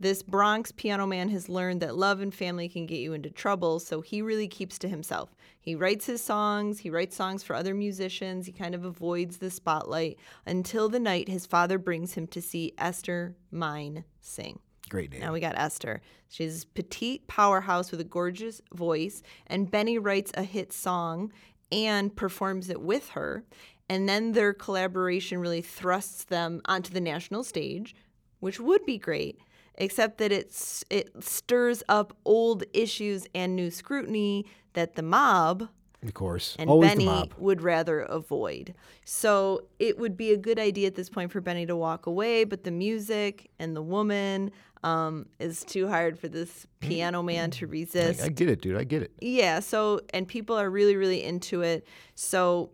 this 0.02 0.24
Bronx 0.24 0.72
piano 0.72 1.06
man 1.06 1.30
has 1.30 1.48
learned 1.48 1.82
that 1.82 1.96
love 1.96 2.22
and 2.22 2.34
family 2.34 2.68
can 2.68 2.86
get 2.86 2.98
you 2.98 3.14
into 3.14 3.30
trouble, 3.30 3.80
so 3.80 4.02
he 4.02 4.22
really 4.22 4.48
keeps 4.48 4.80
to 4.80 4.90
himself. 4.90 5.36
He 5.60 5.76
writes 5.76 6.08
his 6.08 6.24
songs, 6.24 6.80
he 6.80 6.90
writes 6.90 7.16
songs 7.16 7.44
for 7.44 7.56
other 7.56 7.76
musicians, 7.76 8.48
he 8.48 8.52
kind 8.52 8.74
of 8.74 8.84
avoids 8.84 9.38
the 9.38 9.52
spotlight 9.52 10.18
until 10.46 10.90
the 10.90 11.00
night 11.00 11.30
his 11.30 11.46
father 11.46 11.78
brings 11.78 12.16
him 12.16 12.26
to 12.28 12.42
see 12.42 12.74
Esther 12.80 13.36
Mine 13.52 14.04
sing. 14.22 14.60
Great 14.90 15.12
name. 15.12 15.22
Now 15.22 15.34
we 15.34 15.40
got 15.40 15.58
Esther. 15.58 16.02
She's 16.30 16.64
a 16.64 16.68
petite 16.68 17.28
powerhouse 17.28 17.92
with 17.92 18.02
a 18.02 18.06
gorgeous 18.06 18.62
voice, 18.74 19.22
and 19.48 19.70
Benny 19.70 19.98
writes 19.98 20.32
a 20.34 20.44
hit 20.44 20.74
song 20.74 21.32
and 21.72 22.16
performs 22.16 22.70
it 22.70 22.82
with 22.82 23.10
her. 23.10 23.46
And 23.88 24.10
then 24.10 24.32
their 24.32 24.54
collaboration 24.54 25.40
really 25.40 25.62
thrusts 25.62 26.24
them 26.24 26.62
onto 26.66 26.94
the 26.94 27.02
national 27.02 27.44
stage, 27.44 27.94
which 28.41 28.60
would 28.60 28.86
be 28.86 28.97
great, 28.97 29.39
except 29.75 30.17
that 30.17 30.34
it's 30.34 30.84
it 30.89 31.10
stirs 31.23 31.82
up 31.88 32.17
old 32.25 32.65
issues 32.73 33.25
and 33.34 33.56
new 33.56 33.71
scrutiny 33.71 34.45
that 34.73 34.95
the 34.95 35.01
mob 35.01 35.69
of 36.04 36.15
course, 36.15 36.56
and 36.58 36.67
always 36.67 36.95
Benny 36.95 37.30
would 37.38 37.62
rather 37.62 37.99
avoid. 37.99 38.73
So 39.06 39.67
it 39.77 39.99
would 39.99 40.17
be 40.17 40.32
a 40.32 40.38
good 40.38 40.58
idea 40.58 40.88
at 40.88 40.95
this 40.95 41.10
point 41.10 41.32
for 41.32 41.41
Benny 41.41 41.67
to 41.67 41.75
walk 41.75 42.08
away, 42.08 42.43
but 42.43 42.63
the 42.63 42.71
music 42.71 43.51
and 43.60 43.75
the 43.75 43.84
woman 43.84 44.51
um, 44.84 45.27
is 45.39 45.63
too 45.63 45.88
hard 45.88 46.17
for 46.17 46.27
this 46.27 46.65
piano 46.80 47.21
man 47.21 47.51
to 47.51 47.67
resist. 47.67 48.21
I, 48.23 48.25
I 48.25 48.30
get 48.30 48.49
it, 48.49 48.62
dude. 48.62 48.77
I 48.77 48.84
get 48.84 49.04
it. 49.04 49.12
Yeah, 49.21 49.60
so 49.60 50.01
and 50.12 50.27
people 50.27 50.58
are 50.58 50.71
really 50.71 50.95
really 50.95 51.23
into 51.23 51.62
it. 51.62 51.86
So 52.15 52.71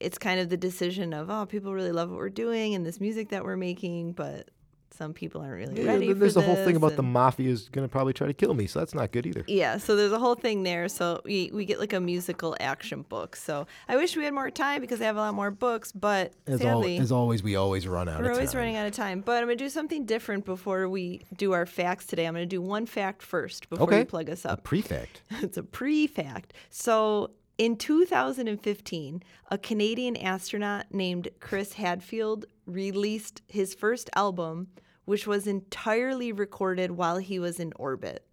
it's 0.00 0.18
kind 0.18 0.40
of 0.40 0.48
the 0.48 0.56
decision 0.56 1.12
of 1.12 1.30
oh, 1.30 1.46
people 1.46 1.72
really 1.72 1.92
love 1.92 2.10
what 2.10 2.18
we're 2.18 2.28
doing 2.28 2.74
and 2.74 2.84
this 2.84 3.00
music 3.00 3.28
that 3.28 3.44
we're 3.44 3.56
making, 3.56 4.14
but 4.14 4.50
some 4.90 5.12
people 5.12 5.40
aren't 5.40 5.54
really 5.70 5.82
Yeah, 5.84 5.92
ready 5.94 6.12
there's 6.12 6.34
for 6.34 6.40
the 6.40 6.46
whole 6.46 6.54
thing 6.56 6.76
about 6.76 6.94
the 6.94 7.02
mafia 7.02 7.50
is 7.50 7.68
gonna 7.70 7.88
probably 7.88 8.12
try 8.12 8.28
to 8.28 8.32
kill 8.32 8.54
me, 8.54 8.66
so 8.68 8.78
that's 8.78 8.94
not 8.94 9.10
good 9.10 9.26
either. 9.26 9.44
yeah, 9.48 9.76
so 9.76 9.96
there's 9.96 10.12
a 10.12 10.18
whole 10.20 10.36
thing 10.36 10.62
there. 10.62 10.88
So 10.88 11.20
we, 11.24 11.50
we 11.52 11.64
get 11.64 11.80
like 11.80 11.92
a 11.92 12.00
musical 12.00 12.56
action 12.60 13.02
book. 13.02 13.34
So 13.34 13.66
I 13.88 13.96
wish 13.96 14.16
we 14.16 14.22
had 14.24 14.32
more 14.34 14.50
time 14.50 14.80
because 14.80 15.00
I 15.00 15.04
have 15.06 15.16
a 15.16 15.20
lot 15.20 15.34
more 15.34 15.50
books, 15.50 15.90
but 15.90 16.32
As, 16.46 16.60
al- 16.60 16.78
sadly, 16.82 16.98
as 16.98 17.10
always, 17.10 17.42
we 17.42 17.56
always 17.56 17.88
run 17.88 18.08
out 18.08 18.22
we're 18.22 18.30
always 18.32 18.52
time. 18.52 18.58
running 18.60 18.76
out 18.76 18.86
of 18.86 18.92
time. 18.92 19.20
But 19.20 19.38
I'm 19.38 19.46
going 19.48 19.58
to 19.58 19.64
do 19.64 19.68
something 19.68 20.04
different 20.06 20.44
before 20.44 20.88
we 20.88 21.22
do 21.36 21.52
our 21.52 21.66
facts 21.66 22.06
today. 22.06 22.26
I'm 22.26 22.34
going 22.34 22.42
to 22.48 22.56
do 22.56 22.62
one 22.62 22.86
fact 22.86 23.20
first 23.22 23.68
before 23.68 23.86
Okay. 23.88 23.98
you 24.00 24.04
plug 24.04 24.30
us 24.30 24.44
A 24.44 24.52
up. 24.52 24.62
prefect. 24.64 25.22
it's 25.42 25.56
a 25.56 25.62
pre 25.64 26.06
fact. 26.06 26.52
So 26.70 27.30
in 27.58 27.76
2015, 27.76 29.22
a 29.50 29.58
Canadian 29.58 30.16
astronaut 30.16 30.86
named 30.92 31.28
Chris 31.40 31.74
Hadfield 31.74 32.46
released 32.66 33.42
his 33.48 33.74
first 33.74 34.10
album, 34.14 34.68
which 35.04 35.26
was 35.26 35.46
entirely 35.46 36.32
recorded 36.32 36.92
while 36.92 37.18
he 37.18 37.38
was 37.38 37.60
in 37.60 37.72
orbit. 37.76 38.26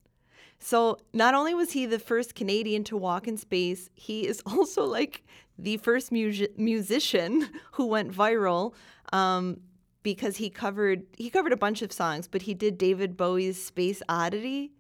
So 0.60 1.00
not 1.12 1.34
only 1.34 1.54
was 1.54 1.72
he 1.72 1.86
the 1.86 2.00
first 2.00 2.36
Canadian 2.36 2.84
to 2.86 2.98
walk 2.98 3.28
in 3.28 3.36
space, 3.36 3.90
he 3.96 4.28
is 4.28 4.42
also 4.46 4.86
like 4.86 5.24
the 5.58 5.78
first 5.78 6.12
mu- 6.12 6.48
musician 6.56 7.50
who 7.74 7.88
went 7.88 8.12
viral 8.12 8.74
um, 9.12 9.60
because 10.04 10.38
he 10.38 10.50
covered 10.50 11.04
he 11.16 11.30
covered 11.30 11.54
a 11.54 11.58
bunch 11.58 11.82
of 11.82 11.92
songs, 11.92 12.28
but 12.28 12.42
he 12.44 12.54
did 12.54 12.78
David 12.78 13.16
Bowie's 13.18 13.64
Space 13.64 14.02
Oddity. 14.10 14.72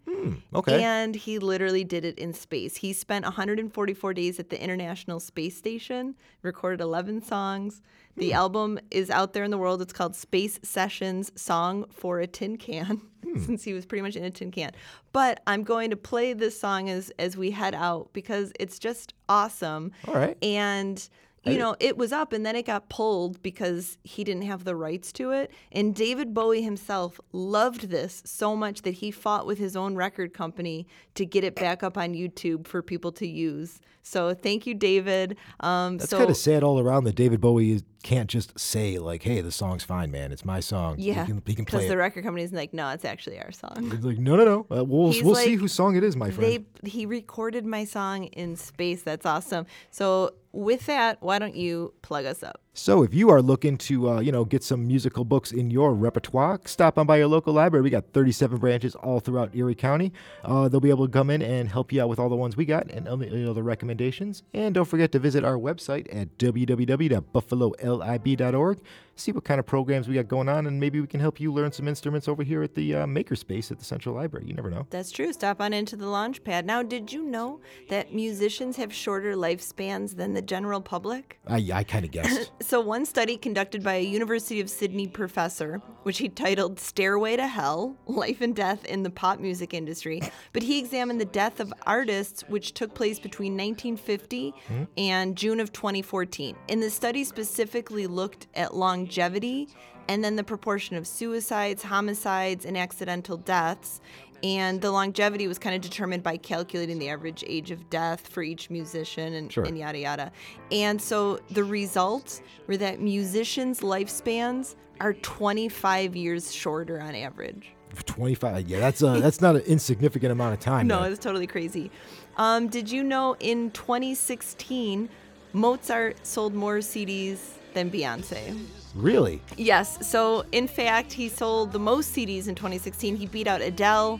Okay. 0.53 0.83
And 0.83 1.15
he 1.15 1.39
literally 1.39 1.83
did 1.83 2.03
it 2.05 2.19
in 2.19 2.33
space. 2.33 2.75
He 2.75 2.91
spent 2.93 3.23
144 3.25 4.13
days 4.13 4.39
at 4.39 4.49
the 4.49 4.61
International 4.61 5.19
Space 5.19 5.55
Station, 5.57 6.15
recorded 6.43 6.81
11 6.81 7.23
songs. 7.23 7.81
The 8.17 8.31
Hmm. 8.31 8.35
album 8.35 8.79
is 8.91 9.09
out 9.09 9.33
there 9.33 9.43
in 9.43 9.51
the 9.51 9.57
world. 9.57 9.81
It's 9.81 9.93
called 9.93 10.15
Space 10.15 10.59
Sessions 10.63 11.31
Song 11.35 11.85
for 11.91 12.19
a 12.19 12.27
Tin 12.27 12.57
Can, 12.57 13.01
Hmm. 13.23 13.39
since 13.39 13.63
he 13.63 13.73
was 13.73 13.85
pretty 13.85 14.01
much 14.01 14.15
in 14.15 14.23
a 14.25 14.29
tin 14.31 14.51
can. 14.51 14.71
But 15.13 15.41
I'm 15.47 15.63
going 15.63 15.89
to 15.91 15.95
play 15.95 16.33
this 16.33 16.59
song 16.59 16.89
as, 16.89 17.11
as 17.17 17.37
we 17.37 17.51
head 17.51 17.73
out 17.73 18.09
because 18.13 18.51
it's 18.59 18.77
just 18.79 19.13
awesome. 19.29 19.91
All 20.07 20.13
right. 20.15 20.37
And 20.43 21.07
you 21.43 21.57
know, 21.57 21.75
it 21.79 21.97
was 21.97 22.11
up 22.11 22.33
and 22.33 22.45
then 22.45 22.55
it 22.55 22.65
got 22.65 22.87
pulled 22.89 23.41
because 23.41 23.97
he 24.03 24.23
didn't 24.23 24.43
have 24.43 24.63
the 24.63 24.75
rights 24.75 25.11
to 25.13 25.31
it. 25.31 25.51
And 25.71 25.95
David 25.95 26.33
Bowie 26.33 26.61
himself 26.61 27.19
loved 27.31 27.89
this 27.89 28.21
so 28.25 28.55
much 28.55 28.83
that 28.83 28.95
he 28.95 29.09
fought 29.09 29.47
with 29.47 29.57
his 29.57 29.75
own 29.75 29.95
record 29.95 30.33
company 30.33 30.87
to 31.15 31.25
get 31.25 31.43
it 31.43 31.55
back 31.55 31.81
up 31.81 31.97
on 31.97 32.13
YouTube 32.13 32.67
for 32.67 32.81
people 32.81 33.11
to 33.13 33.27
use. 33.27 33.79
So 34.03 34.33
thank 34.33 34.65
you, 34.65 34.73
David. 34.73 35.37
Um, 35.59 35.97
That's 35.97 36.09
so 36.09 36.17
kind 36.17 36.29
of 36.29 36.37
sad 36.37 36.63
all 36.63 36.79
around 36.79 37.03
that 37.03 37.15
David 37.15 37.39
Bowie 37.39 37.83
can't 38.03 38.29
just 38.29 38.59
say 38.59 38.97
like, 38.97 39.21
"Hey, 39.21 39.41
the 39.41 39.51
song's 39.51 39.83
fine, 39.83 40.09
man. 40.09 40.31
It's 40.31 40.43
my 40.43 40.59
song. 40.59 40.95
yeah, 40.97 41.21
he 41.21 41.31
can, 41.31 41.43
he 41.45 41.53
can 41.53 41.65
because 41.65 41.81
play 41.81 41.87
the 41.87 41.93
it." 41.93 41.97
record 41.97 42.23
company's 42.23 42.51
like, 42.51 42.73
no, 42.73 42.89
it's 42.89 43.05
actually 43.05 43.39
our 43.39 43.51
song. 43.51 43.91
Like, 44.01 44.17
"No, 44.17 44.35
no, 44.35 44.43
no. 44.43 44.75
Uh, 44.75 44.83
we'll 44.83 45.11
He's 45.11 45.23
we'll 45.23 45.35
see 45.35 45.55
whose 45.55 45.73
song 45.73 45.95
it 45.95 46.03
is, 46.03 46.15
my 46.15 46.31
friend." 46.31 46.65
They 46.81 46.89
he 46.89 47.05
recorded 47.05 47.65
my 47.65 47.85
song 47.85 48.25
in 48.25 48.55
space. 48.55 49.03
That's 49.03 49.25
awesome. 49.25 49.67
So 49.91 50.31
with 50.51 50.85
that, 50.87 51.17
why 51.21 51.39
don't 51.39 51.55
you 51.55 51.93
plug 52.01 52.25
us 52.25 52.43
up? 52.43 52.61
So 52.73 53.03
if 53.03 53.13
you 53.13 53.29
are 53.29 53.41
looking 53.41 53.77
to, 53.79 54.09
uh, 54.09 54.21
you 54.21 54.31
know, 54.31 54.45
get 54.45 54.63
some 54.63 54.87
musical 54.87 55.25
books 55.25 55.51
in 55.51 55.71
your 55.71 55.93
repertoire, 55.93 56.57
stop 56.63 56.97
on 56.97 57.05
by 57.05 57.17
your 57.17 57.27
local 57.27 57.51
library. 57.53 57.83
We 57.83 57.89
got 57.89 58.13
37 58.13 58.59
branches 58.59 58.95
all 58.95 59.19
throughout 59.19 59.53
Erie 59.53 59.75
County. 59.75 60.13
Uh, 60.45 60.69
they'll 60.69 60.79
be 60.79 60.89
able 60.89 61.05
to 61.05 61.11
come 61.11 61.29
in 61.29 61.41
and 61.41 61.67
help 61.67 61.91
you 61.91 62.01
out 62.01 62.07
with 62.07 62.17
all 62.17 62.29
the 62.29 62.37
ones 62.37 62.55
we 62.55 62.63
got 62.63 62.89
and 62.89 63.07
you 63.23 63.43
know, 63.43 63.53
the 63.53 63.61
recommendations. 63.61 64.43
And 64.53 64.73
don't 64.73 64.85
forget 64.85 65.11
to 65.11 65.19
visit 65.19 65.43
our 65.43 65.57
website 65.57 66.07
at 66.15 66.37
www.buffalolib.org. 66.37 68.79
See 69.17 69.33
what 69.33 69.43
kind 69.43 69.59
of 69.59 69.65
programs 69.67 70.07
we 70.07 70.15
got 70.15 70.29
going 70.29 70.47
on, 70.49 70.65
and 70.65 70.79
maybe 70.79 70.99
we 70.99 71.05
can 71.05 71.19
help 71.19 71.39
you 71.39 71.53
learn 71.53 71.71
some 71.73 71.87
instruments 71.87 72.27
over 72.27 72.41
here 72.41 72.63
at 72.63 72.73
the 72.73 72.95
uh, 72.95 73.05
Makerspace 73.05 73.69
at 73.69 73.77
the 73.77 73.85
Central 73.85 74.15
Library. 74.15 74.47
You 74.47 74.55
never 74.55 74.71
know. 74.71 74.87
That's 74.89 75.11
true. 75.11 75.31
Stop 75.33 75.61
on 75.61 75.73
into 75.73 75.95
the 75.95 76.07
launch 76.07 76.43
pad. 76.43 76.65
Now, 76.65 76.81
did 76.81 77.11
you 77.11 77.21
know 77.23 77.59
that 77.89 78.15
musicians 78.15 78.77
have 78.77 78.91
shorter 78.91 79.35
lifespans 79.35 80.15
than 80.15 80.33
the 80.33 80.41
general 80.41 80.81
public? 80.81 81.39
I, 81.45 81.69
I 81.71 81.83
kind 81.83 82.03
of 82.05 82.11
guessed. 82.11 82.51
So, 82.61 82.79
one 82.79 83.05
study 83.05 83.37
conducted 83.37 83.83
by 83.83 83.95
a 83.95 84.03
University 84.03 84.61
of 84.61 84.69
Sydney 84.69 85.07
professor, 85.07 85.81
which 86.03 86.19
he 86.19 86.29
titled 86.29 86.79
Stairway 86.79 87.35
to 87.37 87.47
Hell 87.47 87.97
Life 88.05 88.39
and 88.41 88.55
Death 88.55 88.85
in 88.85 89.01
the 89.01 89.09
Pop 89.09 89.39
Music 89.39 89.73
Industry, 89.73 90.21
but 90.53 90.61
he 90.61 90.77
examined 90.77 91.19
the 91.19 91.25
death 91.25 91.59
of 91.59 91.73
artists, 91.87 92.43
which 92.47 92.73
took 92.73 92.93
place 92.93 93.17
between 93.17 93.53
1950 93.53 94.53
hmm? 94.67 94.83
and 94.95 95.35
June 95.35 95.59
of 95.59 95.73
2014. 95.73 96.55
And 96.69 96.83
the 96.83 96.91
study 96.91 97.23
specifically 97.23 98.05
looked 98.05 98.45
at 98.53 98.75
longevity 98.75 99.67
and 100.07 100.23
then 100.23 100.35
the 100.35 100.43
proportion 100.43 100.95
of 100.97 101.07
suicides, 101.07 101.83
homicides, 101.83 102.65
and 102.65 102.77
accidental 102.77 103.37
deaths. 103.37 104.01
And 104.43 104.81
the 104.81 104.89
longevity 104.91 105.47
was 105.47 105.59
kind 105.59 105.75
of 105.75 105.81
determined 105.81 106.23
by 106.23 106.37
calculating 106.37 106.97
the 106.97 107.09
average 107.09 107.43
age 107.47 107.69
of 107.71 107.89
death 107.89 108.27
for 108.27 108.41
each 108.41 108.69
musician 108.69 109.33
and, 109.33 109.51
Sure. 109.51 109.63
and 109.63 109.77
yada 109.77 109.99
yada. 109.99 110.31
And 110.71 110.99
so 111.01 111.39
the 111.51 111.63
results 111.63 112.41
were 112.67 112.77
that 112.77 112.99
musicians' 112.99 113.81
lifespans 113.81 114.75
are 114.99 115.13
25 115.13 116.15
years 116.15 116.53
shorter 116.53 116.99
on 117.01 117.15
average. 117.15 117.73
25. 118.05 118.67
Yeah, 118.67 118.79
that's 118.79 119.03
uh, 119.03 119.19
that's 119.19 119.41
not 119.41 119.55
an 119.55 119.61
insignificant 119.63 120.31
amount 120.31 120.53
of 120.53 120.59
time. 120.59 120.87
No, 120.87 121.03
it's 121.03 121.19
totally 121.19 121.47
crazy. 121.47 121.91
Um, 122.37 122.67
did 122.67 122.89
you 122.89 123.03
know 123.03 123.35
in 123.39 123.71
2016, 123.71 125.09
Mozart 125.53 126.25
sold 126.25 126.53
more 126.53 126.77
CDs 126.77 127.39
than 127.73 127.89
Beyonce? 127.89 128.59
Really? 128.95 129.41
Yes. 129.57 130.05
So, 130.07 130.45
in 130.51 130.67
fact, 130.67 131.13
he 131.13 131.29
sold 131.29 131.71
the 131.71 131.79
most 131.79 132.13
CDs 132.15 132.47
in 132.47 132.55
2016. 132.55 133.15
He 133.15 133.25
beat 133.27 133.47
out 133.47 133.61
Adele, 133.61 134.19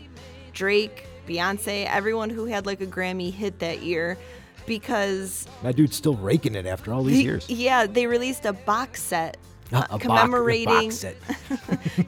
Drake, 0.52 1.06
Beyonce, 1.26 1.86
everyone 1.86 2.30
who 2.30 2.46
had 2.46 2.66
like 2.66 2.80
a 2.80 2.86
Grammy 2.86 3.32
hit 3.32 3.58
that 3.60 3.82
year 3.82 4.18
because 4.66 5.46
That 5.62 5.76
dude's 5.76 5.96
still 5.96 6.14
raking 6.16 6.54
it 6.54 6.66
after 6.66 6.92
all 6.92 7.02
these 7.02 7.18
he- 7.18 7.24
years. 7.24 7.48
yeah, 7.48 7.86
they 7.86 8.06
released 8.06 8.44
a 8.44 8.52
box 8.52 9.02
set 9.02 9.36
uh, 9.72 9.86
a 9.90 9.98
commemorating 9.98 10.66
box 10.66 10.96
set. 10.96 11.16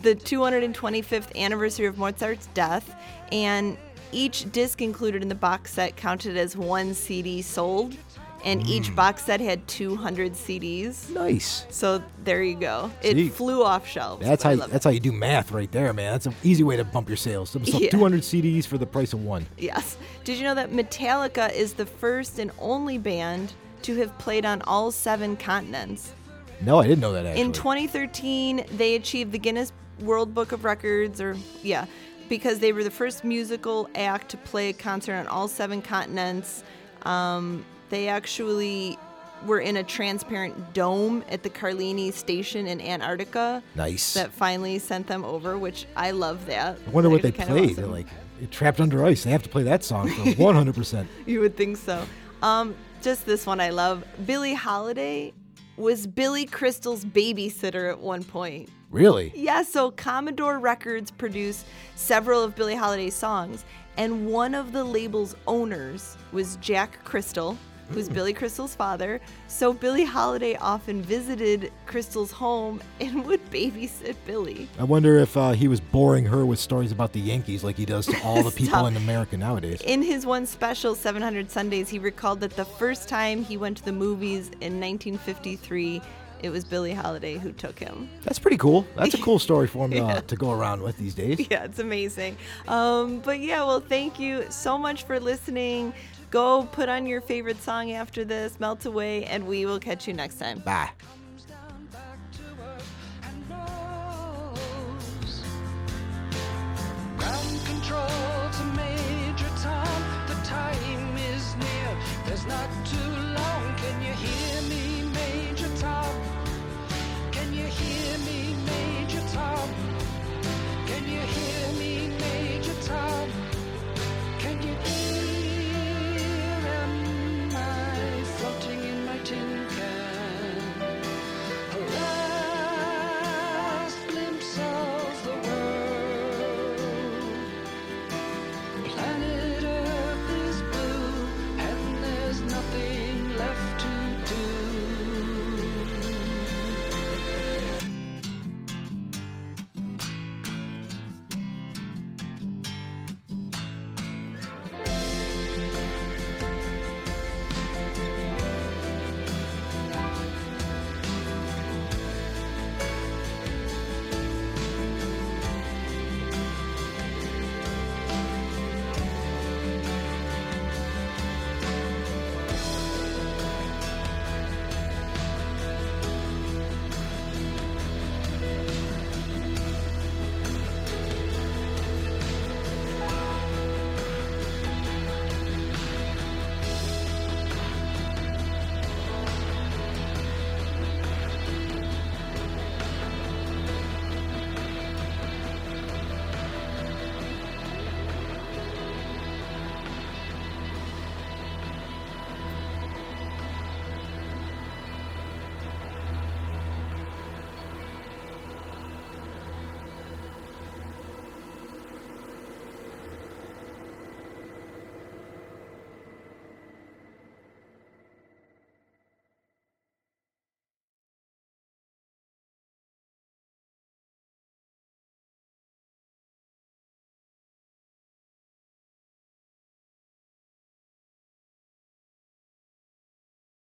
the 0.02 0.14
225th 0.14 1.34
anniversary 1.36 1.86
of 1.86 1.96
Mozart's 1.98 2.46
death, 2.54 2.94
and 3.32 3.76
each 4.12 4.50
disc 4.52 4.82
included 4.82 5.22
in 5.22 5.28
the 5.28 5.34
box 5.34 5.72
set 5.72 5.96
counted 5.96 6.36
as 6.36 6.56
one 6.56 6.94
CD 6.94 7.40
sold, 7.42 7.96
and 8.44 8.62
Hmm. 8.62 8.68
each 8.68 8.94
box 8.94 9.24
set 9.24 9.40
had 9.40 9.66
200 9.66 10.34
CDs. 10.36 11.08
Nice. 11.10 11.64
So 11.70 12.02
there 12.24 12.42
you 12.42 12.54
go. 12.56 12.90
It 13.02 13.14
See, 13.16 13.28
flew 13.28 13.64
off 13.64 13.88
shelves. 13.88 14.24
That's 14.24 14.42
how 14.42 14.54
love 14.54 14.70
that's 14.70 14.84
how 14.84 14.90
you 14.90 15.00
do 15.00 15.12
math 15.12 15.50
right 15.50 15.70
there, 15.72 15.92
man. 15.92 16.12
That's 16.12 16.26
an 16.26 16.34
easy 16.44 16.62
way 16.62 16.76
to 16.76 16.84
bump 16.84 17.08
your 17.08 17.16
sales. 17.16 17.56
Yeah. 17.64 17.90
200 17.90 18.20
CDs 18.22 18.66
for 18.66 18.78
the 18.78 18.86
price 18.86 19.12
of 19.12 19.24
one. 19.24 19.46
Yes. 19.58 19.96
Did 20.24 20.36
you 20.38 20.44
know 20.44 20.54
that 20.54 20.70
Metallica 20.70 21.52
is 21.52 21.72
the 21.74 21.86
first 21.86 22.38
and 22.38 22.50
only 22.60 22.98
band 22.98 23.52
to 23.82 23.96
have 23.96 24.16
played 24.18 24.44
on 24.46 24.62
all 24.62 24.90
seven 24.92 25.36
continents? 25.36 26.12
No, 26.60 26.78
I 26.78 26.86
didn't 26.86 27.00
know 27.00 27.12
that 27.12 27.26
actually. 27.26 27.42
In 27.42 27.52
2013, 27.52 28.64
they 28.76 28.94
achieved 28.94 29.32
the 29.32 29.38
Guinness 29.38 29.72
World 30.00 30.34
Book 30.34 30.52
of 30.52 30.64
Records, 30.64 31.20
or 31.20 31.36
yeah, 31.62 31.86
because 32.28 32.58
they 32.58 32.72
were 32.72 32.84
the 32.84 32.90
first 32.90 33.24
musical 33.24 33.88
act 33.94 34.30
to 34.30 34.36
play 34.36 34.70
a 34.70 34.72
concert 34.72 35.14
on 35.14 35.26
all 35.26 35.48
seven 35.48 35.82
continents. 35.82 36.62
Um, 37.02 37.64
they 37.94 38.08
actually 38.08 38.98
were 39.46 39.60
in 39.60 39.76
a 39.76 39.84
transparent 39.84 40.72
dome 40.74 41.22
at 41.28 41.42
the 41.42 41.50
Carlini 41.50 42.12
Station 42.12 42.66
in 42.66 42.80
Antarctica 42.80 43.62
nice. 43.74 44.14
that 44.14 44.32
finally 44.32 44.78
sent 44.78 45.06
them 45.06 45.24
over, 45.24 45.58
which 45.58 45.86
I 45.96 46.10
love 46.12 46.46
that. 46.46 46.78
I 46.86 46.90
wonder 46.90 47.10
what 47.10 47.22
they 47.22 47.30
That 47.30 47.40
is 47.42 47.46
kind 47.46 47.50
of 47.50 47.56
played. 47.56 47.70
awesome. 47.72 47.82
They're 47.84 47.92
like 47.92 48.06
"You're 48.40 48.48
trapped 48.50 48.80
under 48.80 49.04
ice. 49.04 49.24
They 49.24 49.30
have 49.30 49.42
to 49.42 49.48
play 49.48 49.62
that 49.64 49.84
song 49.84 50.08
for 50.08 50.22
100%. 50.24 51.06
You 51.26 51.40
would 51.40 51.56
think 51.56 51.76
so. 51.76 52.04
Um, 52.42 52.74
just 53.02 53.26
this 53.26 53.46
one 53.46 53.60
I 53.60 53.70
love. 53.70 54.02
Billie 54.26 54.54
Holiday 54.54 55.32
was 55.76 56.06
Billy 56.06 56.46
Crystal's 56.46 57.04
babysitter 57.04 57.90
at 57.90 57.98
one 58.00 58.24
point. 58.24 58.68
Really? 58.90 59.32
Yeah, 59.34 59.62
so 59.62 59.90
Commodore 59.90 60.58
Records 60.58 61.10
produced 61.10 61.66
several 61.96 62.42
of 62.42 62.54
Billie 62.54 62.76
Holiday's 62.76 63.14
songs, 63.14 63.64
and 63.96 64.26
one 64.28 64.54
of 64.54 64.72
the 64.72 64.84
label's 64.84 65.34
owners 65.48 66.16
was 66.32 66.56
Jack 66.56 67.02
Crystal, 67.04 67.58
who's 67.90 68.08
Billy 68.08 68.32
Crystal's 68.32 68.74
father. 68.74 69.20
So 69.48 69.72
Billie 69.72 70.04
Holiday 70.04 70.56
often 70.56 71.02
visited 71.02 71.72
Crystal's 71.86 72.30
home 72.30 72.82
and 73.00 73.24
would 73.26 73.44
babysit 73.50 74.16
Billy. 74.26 74.68
I 74.78 74.84
wonder 74.84 75.18
if 75.18 75.36
uh, 75.36 75.52
he 75.52 75.68
was 75.68 75.80
boring 75.80 76.24
her 76.26 76.44
with 76.46 76.58
stories 76.58 76.92
about 76.92 77.12
the 77.12 77.20
Yankees 77.20 77.64
like 77.64 77.76
he 77.76 77.84
does 77.84 78.06
to 78.06 78.20
all 78.22 78.42
the 78.42 78.50
people 78.50 78.86
in 78.86 78.96
America 78.96 79.36
nowadays. 79.36 79.80
In 79.82 80.02
his 80.02 80.26
one 80.26 80.46
special, 80.46 80.94
700 80.94 81.50
Sundays, 81.50 81.88
he 81.88 81.98
recalled 81.98 82.40
that 82.40 82.52
the 82.56 82.64
first 82.64 83.08
time 83.08 83.44
he 83.44 83.56
went 83.56 83.76
to 83.78 83.84
the 83.84 83.92
movies 83.92 84.48
in 84.60 84.80
1953, 84.80 86.00
it 86.44 86.50
was 86.50 86.62
Billie 86.62 86.92
Holiday 86.92 87.38
who 87.38 87.52
took 87.52 87.78
him. 87.78 88.08
That's 88.22 88.38
pretty 88.38 88.58
cool. 88.58 88.86
That's 88.96 89.14
a 89.14 89.18
cool 89.22 89.38
story 89.38 89.66
for 89.66 89.86
him 89.86 89.92
to, 89.92 90.20
to 90.20 90.36
go 90.36 90.52
around 90.52 90.82
with 90.82 90.98
these 90.98 91.14
days. 91.14 91.46
Yeah, 91.50 91.64
it's 91.64 91.78
amazing. 91.78 92.36
Um, 92.68 93.20
but 93.20 93.40
yeah, 93.40 93.64
well, 93.64 93.80
thank 93.80 94.18
you 94.18 94.44
so 94.50 94.76
much 94.76 95.04
for 95.04 95.18
listening. 95.18 95.94
Go 96.34 96.68
put 96.72 96.88
on 96.88 97.06
your 97.06 97.20
favorite 97.20 97.62
song 97.62 97.92
after 97.92 98.24
this, 98.24 98.58
melt 98.58 98.86
away, 98.86 99.24
and 99.26 99.46
we 99.46 99.66
will 99.66 99.78
catch 99.78 100.08
you 100.08 100.14
next 100.14 100.40
time. 100.40 100.58
Bye. 100.58 100.90